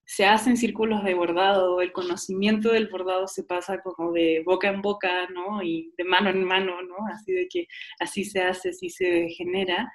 se 0.06 0.26
hacen 0.26 0.58
círculos 0.58 1.04
de 1.04 1.14
bordado, 1.14 1.82
el 1.82 1.92
conocimiento 1.92 2.72
del 2.72 2.88
bordado 2.88 3.28
se 3.28 3.44
pasa 3.44 3.82
como 3.82 4.12
de 4.12 4.44
boca 4.46 4.68
en 4.70 4.82
boca, 4.82 5.28
¿no? 5.34 5.64
Y 5.64 5.94
de 5.98 6.04
mano 6.04 6.30
en 6.30 6.44
mano, 6.44 6.82
¿no? 6.82 6.96
Así 7.12 7.32
de 7.32 7.48
que 7.48 7.68
así 8.00 8.26
se 8.26 8.42
hace, 8.42 8.70
así 8.70 8.90
se 8.90 9.30
genera. 9.30 9.92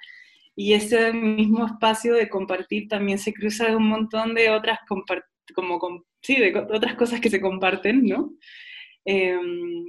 Y 0.55 0.73
ese 0.73 1.13
mismo 1.13 1.65
espacio 1.65 2.15
de 2.15 2.27
compartir 2.27 2.87
también 2.87 3.19
se 3.19 3.33
cruza 3.33 3.67
de 3.67 3.75
un 3.75 3.87
montón 3.87 4.33
de 4.33 4.49
otras, 4.49 4.79
como, 5.53 6.05
sí, 6.21 6.35
de 6.35 6.57
otras 6.57 6.95
cosas 6.95 7.21
que 7.21 7.29
se 7.29 7.41
comparten, 7.41 8.05
¿no? 8.05 8.33
Em, 9.05 9.85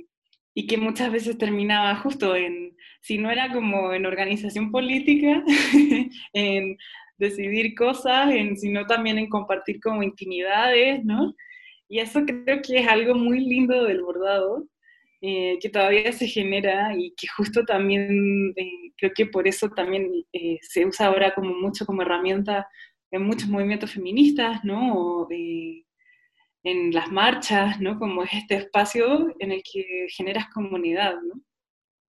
y 0.55 0.67
que 0.67 0.77
muchas 0.77 1.11
veces 1.11 1.39
terminaba 1.39 1.97
justo 1.97 2.37
en, 2.37 2.77
si 3.01 3.19
no 3.19 3.31
era 3.31 3.53
como 3.53 3.93
en 3.95 4.07
organización 4.07 4.71
política, 4.71 5.43
en 6.35 6.77
decidir 7.21 7.75
cosas, 7.75 8.33
en, 8.33 8.57
sino 8.57 8.87
también 8.87 9.19
en 9.19 9.29
compartir 9.29 9.79
como 9.81 10.03
intimidades, 10.03 11.05
¿no? 11.05 11.35
Y 11.89 11.99
eso 12.01 12.25
creo 12.25 12.61
que 12.63 12.79
es 12.79 12.89
algo 12.89 13.15
muy 13.15 13.41
lindo 13.41 13.85
del 13.85 14.03
bordado, 14.03 14.67
eh, 15.21 15.59
que 15.61 15.69
todavía 15.69 16.13
se 16.13 16.27
genera 16.27 16.97
y 16.97 17.13
que 17.15 17.29
justo 17.37 17.65
también 17.65 18.55
eh, 18.57 18.93
creo 18.97 19.13
que 19.15 19.27
por 19.27 19.47
eso 19.47 19.69
también 19.69 20.11
eh, 20.33 20.59
se 20.63 20.87
usa 20.87 21.07
ahora 21.07 21.35
como 21.35 21.55
mucho 21.55 21.85
como 21.85 22.03
herramienta 22.03 22.67
en 23.11 23.23
muchos 23.23 23.49
movimientos 23.49 23.93
feministas, 23.93 24.65
¿no? 24.65 24.95
O, 24.95 25.29
en 26.63 26.93
las 26.93 27.11
marchas, 27.11 27.81
¿no? 27.81 27.99
Como 27.99 28.23
es 28.23 28.33
este 28.33 28.57
espacio 28.57 29.35
en 29.39 29.53
el 29.53 29.63
que 29.63 30.07
generas 30.17 30.47
comunidad, 30.55 31.17
¿no? 31.23 31.43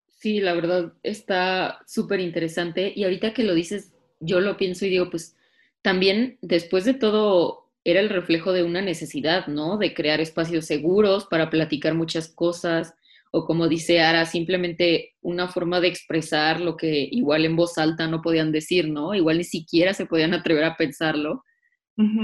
Sí, 0.08 0.40
la 0.40 0.54
verdad 0.54 0.94
está 1.04 1.80
súper 1.86 2.20
interesante 2.20 2.92
y 2.96 3.04
ahorita 3.04 3.34
que 3.34 3.44
lo 3.44 3.54
dices 3.54 3.94
yo 4.20 4.40
lo 4.40 4.58
pienso 4.58 4.86
y 4.86 4.90
digo, 4.90 5.10
pues 5.10 5.36
también 5.82 6.38
después 6.42 6.86
de 6.86 6.94
todo 6.94 7.70
era 7.84 8.00
el 8.00 8.10
reflejo 8.10 8.52
de 8.52 8.64
una 8.64 8.82
necesidad, 8.82 9.48
¿no? 9.48 9.78
De 9.78 9.94
crear 9.94 10.20
espacios 10.20 10.66
seguros 10.66 11.26
para 11.26 11.50
platicar 11.50 11.94
muchas 11.94 12.28
cosas 12.28 12.94
o 13.32 13.46
como 13.46 13.68
dice 13.68 14.02
Ara, 14.02 14.26
simplemente 14.26 15.16
una 15.22 15.48
forma 15.48 15.80
de 15.80 15.90
expresar 15.90 16.62
lo 16.62 16.78
que 16.78 17.08
igual 17.12 17.46
en 17.46 17.56
voz 17.56 17.78
alta 17.78 18.08
no 18.08 18.22
podían 18.22 18.52
decir, 18.52 18.90
¿no? 18.90 19.14
Igual 19.14 19.38
ni 19.38 19.44
siquiera 19.44 19.94
se 19.94 20.06
podían 20.06 20.34
atrever 20.34 20.64
a 20.64 20.78
pensarlo. 20.78 21.44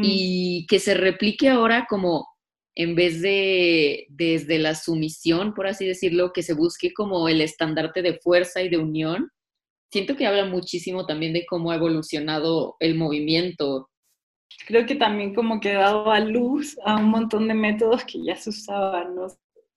Y 0.04 0.68
que 0.70 0.78
se 0.78 0.94
replique 0.94 1.50
ahora 1.50 1.88
como 1.90 2.28
en 2.76 2.94
vez 2.94 3.24
de 3.24 4.06
desde 4.10 4.60
la 4.60 4.76
sumisión, 4.76 5.56
por 5.56 5.66
así 5.66 5.84
decirlo, 5.88 6.32
que 6.32 6.44
se 6.44 6.54
busque 6.54 6.94
como 6.94 7.28
el 7.28 7.42
estandarte 7.42 8.04
de 8.04 8.20
fuerza 8.20 8.62
y 8.62 8.70
de 8.70 8.78
unión, 8.78 9.32
siento 9.94 10.16
que 10.16 10.26
habla 10.26 10.46
muchísimo 10.46 11.06
también 11.06 11.34
de 11.34 11.46
cómo 11.46 11.70
ha 11.70 11.76
evolucionado 11.76 12.76
el 12.80 12.96
movimiento. 12.96 13.92
Creo 14.66 14.88
que 14.88 14.96
también 14.96 15.36
como 15.36 15.60
que 15.60 15.74
dado 15.74 16.12
a 16.12 16.20
luz 16.20 16.80
a 16.84 16.98
un 16.98 17.10
montón 17.10 17.48
de 17.48 17.54
métodos 17.54 18.04
que 18.04 18.24
ya 18.24 18.36
se 18.36 18.50
usaban, 18.50 19.14
¿no? 19.14 19.28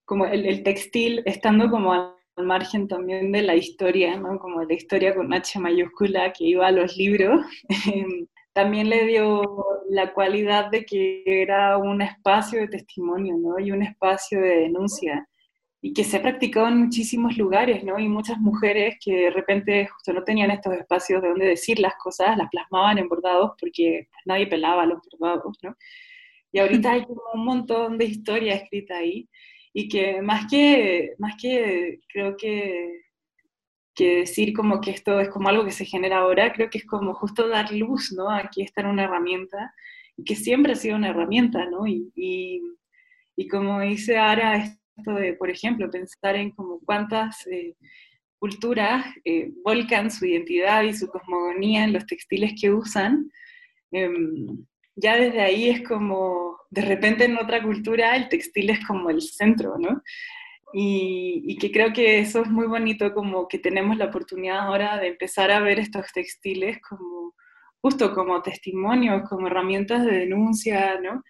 Como 0.07 0.25
el, 0.25 0.47
el 0.47 0.63
textil 0.63 1.23
estando 1.27 1.69
como 1.71 1.93
al 1.93 2.15
margen 2.47 2.89
también 2.89 3.31
de 3.31 3.43
la 3.43 3.57
historia, 3.57 4.17
¿no? 4.17 4.39
Como 4.39 4.65
la 4.65 4.73
historia 4.73 5.15
con 5.15 5.35
H 5.35 5.59
mayúscula 5.59 6.33
que 6.33 6.45
iba 6.45 6.67
a 6.67 6.73
los 6.73 6.97
libros. 6.97 7.45
Em, 7.95 8.27
también 8.55 8.89
le 8.89 9.05
dio 9.05 9.43
la 9.91 10.15
cualidad 10.15 10.71
de 10.71 10.87
que 10.87 11.25
era 11.27 11.77
un 11.77 12.01
espacio 12.01 12.61
de 12.61 12.69
testimonio, 12.69 13.37
¿no? 13.37 13.59
Y 13.59 13.71
un 13.71 13.83
espacio 13.83 14.41
de 14.41 14.61
denuncia, 14.61 15.29
y 15.87 15.93
que 15.93 16.03
se 16.03 16.17
ha 16.17 16.23
practicado 16.23 16.67
en 16.67 16.79
muchísimos 16.79 17.37
lugares, 17.37 17.85
¿no? 17.85 17.97
Y 17.97 18.09
muchas 18.09 18.39
mujeres 18.39 18.97
que 19.01 19.13
de 19.15 19.31
repente 19.31 19.87
justo 19.87 20.13
no 20.13 20.25
tenían 20.25 20.51
estos 20.51 20.75
espacios 20.75 21.23
de 21.23 21.29
donde 21.29 21.47
decir 21.47 21.79
las 21.79 21.95
cosas, 21.95 22.37
las 22.37 22.51
plasmaban 22.51 22.99
en 22.99 23.09
bordados 23.09 23.53
porque 23.61 24.09
nadie 24.25 24.49
pelaba 24.49 24.85
los 24.85 24.99
bordados, 25.09 25.57
¿no? 25.63 25.77
Y 26.51 26.59
ahorita 26.59 26.91
hay 26.91 27.05
como 27.05 27.23
un 27.35 27.45
montón 27.45 27.99
de 27.99 28.05
historia 28.07 28.57
escrita 28.57 28.97
ahí, 28.97 29.29
y 29.73 29.89
que 29.89 30.23
más 30.23 30.47
que, 30.51 31.15
más 31.19 31.35
que 31.41 32.01
creo 32.09 32.37
que 32.37 33.03
que 33.95 34.17
decir 34.19 34.53
como 34.53 34.81
que 34.81 34.91
esto 34.91 35.21
es 35.21 35.29
como 35.31 35.49
algo 35.49 35.65
que 35.65 35.71
se 35.71 35.87
genera 35.87 36.19
ahora, 36.19 36.53
creo 36.53 36.69
que 36.69 36.79
es 36.79 36.87
como 36.87 37.15
justo 37.15 37.49
dar 37.49 37.73
luz, 37.73 38.13
¿no? 38.13 38.29
Aquí 38.29 38.63
está 38.63 38.87
una 38.89 39.05
herramienta, 39.05 39.73
y 40.17 40.25
que 40.25 40.35
siempre 40.35 40.73
ha 40.73 40.77
sido 40.77 40.97
una 40.97 41.11
herramienta, 41.11 41.65
¿no? 41.67 41.87
Y, 41.87 42.11
y, 43.37 43.49
como 43.49 43.81
dice 43.81 44.19
Ara, 44.19 44.77
de, 44.97 45.35
por 45.35 45.51
ejemplo, 45.51 45.91
pensar 45.91 46.37
en 46.37 46.51
como 46.51 46.81
cuántas 46.81 47.47
eh, 47.47 47.75
culturas 48.39 49.07
eh, 49.25 49.53
volcan 49.65 50.11
su 50.11 50.27
identidad 50.27 50.83
y 50.83 50.95
su 50.95 51.09
cosmogonía 51.09 51.85
en 51.85 51.93
los 51.93 52.07
textiles 52.07 52.55
que 52.61 52.71
usan, 52.71 53.31
em, 53.93 54.65
ya 54.95 55.17
desde 55.17 55.41
ahí 55.43 55.69
es 55.69 55.83
como, 55.87 56.59
de 56.71 56.83
repente 56.83 57.25
en 57.25 57.37
otra 57.37 57.63
cultura 57.63 58.17
el 58.17 58.29
textil 58.29 58.71
es 58.71 58.85
como 58.87 59.11
el 59.11 59.21
centro, 59.21 59.77
¿no? 59.79 60.03
Y, 60.73 61.57
que 61.59 61.71
creo 61.71 61.93
que 61.93 62.19
eso 62.19 62.43
es 62.43 62.49
muy 62.51 62.67
bonito, 62.67 63.15
como 63.15 63.49
que 63.49 63.59
tenemos 63.59 63.97
la 63.97 64.07
oportunidad 64.07 64.59
ahora 64.59 64.99
de 64.99 65.09
empezar 65.09 65.51
a 65.51 65.61
ver 65.61 65.79
estos 65.79 66.13
textiles 66.13 66.79
como 66.87 67.35
justo 67.81 68.15
como 68.15 68.43
testimonios, 68.43 69.29
como 69.29 69.47
herramientas 69.47 70.05
de 70.05 70.13
denuncia, 70.13 71.01
¿no? 71.01 71.23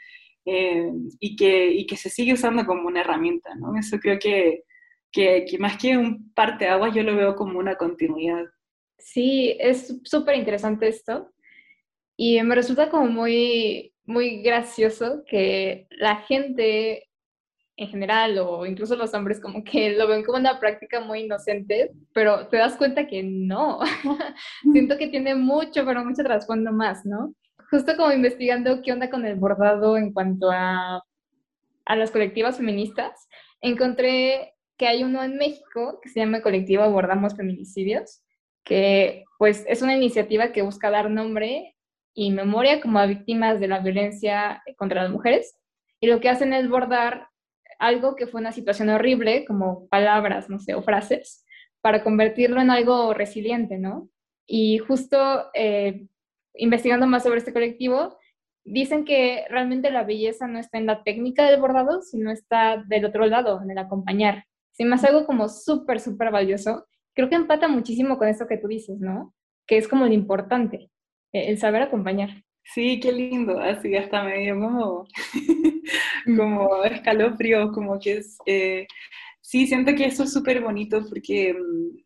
Eh, 0.49 0.93
y, 1.19 1.35
que, 1.35 1.73
y 1.73 1.87
que 1.87 1.97
se 1.97 2.09
sigue 2.09 2.33
usando 2.33 2.65
como 2.65 2.87
una 2.87 3.01
herramienta, 3.01 3.55
¿no? 3.57 3.77
Eso 3.77 3.99
creo 3.99 4.17
que, 4.21 4.63
que, 5.11 5.45
que 5.45 5.59
más 5.59 5.77
que 5.77 5.99
un 5.99 6.33
agua 6.37 6.93
yo 6.95 7.03
lo 7.03 7.17
veo 7.17 7.35
como 7.35 7.59
una 7.59 7.75
continuidad. 7.75 8.45
Sí, 8.97 9.57
es 9.59 10.01
súper 10.05 10.37
interesante 10.37 10.87
esto. 10.87 11.33
Y 12.17 12.41
me 12.43 12.55
resulta 12.55 12.91
como 12.91 13.07
muy, 13.09 13.93
muy 14.05 14.43
gracioso 14.43 15.25
que 15.29 15.89
la 15.91 16.19
gente 16.23 17.09
en 17.77 17.89
general 17.89 18.39
o 18.39 18.65
incluso 18.65 18.97
los 18.97 19.13
hombres 19.13 19.39
como 19.39 19.63
que 19.63 19.91
lo 19.91 20.07
ven 20.07 20.25
como 20.25 20.39
una 20.39 20.59
práctica 20.59 21.01
muy 21.01 21.21
inocente, 21.21 21.91
pero 22.15 22.49
te 22.49 22.57
das 22.57 22.77
cuenta 22.77 23.07
que 23.07 23.23
no. 23.23 23.81
Siento 24.73 24.97
que 24.97 25.09
tiene 25.09 25.35
mucho, 25.35 25.85
pero 25.85 26.05
mucho 26.05 26.23
trasfondo 26.23 26.73
más, 26.73 27.05
¿no? 27.05 27.35
Justo 27.77 27.95
como 27.95 28.11
investigando 28.11 28.81
qué 28.81 28.91
onda 28.91 29.11
con 29.11 29.27
el 29.27 29.35
bordado 29.35 29.99
en 29.99 30.15
cuanto 30.15 30.51
a, 30.51 31.05
a 31.85 31.97
las 31.97 32.11
colectivas 32.11 32.57
feministas, 32.57 33.29
encontré 33.61 34.55
que 34.79 34.87
hay 34.87 35.05
uno 35.05 35.23
en 35.23 35.37
México 35.37 36.01
que 36.03 36.09
se 36.09 36.21
llama 36.21 36.41
Colectivo 36.41 36.91
Bordamos 36.91 37.37
Feminicidios, 37.37 38.23
que 38.65 39.25
pues 39.39 39.67
es 39.69 39.83
una 39.83 39.95
iniciativa 39.95 40.53
que 40.53 40.63
busca 40.63 40.89
dar 40.89 41.11
nombre 41.11 41.77
y 42.15 42.31
memoria 42.31 42.81
como 42.81 42.99
a 42.99 43.05
víctimas 43.05 43.61
de 43.61 43.69
la 43.69 43.81
violencia 43.81 44.63
contra 44.79 45.03
las 45.03 45.13
mujeres. 45.13 45.55
Y 46.01 46.07
lo 46.07 46.19
que 46.19 46.31
hacen 46.31 46.55
es 46.55 46.71
bordar 46.71 47.29
algo 47.79 48.17
que 48.17 48.27
fue 48.27 48.41
una 48.41 48.53
situación 48.53 48.89
horrible, 48.89 49.45
como 49.45 49.87
palabras, 49.89 50.49
no 50.49 50.59
sé, 50.61 50.73
o 50.73 50.81
frases, 50.81 51.45
para 51.83 52.03
convertirlo 52.03 52.59
en 52.59 52.71
algo 52.71 53.13
resiliente, 53.13 53.77
¿no? 53.77 54.09
Y 54.47 54.79
justo 54.79 55.51
eh, 55.53 56.07
investigando 56.59 57.07
más 57.07 57.23
sobre 57.23 57.39
este 57.39 57.53
colectivo, 57.53 58.17
dicen 58.65 59.05
que 59.05 59.45
realmente 59.49 59.91
la 59.91 60.05
belleza 60.05 60.47
no 60.47 60.59
está 60.59 60.79
en 60.79 60.87
la 60.87 61.03
técnica 61.05 61.49
del 61.49 61.61
bordado, 61.61 62.03
sino 62.03 62.31
está 62.31 62.83
del 62.89 63.05
otro 63.05 63.27
lado, 63.27 63.61
en 63.63 63.71
el 63.71 63.79
acompañar. 63.79 64.45
Si 64.73 64.85
más 64.85 65.05
algo 65.05 65.25
como 65.25 65.49
súper, 65.49 66.01
súper 66.01 66.31
valioso, 66.31 66.87
creo 67.15 67.29
que 67.29 67.37
empata 67.37 67.69
muchísimo 67.69 68.19
con 68.19 68.29
esto 68.29 68.47
que 68.47 68.59
tú 68.59 68.69
dices, 68.69 68.99
¿no? 68.99 69.35
Que 69.67 69.79
es 69.79 69.89
como 69.89 70.05
lo 70.05 70.13
importante, 70.13 70.91
el 71.33 71.59
saber 71.59 71.83
acompañar. 71.83 72.43
Sí, 72.75 72.99
qué 73.01 73.13
lindo, 73.13 73.61
así 73.61 73.95
hasta 73.97 74.25
medio 74.25 74.59
como, 74.59 75.07
como 76.37 76.85
escalofrío, 76.85 77.71
como 77.73 77.99
que 77.99 78.19
es... 78.19 78.37
Eh, 78.47 78.87
sí, 79.41 79.67
siento 79.67 79.95
que 79.95 80.07
eso 80.07 80.25
es 80.25 80.33
súper 80.33 80.61
bonito 80.61 81.07
porque 81.09 81.55
mm, 81.55 81.97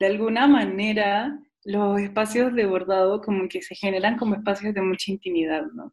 de 0.00 0.06
alguna 0.06 0.46
manera 0.46 1.38
los 1.64 2.00
espacios 2.00 2.54
de 2.54 2.66
bordado 2.66 3.20
como 3.20 3.48
que 3.48 3.62
se 3.62 3.74
generan 3.74 4.16
como 4.16 4.34
espacios 4.34 4.74
de 4.74 4.82
mucha 4.82 5.10
intimidad, 5.10 5.66
¿no? 5.72 5.92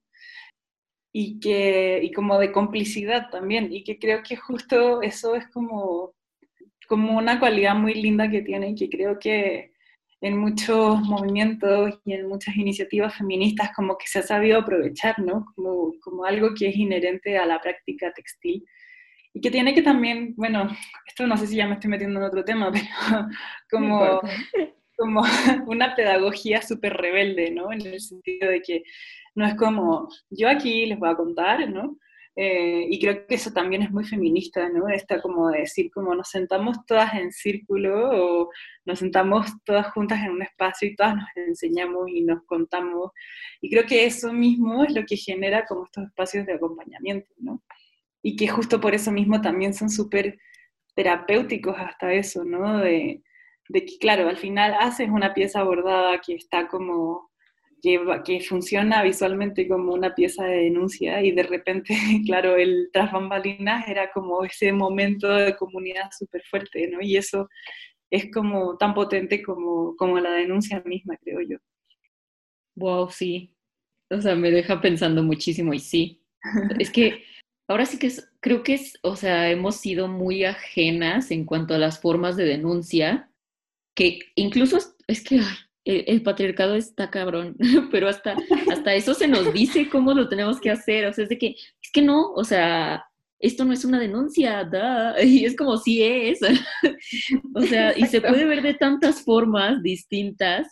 Y, 1.12 1.40
que, 1.40 2.00
y 2.04 2.12
como 2.12 2.38
de 2.40 2.52
complicidad 2.52 3.30
también, 3.30 3.74
y 3.74 3.84
que 3.84 3.98
creo 3.98 4.22
que 4.24 4.36
justo 4.36 5.02
eso 5.02 5.36
es 5.36 5.48
como, 5.48 6.14
como 6.88 7.18
una 7.18 7.40
cualidad 7.40 7.76
muy 7.76 7.96
linda 7.96 8.30
que 8.30 8.42
tiene 8.42 8.70
y 8.70 8.76
que 8.76 8.90
creo 8.90 9.18
que 9.20 9.72
en 10.22 10.38
muchos 10.38 11.02
movimientos 11.02 12.00
y 12.06 12.14
en 12.14 12.28
muchas 12.28 12.56
iniciativas 12.58 13.16
feministas 13.16 13.72
como 13.76 13.98
que 13.98 14.08
se 14.08 14.20
ha 14.20 14.24
sabido 14.24 14.60
aprovechar, 14.60 15.18
¿no? 15.20 15.46
Como, 15.56 15.94
como 16.02 16.26
algo 16.26 16.54
que 16.54 16.70
es 16.70 16.76
inherente 16.76 17.38
a 17.38 17.46
la 17.46 17.60
práctica 17.60 18.12
textil 18.14 18.66
y 19.34 19.42
que 19.42 19.52
tiene 19.52 19.74
que 19.74 19.82
también, 19.82 20.34
bueno, 20.36 20.70
esto 21.08 21.26
no 21.26 21.38
sé 21.38 21.48
si 21.48 21.56
ya 21.56 21.68
me 21.68 21.76
estoy 21.76 21.90
metiendo 21.90 22.20
en 22.20 22.26
otro 22.26 22.44
tema, 22.44 22.72
pero 22.72 23.28
como, 23.70 24.22
como 25.00 25.24
una 25.68 25.96
pedagogía 25.96 26.62
súper 26.62 26.94
rebelde, 26.94 27.52
¿no? 27.52 27.72
En 27.72 27.82
el 27.82 28.02
sentido 28.02 28.50
de 28.52 28.62
que 28.62 28.84
no 29.36 29.46
es 29.46 29.56
como, 29.56 30.10
yo 30.30 30.50
aquí 30.50 30.86
les 30.86 31.00
voy 31.00 31.10
a 31.10 31.16
contar, 31.16 31.70
¿no? 31.70 31.98
Eh, 32.36 32.88
y 32.90 33.00
creo 33.00 33.26
que 33.28 33.36
eso 33.36 33.52
también 33.52 33.82
es 33.82 33.92
muy 33.92 34.06
feminista, 34.06 34.70
¿no? 34.70 34.88
Esta 34.88 35.22
como 35.22 35.50
de 35.50 35.60
decir, 35.60 35.92
como 35.92 36.14
nos 36.16 36.30
sentamos 36.30 36.86
todas 36.86 37.14
en 37.16 37.32
círculo 37.32 38.12
o 38.12 38.50
nos 38.86 39.00
sentamos 39.00 39.48
todas 39.66 39.92
juntas 39.92 40.20
en 40.24 40.32
un 40.32 40.42
espacio 40.44 40.88
y 40.88 40.96
todas 40.96 41.16
nos 41.16 41.26
enseñamos 41.36 42.10
y 42.10 42.22
nos 42.22 42.44
contamos. 42.46 43.12
Y 43.62 43.70
creo 43.70 43.86
que 43.86 44.06
eso 44.06 44.32
mismo 44.32 44.84
es 44.86 44.94
lo 44.94 45.06
que 45.06 45.18
genera 45.18 45.66
como 45.66 45.86
estos 45.86 46.06
espacios 46.06 46.46
de 46.46 46.54
acompañamiento, 46.54 47.30
¿no? 47.40 47.64
Y 48.22 48.36
que 48.36 48.48
justo 48.48 48.80
por 48.80 48.94
eso 48.94 49.12
mismo 49.12 49.42
también 49.42 49.74
son 49.74 49.90
súper 49.90 50.40
terapéuticos 50.96 51.76
hasta 51.78 52.14
eso, 52.14 52.44
¿no? 52.46 52.80
De, 52.80 53.22
de 53.70 53.86
que, 53.86 53.98
claro, 54.00 54.28
al 54.28 54.38
final 54.38 54.76
haces 54.80 55.10
una 55.10 55.34
pieza 55.34 55.64
bordada 55.64 56.20
que 56.20 56.34
está 56.34 56.68
como 56.68 57.30
que, 57.82 58.42
funciona 58.42 59.04
visualmente 59.04 59.68
como 59.68 59.94
una 59.94 60.14
pieza 60.14 60.44
de 60.44 60.64
denuncia 60.64 61.22
y 61.22 61.32
de 61.32 61.44
repente, 61.44 61.96
claro, 62.26 62.58
el 62.58 62.90
tras 62.92 63.12
bambalinas 63.12 63.88
era 63.88 64.12
como 64.12 64.44
ese 64.44 64.74
momento 64.74 65.28
de 65.30 65.56
comunidad 65.56 66.10
súper 66.18 66.44
fuerte, 66.50 66.88
¿no? 66.88 67.00
Y 67.02 67.16
eso 67.16 67.48
es 68.10 68.32
como 68.32 68.76
tan 68.78 68.94
potente 68.94 69.44
como, 69.44 69.96
como 69.96 70.20
la 70.20 70.32
denuncia 70.32 70.82
misma, 70.86 71.16
creo 71.18 71.40
yo. 71.42 71.58
Wow, 72.76 73.10
sí. 73.12 73.56
O 74.10 74.20
sea, 74.20 74.36
me 74.36 74.50
deja 74.50 74.82
pensando 74.82 75.22
muchísimo 75.22 75.74
y 75.74 75.80
sí. 75.80 76.24
es 76.80 76.90
que 76.90 77.24
ahora 77.68 77.86
sí 77.86 78.00
que 78.00 78.12
creo 78.40 78.64
que 78.64 78.74
es, 78.74 78.98
o 79.04 79.16
sea, 79.16 79.52
hemos 79.52 79.76
sido 79.76 80.08
muy 80.08 80.44
ajenas 80.44 81.30
en 81.30 81.46
cuanto 81.46 81.76
a 81.76 81.78
las 81.78 82.02
formas 82.02 82.36
de 82.36 82.46
denuncia, 82.46 83.29
que 84.00 84.20
incluso 84.36 84.78
es, 85.08 85.22
que, 85.22 85.42
el, 85.84 86.24
patriarcado 86.24 86.76
está 86.76 87.10
cabrón, 87.10 87.58
pero 87.92 88.08
hasta, 88.08 88.38
hasta 88.72 88.96
eso 88.96 89.14
se 89.14 89.28
nos 89.28 89.52
dice 89.52 89.90
cómo 89.90 90.14
lo 90.14 90.30
tenemos 90.30 90.62
que 90.62 90.72
hacer, 90.72 91.06
o 91.06 91.12
sea, 91.12 91.24
es 91.24 91.30
de 91.30 91.38
que, 91.38 91.48
es 91.50 91.92
que 91.92 92.02
no, 92.02 92.32
o 92.32 92.46
sea, 92.46 93.04
esto 93.40 93.66
no 93.66 93.74
es 93.74 93.84
una 93.84 94.00
denuncia, 94.00 94.64
da, 94.64 95.22
y 95.24 95.44
es 95.44 95.54
como 95.58 95.76
si 95.76 96.02
es, 96.02 96.40
o 97.56 97.62
sea, 97.64 97.98
y 97.98 98.06
se 98.06 98.22
puede 98.22 98.46
ver 98.46 98.62
de 98.62 98.74
tantas 98.74 99.22
formas 99.22 99.84
distintas 99.84 100.66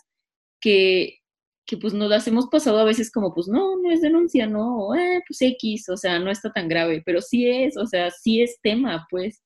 que, 0.58 1.18
que 1.66 1.76
pues 1.76 1.92
nos 1.92 2.08
las 2.08 2.26
hemos 2.28 2.46
pasado 2.46 2.78
a 2.78 2.84
veces 2.84 3.12
como, 3.12 3.34
pues 3.34 3.46
no, 3.46 3.76
no 3.76 3.90
es 3.90 4.00
denuncia, 4.00 4.46
no, 4.46 4.94
eh, 4.94 5.20
pues 5.28 5.42
X, 5.42 5.90
o 5.90 5.98
sea, 5.98 6.18
no 6.18 6.30
está 6.30 6.50
tan 6.50 6.66
grave, 6.66 7.02
pero 7.04 7.20
sí 7.20 7.46
es, 7.46 7.76
o 7.76 7.86
sea, 7.86 8.10
sí 8.10 8.40
es 8.40 8.58
tema, 8.62 9.06
pues. 9.10 9.42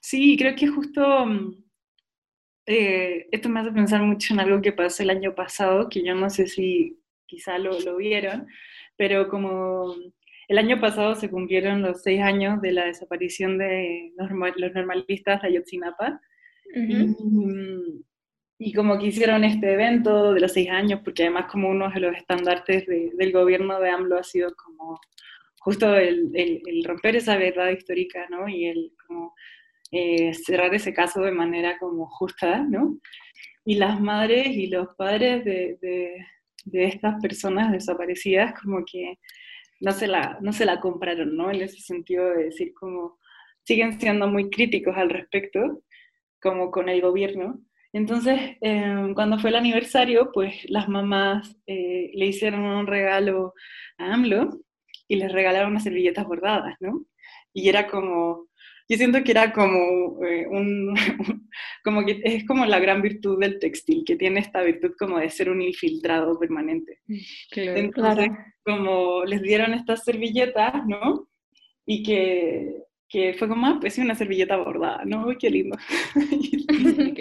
Sí, 0.00 0.36
creo 0.38 0.54
que 0.54 0.68
justo 0.68 1.26
mm, 1.26 1.65
eh, 2.66 3.28
esto 3.30 3.48
me 3.48 3.60
hace 3.60 3.70
pensar 3.72 4.02
mucho 4.02 4.34
en 4.34 4.40
algo 4.40 4.60
que 4.60 4.72
pasó 4.72 5.02
el 5.02 5.10
año 5.10 5.34
pasado, 5.34 5.88
que 5.88 6.04
yo 6.04 6.14
no 6.14 6.28
sé 6.30 6.48
si 6.48 6.98
quizá 7.26 7.58
lo, 7.58 7.78
lo 7.80 7.96
vieron, 7.96 8.46
pero 8.96 9.28
como 9.28 9.94
el 10.48 10.58
año 10.58 10.80
pasado 10.80 11.14
se 11.14 11.30
cumplieron 11.30 11.82
los 11.82 12.02
seis 12.02 12.20
años 12.20 12.60
de 12.60 12.72
la 12.72 12.86
desaparición 12.86 13.58
de 13.58 14.12
los, 14.16 14.30
normalistas 14.30 15.42
de 15.42 15.48
Ayotzinapa. 15.48 16.20
y, 18.58 18.72
como 18.72 18.98
que 18.98 19.06
hicieron 19.06 19.44
este 19.44 19.74
evento 19.74 20.32
de 20.32 20.40
los 20.40 20.52
seis 20.52 20.70
años, 20.70 21.00
porque 21.04 21.24
además 21.24 21.46
como 21.50 21.68
uno 21.68 21.90
de 21.90 22.00
los 22.00 22.16
estandartes 22.16 22.86
del 22.86 23.32
gobierno 23.32 23.80
de 23.80 23.90
AMLO 23.90 24.18
ha 24.18 24.22
sido 24.22 24.54
como 24.54 24.98
justo 25.60 25.94
el, 25.96 26.30
el, 26.34 26.84
romper 26.84 27.16
esa 27.16 27.36
verdad 27.36 27.70
histórica, 27.70 28.26
¿no? 28.30 28.48
Y 28.48 28.66
el 28.66 28.92
como 29.06 29.34
eh, 29.92 30.34
cerrar 30.34 30.74
ese 30.74 30.92
caso 30.92 31.20
de 31.20 31.32
manera 31.32 31.78
como 31.78 32.06
justa, 32.06 32.58
¿no? 32.58 32.98
Y 33.64 33.76
las 33.76 34.00
madres 34.00 34.48
y 34.48 34.66
los 34.68 34.88
padres 34.96 35.44
de, 35.44 36.16
estas 36.72 37.20
personas 37.22 37.70
desaparecidas 37.70 38.60
como 38.60 38.84
que 38.84 39.18
no 39.80 39.92
se 39.92 40.08
la, 40.08 40.38
no 40.40 40.52
se 40.52 40.66
la 40.66 40.80
compraron, 40.80 41.36
¿no? 41.36 41.50
En 41.50 41.62
ese 41.62 41.80
sentido 41.80 42.30
de 42.30 42.44
decir 42.44 42.72
como 42.74 43.18
siguen 43.64 44.00
siendo 44.00 44.28
muy 44.28 44.50
críticos 44.50 44.96
al 44.96 45.10
respecto, 45.10 45.82
como 46.40 46.70
con 46.70 46.88
el 46.88 47.00
gobierno. 47.00 47.60
Entonces, 47.92 48.56
em, 48.60 49.14
cuando 49.14 49.38
fue 49.38 49.50
el 49.50 49.56
aniversario, 49.56 50.30
pues 50.32 50.68
las 50.68 50.88
mamás 50.88 51.56
eh, 51.66 52.10
le 52.14 52.26
hicieron 52.26 52.60
un 52.62 52.86
regalo 52.86 53.54
a 53.98 54.12
AMLO 54.14 54.50
y 55.08 55.16
les 55.16 55.32
regalaron 55.32 55.70
unas 55.70 55.84
servilletas 55.84 56.26
bordadas, 56.26 56.76
¿no? 56.80 57.06
Y 57.52 57.68
era 57.68 57.88
como, 57.88 58.48
yo 58.88 58.96
siento 58.96 59.22
que 59.24 59.32
era 59.32 59.52
como 59.52 60.24
eh, 60.24 60.46
un, 60.48 60.94
como 61.84 62.04
que 62.04 62.20
es 62.22 62.46
como 62.46 62.64
la 62.66 62.78
gran 62.78 63.02
virtud 63.02 63.40
del 63.40 63.58
textil, 63.58 64.04
que 64.06 64.16
tiene 64.16 64.40
esta 64.40 64.62
virtud 64.62 64.92
como 64.98 65.18
de 65.18 65.30
ser 65.30 65.50
un 65.50 65.62
infiltrado 65.62 66.38
permanente. 66.38 67.00
Mm, 67.06 67.16
Entonces, 67.56 68.28
como 68.64 69.24
les 69.24 69.42
dieron 69.42 69.74
estas 69.74 70.04
servilletas, 70.04 70.86
¿no? 70.86 71.28
Y 71.84 72.02
que, 72.02 72.84
que 73.08 73.34
fue 73.34 73.48
como, 73.48 73.66
ah, 73.66 73.78
pues 73.80 73.98
una 73.98 74.14
servilleta 74.14 74.56
bordada, 74.56 75.04
¿no? 75.04 75.26
Uy, 75.26 75.36
qué 75.38 75.50
lindo. 75.50 75.76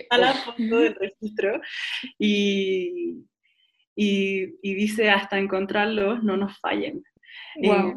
a 0.09 0.18
la 0.18 0.34
fondo 0.34 0.80
del 0.80 0.95
registro 0.95 1.61
y, 2.20 3.26
y, 3.95 4.55
y, 4.61 4.74
dice, 4.76 5.09
hasta 5.09 5.39
encontrarlos, 5.39 6.24
no 6.24 6.38
nos 6.38 6.59
fallen. 6.59 7.03
Wow. 7.63 7.89
Eh, 7.89 7.95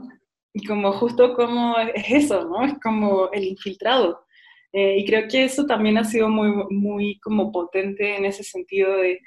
y 0.53 0.67
como 0.67 0.93
justo 0.93 1.35
como 1.35 1.79
es 1.79 2.11
eso, 2.11 2.45
¿no? 2.45 2.65
Es 2.65 2.75
como 2.83 3.31
el 3.33 3.45
infiltrado. 3.45 4.25
Eh, 4.73 4.99
y 4.99 5.07
creo 5.07 5.29
que 5.29 5.45
eso 5.45 5.67
también 5.67 5.99
ha 5.99 6.05
sido 6.05 6.29
muy, 6.29 6.51
muy 6.71 7.19
como 7.21 7.51
potente 7.51 8.17
en 8.17 8.25
ese 8.25 8.43
sentido 8.43 8.97
de 8.97 9.21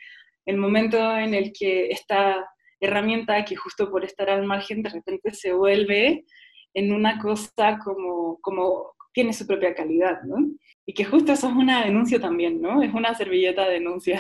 el 0.45 0.57
momento 0.57 1.17
en 1.17 1.33
el 1.33 1.51
que 1.51 1.89
esta 1.89 2.47
herramienta 2.79 3.45
que 3.45 3.55
justo 3.55 3.89
por 3.91 4.03
estar 4.03 4.29
al 4.29 4.45
margen 4.45 4.81
de 4.81 4.89
repente 4.89 5.33
se 5.33 5.53
vuelve 5.53 6.25
en 6.73 6.93
una 6.93 7.19
cosa 7.19 7.79
como, 7.83 8.39
como 8.41 8.93
tiene 9.13 9.33
su 9.33 9.45
propia 9.45 9.75
calidad, 9.75 10.21
¿no? 10.23 10.37
Y 10.85 10.93
que 10.93 11.05
justo 11.05 11.33
eso 11.33 11.47
es 11.47 11.53
una 11.53 11.85
denuncia 11.85 12.19
también, 12.19 12.61
¿no? 12.61 12.81
Es 12.81 12.93
una 12.93 13.13
servilleta 13.13 13.65
de 13.65 13.73
denuncia. 13.73 14.19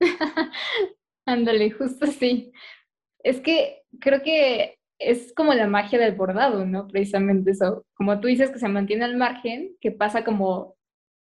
Ándale, 1.26 1.70
justo 1.70 2.06
sí. 2.06 2.50
Es 3.22 3.40
que 3.40 3.82
creo 4.00 4.22
que 4.22 4.79
es 5.00 5.32
como 5.34 5.54
la 5.54 5.66
magia 5.66 5.98
del 5.98 6.14
bordado, 6.14 6.66
¿no? 6.66 6.86
Precisamente 6.86 7.52
eso. 7.52 7.84
Como 7.94 8.20
tú 8.20 8.28
dices 8.28 8.50
que 8.50 8.58
se 8.58 8.68
mantiene 8.68 9.04
al 9.04 9.16
margen, 9.16 9.76
que 9.80 9.90
pasa 9.90 10.24
como, 10.24 10.76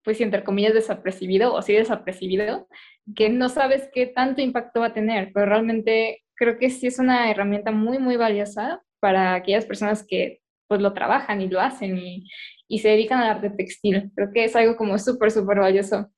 pues, 0.03 0.21
entre 0.21 0.43
comillas, 0.43 0.73
desapercibido 0.73 1.53
o 1.53 1.61
sí 1.61 1.73
desapercibido, 1.73 2.67
que 3.15 3.29
no 3.29 3.49
sabes 3.49 3.89
qué 3.93 4.07
tanto 4.07 4.41
impacto 4.41 4.79
va 4.79 4.87
a 4.87 4.93
tener, 4.93 5.31
pero 5.33 5.45
realmente 5.45 6.23
creo 6.35 6.57
que 6.57 6.69
sí 6.69 6.87
es 6.87 6.99
una 6.99 7.29
herramienta 7.29 7.71
muy, 7.71 7.99
muy 7.99 8.15
valiosa 8.17 8.81
para 8.99 9.35
aquellas 9.35 9.65
personas 9.65 10.05
que, 10.07 10.41
pues, 10.67 10.81
lo 10.81 10.93
trabajan 10.93 11.41
y 11.41 11.49
lo 11.49 11.59
hacen 11.59 11.97
y, 11.97 12.27
y 12.67 12.79
se 12.79 12.89
dedican 12.89 13.19
al 13.19 13.29
arte 13.29 13.49
textil. 13.49 14.09
Creo 14.15 14.31
que 14.33 14.45
es 14.45 14.55
algo 14.55 14.77
como 14.77 14.97
súper, 14.97 15.31
súper 15.31 15.59
valioso. 15.59 16.09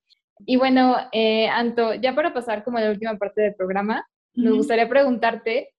Y 0.46 0.58
bueno, 0.58 0.96
eh, 1.12 1.48
Anto, 1.48 1.96
ya 1.96 2.14
para 2.14 2.34
pasar 2.34 2.64
como 2.64 2.78
a 2.78 2.82
la 2.82 2.92
última 2.92 3.18
parte 3.18 3.42
del 3.42 3.56
programa, 3.56 4.08
me 4.36 4.52
gustaría 4.52 4.88
preguntarte 4.88 5.70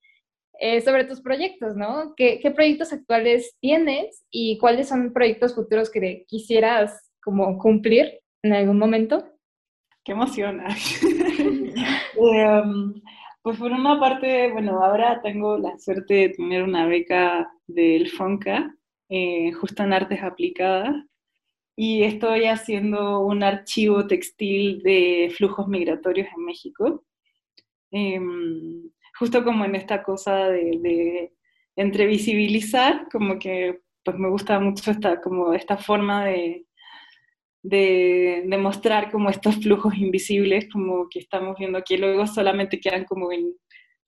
eh, 0.61 0.81
sobre 0.81 1.05
tus 1.05 1.21
proyectos, 1.21 1.77
¿no? 1.77 2.15
¿Qué, 2.17 2.41
proyectos 2.55 2.93
actuales 2.93 3.57
tienes 3.61 4.25
y 4.29 4.59
cuáles 4.59 4.89
son 4.89 5.13
proyectos 5.13 5.55
futuros 5.55 5.89
que 5.89 6.25
quisieras 6.27 7.13
como 7.23 7.59
cumplir 7.59 8.21
en 8.43 8.55
algún 8.55 8.79
momento? 8.79 9.25
Qué 10.05 10.13
emoción. 10.13 10.61
Em, 12.21 12.95
pues 13.43 13.57
por 13.59 13.71
una 13.71 14.01
parte, 14.01 14.51
bueno, 14.51 14.83
ahora 14.83 15.21
tengo 15.23 15.57
la 15.59 15.79
suerte 15.79 16.15
de 16.15 16.29
tener 16.31 16.65
una 16.65 16.87
beca 16.87 17.49
del 17.69 18.09
FONCA, 18.11 18.75
eh, 19.09 19.53
justo 19.53 19.85
en 19.85 19.93
artes 19.93 20.21
aplicadas, 20.21 20.97
y 21.77 22.03
estoy 22.03 22.47
haciendo 22.47 23.21
un 23.21 23.45
archivo 23.45 24.09
textil 24.09 24.83
de 24.83 25.33
flujos 25.37 25.69
migratorios 25.69 26.27
en 26.37 26.45
México. 26.45 27.05
Em, 27.93 28.91
justo 29.19 29.45
como 29.45 29.65
en 29.65 29.75
esta 29.75 30.03
cosa 30.03 30.49
de, 30.49 30.79
de 30.81 31.33
entre 31.77 32.07
visibilizar, 32.07 33.09
como 33.11 33.39
que 33.39 33.81
pues 34.05 34.19
me 34.19 34.29
gusta 34.31 34.59
mucho 34.59 34.91
esta, 34.91 35.21
como 35.21 35.53
esta 35.53 35.77
forma 35.77 36.25
de, 36.25 36.67
de, 37.63 38.59
mostrar 38.59 39.11
como 39.11 39.31
estos 39.31 39.57
flujos 39.57 39.97
invisibles, 39.97 40.69
como 40.73 41.09
que 41.11 41.19
estamos 41.21 41.57
viendo 41.59 41.83
que 41.85 41.99
luego 41.99 42.27
solamente 42.27 42.81
quedan 42.81 43.05
como 43.05 43.31
en, 43.33 43.55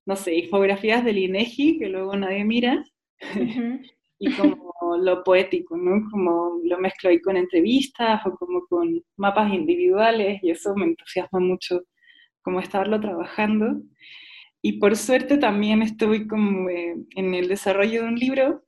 no 0.06 0.16
sé, 0.16 0.34
infografías 0.36 1.04
del 1.04 1.18
INEGI, 1.18 1.78
que 1.78 1.88
luego 1.88 2.16
nadie 2.16 2.44
mira, 2.44 2.84
y 4.18 4.32
como 4.32 4.96
lo 4.98 5.22
poético, 5.22 5.76
¿no? 5.76 6.08
Como 6.10 6.60
lo 6.64 6.78
mezclo 6.78 7.10
ahí 7.10 7.20
con 7.20 7.36
entrevistas 7.36 8.20
o 8.26 8.34
como 8.36 8.66
con 8.66 9.02
mapas 9.16 9.52
individuales, 9.52 10.40
y 10.42 10.50
eso 10.50 10.74
me 10.74 10.86
entusiasma 10.86 11.40
mucho 11.40 11.82
como 12.42 12.60
estarlo 12.60 13.00
trabajando. 13.00 13.82
Y 14.62 14.74
por 14.74 14.96
suerte 14.96 15.38
también 15.38 15.82
estoy 15.82 16.26
como 16.26 16.68
eh, 16.68 16.96
en 17.16 17.34
el 17.34 17.48
desarrollo 17.48 18.02
de 18.02 18.08
un 18.08 18.16
libro, 18.16 18.64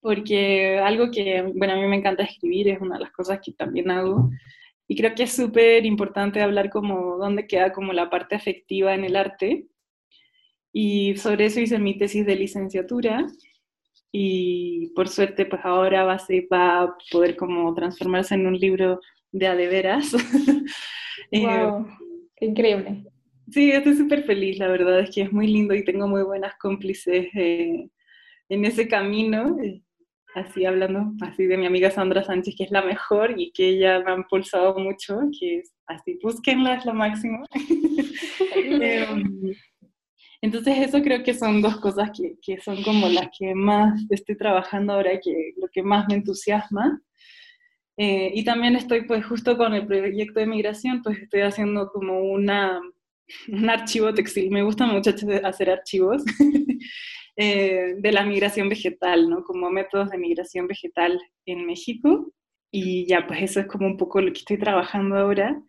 porque 0.00 0.78
algo 0.78 1.10
que, 1.10 1.42
bueno, 1.54 1.74
a 1.74 1.76
mí 1.76 1.86
me 1.86 1.96
encanta 1.96 2.22
escribir, 2.22 2.68
es 2.68 2.80
una 2.80 2.96
de 2.96 3.04
las 3.04 3.12
cosas 3.12 3.40
que 3.44 3.52
también 3.52 3.90
hago. 3.90 4.30
Y 4.86 4.96
creo 4.96 5.14
que 5.14 5.24
es 5.24 5.32
súper 5.32 5.84
importante 5.84 6.40
hablar 6.40 6.70
como 6.70 7.18
dónde 7.18 7.46
queda 7.46 7.72
como 7.72 7.92
la 7.92 8.08
parte 8.08 8.36
afectiva 8.36 8.94
en 8.94 9.04
el 9.04 9.16
arte. 9.16 9.66
Y 10.72 11.16
sobre 11.16 11.46
eso 11.46 11.60
hice 11.60 11.78
mi 11.78 11.98
tesis 11.98 12.24
de 12.24 12.36
licenciatura. 12.36 13.26
Y 14.10 14.88
por 14.94 15.08
suerte, 15.08 15.44
pues 15.44 15.60
ahora 15.64 16.04
va 16.04 16.14
a, 16.14 16.18
ser, 16.18 16.44
va 16.50 16.82
a 16.82 16.96
poder 17.10 17.36
como 17.36 17.74
transformarse 17.74 18.34
en 18.34 18.46
un 18.46 18.58
libro 18.58 19.00
de 19.30 19.46
a 19.46 19.54
de 19.54 19.66
veras. 19.66 20.12
¡Wow! 21.32 21.86
¡Qué 22.36 22.46
increíble! 22.46 23.04
Sí, 23.50 23.70
estoy 23.70 23.94
súper 23.96 24.24
feliz, 24.24 24.58
la 24.58 24.68
verdad 24.68 25.00
es 25.00 25.10
que 25.14 25.22
es 25.22 25.32
muy 25.32 25.46
lindo 25.46 25.74
y 25.74 25.84
tengo 25.84 26.06
muy 26.06 26.22
buenas 26.22 26.54
cómplices 26.58 27.28
eh, 27.34 27.88
en 28.48 28.64
ese 28.64 28.88
camino. 28.88 29.56
Eh, 29.62 29.82
así 30.34 30.64
hablando 30.64 31.12
así 31.22 31.46
de 31.46 31.56
mi 31.56 31.66
amiga 31.66 31.90
Sandra 31.90 32.22
Sánchez, 32.22 32.54
que 32.56 32.64
es 32.64 32.70
la 32.70 32.82
mejor 32.82 33.34
y 33.38 33.50
que 33.52 33.70
ella 33.70 34.00
me 34.00 34.12
ha 34.12 34.16
impulsado 34.16 34.78
mucho, 34.78 35.20
que 35.38 35.58
es 35.58 35.72
así, 35.86 36.18
búsquenla, 36.22 36.74
es 36.74 36.84
lo 36.84 36.94
máximo. 36.94 37.44
Em, 38.54 39.54
entonces 40.40 40.78
eso 40.78 41.02
creo 41.02 41.22
que 41.22 41.34
son 41.34 41.60
dos 41.60 41.76
cosas 41.80 42.10
que, 42.16 42.36
que, 42.42 42.60
son 42.60 42.82
como 42.82 43.08
las 43.08 43.28
que 43.36 43.54
más 43.54 44.00
estoy 44.10 44.36
trabajando 44.36 44.92
ahora, 44.92 45.18
que 45.20 45.52
lo 45.56 45.68
que 45.68 45.82
más 45.82 46.06
me 46.08 46.14
entusiasma. 46.14 47.00
Eh, 47.96 48.30
y 48.34 48.44
también 48.44 48.76
estoy 48.76 49.02
pues 49.06 49.24
justo 49.26 49.56
con 49.56 49.74
el 49.74 49.86
proyecto 49.86 50.38
de 50.38 50.46
migración, 50.46 51.02
pues 51.02 51.18
estoy 51.18 51.40
haciendo 51.40 51.90
como 51.90 52.20
una 52.20 52.80
un 53.48 53.68
archivo 53.70 54.12
textil. 54.14 54.50
Me 54.50 54.62
gusta 54.62 54.86
mucho 54.86 55.12
hacer 55.44 55.70
archivos 55.70 56.24
eh, 57.36 57.94
de 57.98 58.12
la 58.12 58.24
migración 58.24 58.68
vegetal, 58.68 59.28
¿no? 59.28 59.42
Como 59.44 59.70
métodos 59.70 60.10
de 60.10 60.18
migración 60.18 60.66
vegetal 60.66 61.20
en 61.46 61.66
México. 61.66 62.32
Y 62.70 63.06
ya, 63.06 63.26
pues 63.26 63.42
eso 63.42 63.60
es 63.60 63.66
como 63.66 63.86
un 63.86 63.96
poco 63.96 64.20
lo 64.20 64.32
que 64.32 64.40
estoy 64.40 64.58
trabajando 64.58 65.16
ahora. 65.16 65.60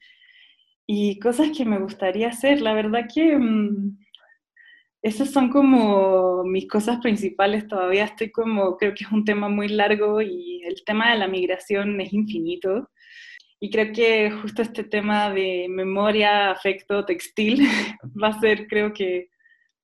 Y 0.88 1.20
cosas 1.20 1.52
que 1.56 1.66
me 1.66 1.80
gustaría 1.80 2.30
hacer, 2.30 2.62
la 2.62 2.74
verdad 2.74 3.08
que 3.14 3.38
mm, 3.38 3.98
esas 5.02 5.32
son 5.32 5.50
como 5.50 6.44
mis 6.44 6.68
cosas 6.68 7.00
principales. 7.00 7.68
Todavía 7.68 8.06
estoy 8.06 8.32
como, 8.32 8.76
creo 8.78 8.94
que 8.94 9.04
es 9.06 9.12
un 9.12 9.24
tema 9.24 9.50
muy 9.50 9.70
largo 9.70 10.22
y 10.22 10.64
el 10.66 10.84
tema 10.86 11.12
de 11.12 11.20
la 11.20 11.28
migración 11.28 12.02
es 12.02 12.12
infinito. 12.12 12.90
Y 13.62 13.70
creo 13.70 13.92
que 13.94 14.32
justo 14.32 14.62
este 14.62 14.86
tema 14.86 15.30
de 15.32 15.68
memoria, 15.70 16.50
afecto, 16.52 17.06
textil 17.06 17.62
va 18.22 18.30
a 18.30 18.40
ser, 18.40 18.68
creo 18.68 18.94
que, 18.94 19.30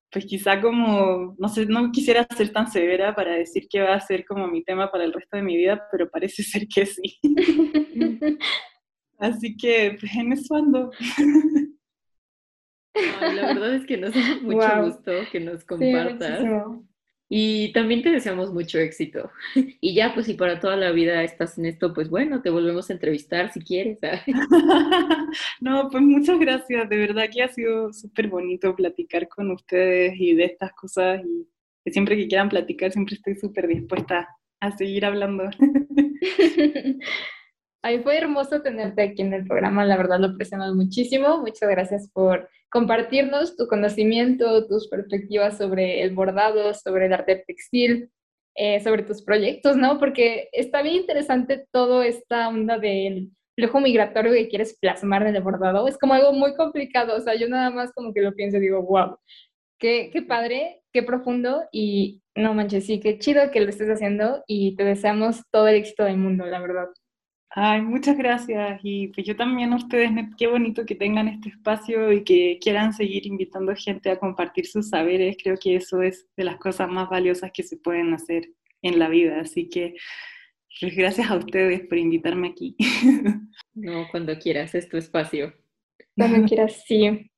pues 0.10 0.26
quizá 0.26 0.62
como, 0.62 1.36
no 1.38 1.50
sé, 1.50 1.66
no 1.66 1.92
quisiera 1.92 2.26
ser 2.38 2.54
tan 2.54 2.72
severa 2.72 3.14
para 3.14 3.34
decir 3.34 3.68
que 3.70 3.82
va 3.82 3.96
a 3.96 4.00
ser 4.00 4.26
como 4.26 4.48
mi 4.48 4.64
tema 4.64 4.90
para 4.90 5.04
el 5.04 5.12
resto 5.12 5.36
de 5.36 5.44
mi 5.44 5.58
vida, 5.58 5.88
pero 5.92 6.10
parece 6.10 6.44
ser 6.44 6.68
que 6.68 6.86
sí. 6.86 7.20
Así 9.18 9.56
que, 9.58 9.98
pues 10.00 10.16
en 10.16 10.34
eso 10.34 10.56
ando. 10.56 10.92
la 12.94 13.48
verdad 13.48 13.76
es 13.76 13.86
que 13.86 13.98
nos 13.98 14.14
da 14.14 14.22
mucho 14.42 14.84
gusto 14.86 15.12
que 15.32 15.40
nos 15.42 15.66
compartas. 15.66 16.46
Y 17.28 17.74
también 17.74 18.04
te 18.04 18.12
deseamos 18.12 18.54
mucho 18.54 18.78
éxito. 18.80 19.32
Y 19.82 19.96
ya, 19.96 20.14
pues 20.14 20.28
si 20.28 20.34
para 20.36 20.60
toda 20.60 20.76
la 20.76 20.92
vida 20.92 21.24
estás 21.24 21.58
en 21.58 21.66
esto, 21.66 21.94
pues 21.94 22.10
bueno, 22.10 22.42
te 22.42 22.50
volvemos 22.50 22.90
a 22.90 22.94
entrevistar 22.94 23.52
si 23.52 23.62
quieres. 23.62 24.00
no, 25.62 25.90
pues 25.90 26.04
muchas 26.04 26.40
gracias. 26.40 26.90
De 26.90 26.98
verdad 26.98 27.30
que 27.32 27.44
ha 27.44 27.48
sido 27.48 27.94
súper 27.94 28.28
bonito 28.28 28.76
platicar 28.76 29.28
con 29.28 29.52
ustedes 29.52 30.14
y 30.20 30.36
de 30.36 30.46
estas 30.46 30.74
cosas. 30.74 31.22
Y 31.26 31.48
que 31.84 31.92
siempre 31.92 32.18
que 32.18 32.28
quieran 32.28 32.50
platicar, 32.50 32.92
siempre 32.92 33.16
estoy 33.16 33.36
súper 33.36 33.68
dispuesta 33.68 34.28
a 34.60 34.72
seguir 34.78 35.06
hablando. 35.06 35.50
Ay, 37.88 38.00
fue 38.00 38.18
hermoso 38.18 38.64
tenerte 38.64 39.04
aquí 39.04 39.22
en 39.22 39.32
el 39.32 39.46
programa, 39.46 39.86
la 39.86 39.96
verdad 39.96 40.20
lo 40.20 40.30
apreciamos 40.30 40.74
muchísimo. 40.74 41.38
Muchas 41.38 41.70
gracias 41.70 42.10
por 42.12 42.50
compartirnos 42.68 43.56
tu 43.56 43.68
conocimiento, 43.68 44.66
tus 44.66 44.88
perspectivas 44.88 45.60
sobre 45.60 46.02
el 46.02 46.16
bordado, 46.16 46.74
sobre 46.74 47.06
el 47.06 47.14
arte 47.14 47.44
textil, 47.46 48.10
eh, 48.56 48.80
sobre 48.80 49.04
tus 49.04 49.22
proyectos, 49.22 49.78
¿no? 49.78 50.00
Porque 50.00 50.50
está 50.52 50.82
bien 50.82 50.96
interesante 50.96 51.68
toda 51.72 52.08
esta 52.08 52.48
onda 52.50 52.80
del 52.80 53.30
flujo 53.56 53.80
migratorio 53.80 54.34
que 54.34 54.48
quieres 54.48 54.76
plasmar 54.82 55.28
en 55.28 55.36
el 55.36 55.44
bordado. 55.44 55.88
Es 55.88 56.00
como 56.00 56.16
algo 56.16 56.34
muy 56.34 56.56
complicado, 56.56 57.16
o 57.16 57.22
sea, 57.22 57.36
yo 57.36 57.48
nada 57.48 57.70
más 57.70 57.94
como 57.94 58.16
que 58.16 58.22
lo 58.22 58.34
pienso 58.34 58.58
y 58.58 58.62
digo, 58.62 58.82
wow, 58.82 59.20
qué, 59.78 60.10
qué 60.12 60.24
padre, 60.24 60.82
qué 60.92 61.04
profundo 61.04 61.62
y 61.72 62.24
no 62.34 62.56
manches, 62.56 62.88
sí, 62.88 63.00
qué 63.00 63.20
chido 63.20 63.52
que 63.52 63.62
lo 63.62 63.70
estés 63.70 63.92
haciendo 63.92 64.44
y 64.48 64.76
te 64.76 64.84
deseamos 64.84 65.44
todo 65.52 65.68
el 65.68 65.76
éxito 65.76 66.04
del 66.04 66.18
mundo, 66.18 66.48
la 66.48 66.60
verdad. 66.60 66.88
Ay, 67.58 67.82
muchas 67.82 68.18
gracias. 68.18 68.82
Y 68.84 69.08
pues 69.08 69.26
yo 69.26 69.38
también 69.38 69.72
a 69.72 69.78
ustedes, 69.78 70.12
qué 70.38 70.48
bonito 70.48 70.86
que 70.86 70.94
tengan 70.94 71.30
este 71.30 71.48
espacio 71.48 72.12
y 72.12 72.26
que 72.26 72.60
quieran 72.62 72.92
seguir 72.92 73.26
invitando 73.26 73.74
gente 73.78 74.12
a 74.12 74.20
compartir 74.20 74.68
sus 74.68 74.90
saberes. 74.90 75.38
Creo 75.42 75.56
que 75.58 75.78
eso 75.78 76.02
es 76.02 76.28
de 76.36 76.44
las 76.44 76.58
cosas 76.58 76.90
más 76.90 77.10
valiosas 77.10 77.52
que 77.54 77.64
se 77.64 77.78
pueden 77.78 78.14
hacer 78.14 78.50
en 78.82 79.00
la 79.00 79.08
vida. 79.08 79.40
Así 79.40 79.70
que 79.70 79.96
pues 80.82 80.98
gracias 80.98 81.32
a 81.32 81.38
ustedes 81.38 81.88
por 81.88 81.98
invitarme 81.98 82.50
aquí. 82.50 82.76
No, 83.78 84.08
cuando 84.10 84.40
quieras, 84.40 84.74
es 84.74 84.88
tu 84.88 84.96
espacio. 84.96 85.54
Cuando 86.16 86.46
quieras, 86.48 86.84
sí. 86.88 87.30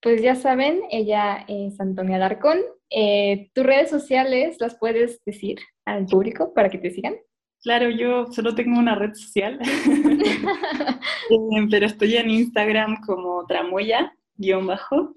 Pues 0.00 0.20
ya 0.20 0.34
saben, 0.34 0.80
ella 0.90 1.44
es 1.46 1.78
Antonia 1.80 2.18
Darcón. 2.18 2.58
Eh, 2.90 3.50
tus 3.54 3.64
redes 3.64 3.88
sociales 3.88 4.56
las 4.58 4.76
puedes 4.76 5.24
decir 5.24 5.60
al 5.84 6.06
público 6.06 6.52
para 6.54 6.70
que 6.70 6.78
te 6.78 6.90
sigan. 6.90 7.14
Claro, 7.62 7.90
yo 7.90 8.26
solo 8.32 8.54
tengo 8.54 8.78
una 8.78 8.94
red 8.94 9.14
social, 9.14 9.58
eh, 11.30 11.66
pero 11.70 11.86
estoy 11.86 12.16
en 12.16 12.30
Instagram 12.30 13.00
como 13.04 13.44
tramoya, 13.46 14.12
guion 14.36 14.66
bajo, 14.66 15.16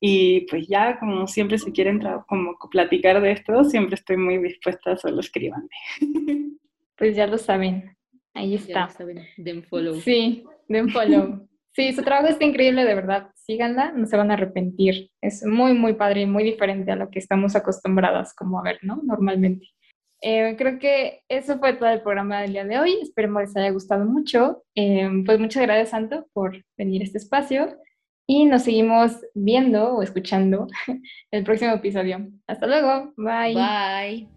y 0.00 0.42
pues 0.42 0.66
ya, 0.68 0.98
como 0.98 1.26
siempre, 1.26 1.58
si 1.58 1.72
quieren 1.72 2.00
como 2.28 2.56
platicar 2.70 3.20
de 3.20 3.32
esto, 3.32 3.64
siempre 3.64 3.94
estoy 3.94 4.16
muy 4.16 4.38
dispuesta, 4.38 4.96
solo 4.96 5.20
escribanme. 5.20 5.68
Pues 6.98 7.14
ya 7.14 7.26
lo 7.26 7.36
saben, 7.36 7.94
ahí 8.32 8.54
está. 8.54 8.86
Ya 8.86 8.88
saben, 8.88 9.26
den 9.36 9.62
follow. 9.64 9.96
Sí, 9.96 10.44
den 10.66 10.88
follow. 10.88 11.46
Sí, 11.72 11.92
su 11.92 12.02
trabajo 12.02 12.28
está 12.28 12.42
increíble, 12.42 12.86
de 12.86 12.94
verdad. 12.94 13.28
Síganla, 13.34 13.92
no 13.92 14.06
se 14.06 14.16
van 14.16 14.30
a 14.30 14.34
arrepentir. 14.34 15.10
Es 15.20 15.44
muy, 15.44 15.74
muy 15.74 15.92
padre 15.92 16.22
y 16.22 16.26
muy 16.26 16.42
diferente 16.42 16.90
a 16.90 16.96
lo 16.96 17.10
que 17.10 17.18
estamos 17.18 17.54
acostumbradas 17.54 18.34
como 18.34 18.58
a 18.58 18.62
ver, 18.62 18.78
¿no? 18.80 19.02
Normalmente. 19.02 19.68
Eh, 20.28 20.56
creo 20.58 20.80
que 20.80 21.22
eso 21.28 21.56
fue 21.60 21.74
todo 21.74 21.88
el 21.88 22.02
programa 22.02 22.40
del 22.40 22.50
día 22.50 22.64
de 22.64 22.80
hoy. 22.80 22.98
Esperemos 23.00 23.42
les 23.42 23.56
haya 23.56 23.70
gustado 23.70 24.04
mucho. 24.04 24.64
Eh, 24.74 25.08
pues 25.24 25.38
muchas 25.38 25.62
gracias, 25.62 25.90
Santo, 25.90 26.26
por 26.32 26.64
venir 26.76 27.02
a 27.02 27.04
este 27.04 27.18
espacio. 27.18 27.78
Y 28.26 28.44
nos 28.44 28.62
seguimos 28.62 29.20
viendo 29.34 29.94
o 29.94 30.02
escuchando 30.02 30.66
el 31.30 31.44
próximo 31.44 31.74
episodio. 31.74 32.28
Hasta 32.48 32.66
luego. 32.66 33.12
Bye. 33.16 33.54
Bye. 33.54 34.35